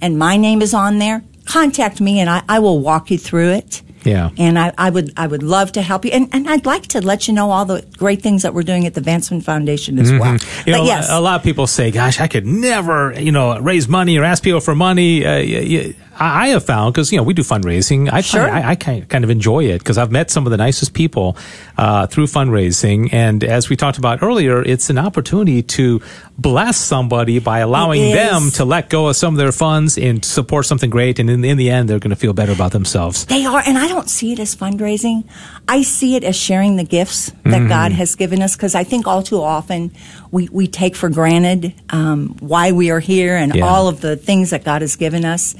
and 0.00 0.18
my 0.18 0.36
name 0.36 0.60
is 0.60 0.74
on 0.74 0.98
there. 0.98 1.22
Contact 1.44 2.00
me, 2.00 2.18
and 2.18 2.28
I, 2.28 2.42
I 2.48 2.58
will 2.58 2.80
walk 2.80 3.12
you 3.12 3.16
through 3.18 3.50
it. 3.50 3.80
Yeah. 4.06 4.30
And 4.38 4.58
I, 4.58 4.72
I 4.78 4.88
would 4.90 5.12
I 5.16 5.26
would 5.26 5.42
love 5.42 5.72
to 5.72 5.82
help 5.82 6.04
you, 6.04 6.12
and, 6.12 6.28
and 6.32 6.48
I'd 6.48 6.64
like 6.64 6.86
to 6.88 7.00
let 7.00 7.26
you 7.28 7.34
know 7.34 7.50
all 7.50 7.64
the 7.64 7.84
great 7.98 8.22
things 8.22 8.42
that 8.42 8.54
we're 8.54 8.62
doing 8.62 8.86
at 8.86 8.94
the 8.94 9.00
Advancement 9.00 9.44
Foundation 9.44 9.98
as 9.98 10.10
well. 10.12 10.36
You 10.64 10.72
know, 10.72 10.78
but 10.80 10.86
yes, 10.86 11.08
a 11.10 11.20
lot 11.20 11.36
of 11.36 11.42
people 11.42 11.66
say, 11.66 11.90
"Gosh, 11.90 12.20
I 12.20 12.28
could 12.28 12.46
never, 12.46 13.12
you 13.20 13.32
know, 13.32 13.58
raise 13.60 13.88
money 13.88 14.16
or 14.16 14.24
ask 14.24 14.42
people 14.42 14.60
for 14.60 14.74
money." 14.74 15.26
Uh, 15.26 15.38
y- 15.38 15.66
y- 15.68 15.94
I 16.18 16.46
I 16.46 16.48
have 16.48 16.64
found 16.64 16.94
because 16.94 17.10
you 17.12 17.18
know 17.18 17.22
we 17.24 17.34
do 17.34 17.42
fundraising. 17.42 18.10
I 18.12 18.20
Sure. 18.20 18.42
find, 18.48 18.64
I, 18.64 18.70
I 18.70 18.74
kind 18.76 19.08
kind 19.08 19.24
of 19.24 19.30
enjoy 19.30 19.64
it 19.64 19.78
because 19.78 19.98
I've 19.98 20.10
met 20.12 20.30
some 20.30 20.46
of 20.46 20.50
the 20.50 20.56
nicest 20.56 20.94
people 20.94 21.36
uh, 21.78 22.06
through 22.06 22.26
fundraising, 22.26 23.12
and 23.12 23.42
as 23.44 23.68
we 23.68 23.76
talked 23.76 23.98
about 23.98 24.22
earlier, 24.22 24.62
it's 24.62 24.90
an 24.90 24.98
opportunity 24.98 25.62
to 25.62 26.00
bless 26.38 26.76
somebody 26.76 27.38
by 27.38 27.60
allowing 27.60 28.12
them 28.12 28.50
to 28.52 28.64
let 28.64 28.90
go 28.90 29.08
of 29.08 29.16
some 29.16 29.34
of 29.34 29.38
their 29.38 29.52
funds 29.52 29.96
and 29.98 30.24
support 30.24 30.66
something 30.66 30.90
great, 30.90 31.18
and 31.18 31.30
in, 31.30 31.44
in 31.44 31.56
the 31.56 31.70
end, 31.70 31.88
they're 31.88 31.98
going 31.98 32.10
to 32.10 32.16
feel 32.16 32.32
better 32.34 32.52
about 32.52 32.72
themselves. 32.72 33.24
They 33.26 33.44
are, 33.46 33.62
and 33.66 33.78
I 33.78 33.88
don't 33.88 34.08
see 34.10 34.32
it 34.32 34.38
as 34.38 34.54
fundraising. 34.54 35.24
I 35.68 35.82
see 35.82 36.14
it 36.16 36.24
as 36.24 36.36
sharing 36.36 36.76
the 36.76 36.84
gifts 36.84 37.30
that 37.44 37.56
Mm-hmm. 37.56 37.68
God 37.68 37.92
has 37.92 38.14
given 38.16 38.42
us 38.42 38.54
because 38.54 38.74
I 38.74 38.84
think 38.84 39.06
all 39.06 39.22
too 39.22 39.40
often 39.42 39.90
we, 40.30 40.48
we 40.52 40.66
take 40.68 40.94
for 40.94 41.08
granted 41.08 41.72
um, 41.90 42.36
why 42.40 42.72
we 42.72 42.90
are 42.90 43.00
here 43.00 43.34
and 43.36 43.54
Yeah. 43.54 43.64
all 43.66 43.88
of 43.88 44.00
the 44.02 44.16
things 44.16 44.50
that 44.50 44.62
God 44.64 44.82
has 44.82 44.96
given 44.96 45.24
us. 45.24 45.54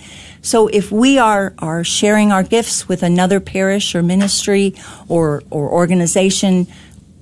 So 0.47 0.69
if 0.69 0.93
we 0.93 1.19
are, 1.19 1.55
are 1.59 1.83
sharing 1.83 2.31
our 2.31 2.45
gifts 2.45 2.89
with 2.89 3.03
another 3.03 3.41
parish 3.41 3.97
or 3.97 4.03
ministry 4.03 4.77
or, 5.09 5.43
or 5.51 5.69
organization, 5.69 6.69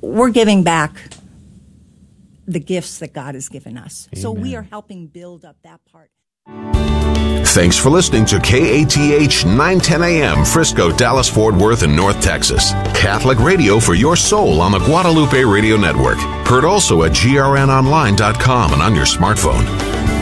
we're 0.03 0.29
giving 0.29 0.63
back 0.63 0.93
the 2.47 2.61
gifts 2.61 2.99
that 2.99 3.15
God 3.15 3.35
has 3.35 3.49
given 3.49 3.79
us. 3.79 4.11
So 4.13 4.31
we 4.31 4.55
are 4.55 4.63
helping 4.63 5.07
build 5.07 5.47
up 5.47 5.57
that 5.63 5.81
part. 5.91 6.11
Thanks 7.47 7.79
for 7.79 7.89
listening 7.89 8.27
to 8.27 8.39
KATH 8.41 9.47
910 9.47 10.03
AM, 10.03 10.45
Frisco, 10.45 10.95
Dallas, 10.95 11.29
Fort 11.31 11.55
Worth, 11.55 11.83
and 11.83 11.97
North 11.97 12.21
Texas. 12.21 12.73
Catholic 12.95 13.39
radio 13.39 13.81
for 13.81 13.95
your 13.95 14.17
soul 14.17 14.61
on 14.61 14.71
the 14.71 14.81
Guadalupe 14.81 15.43
Radio 15.45 15.79
Network. 15.79 16.19
Heard 16.47 16.67
also 16.67 17.05
at 17.05 17.13
grnonline.com 17.13 18.73
and 18.75 18.83
on 18.83 18.95
your 18.95 19.07
smartphone. 19.07 20.14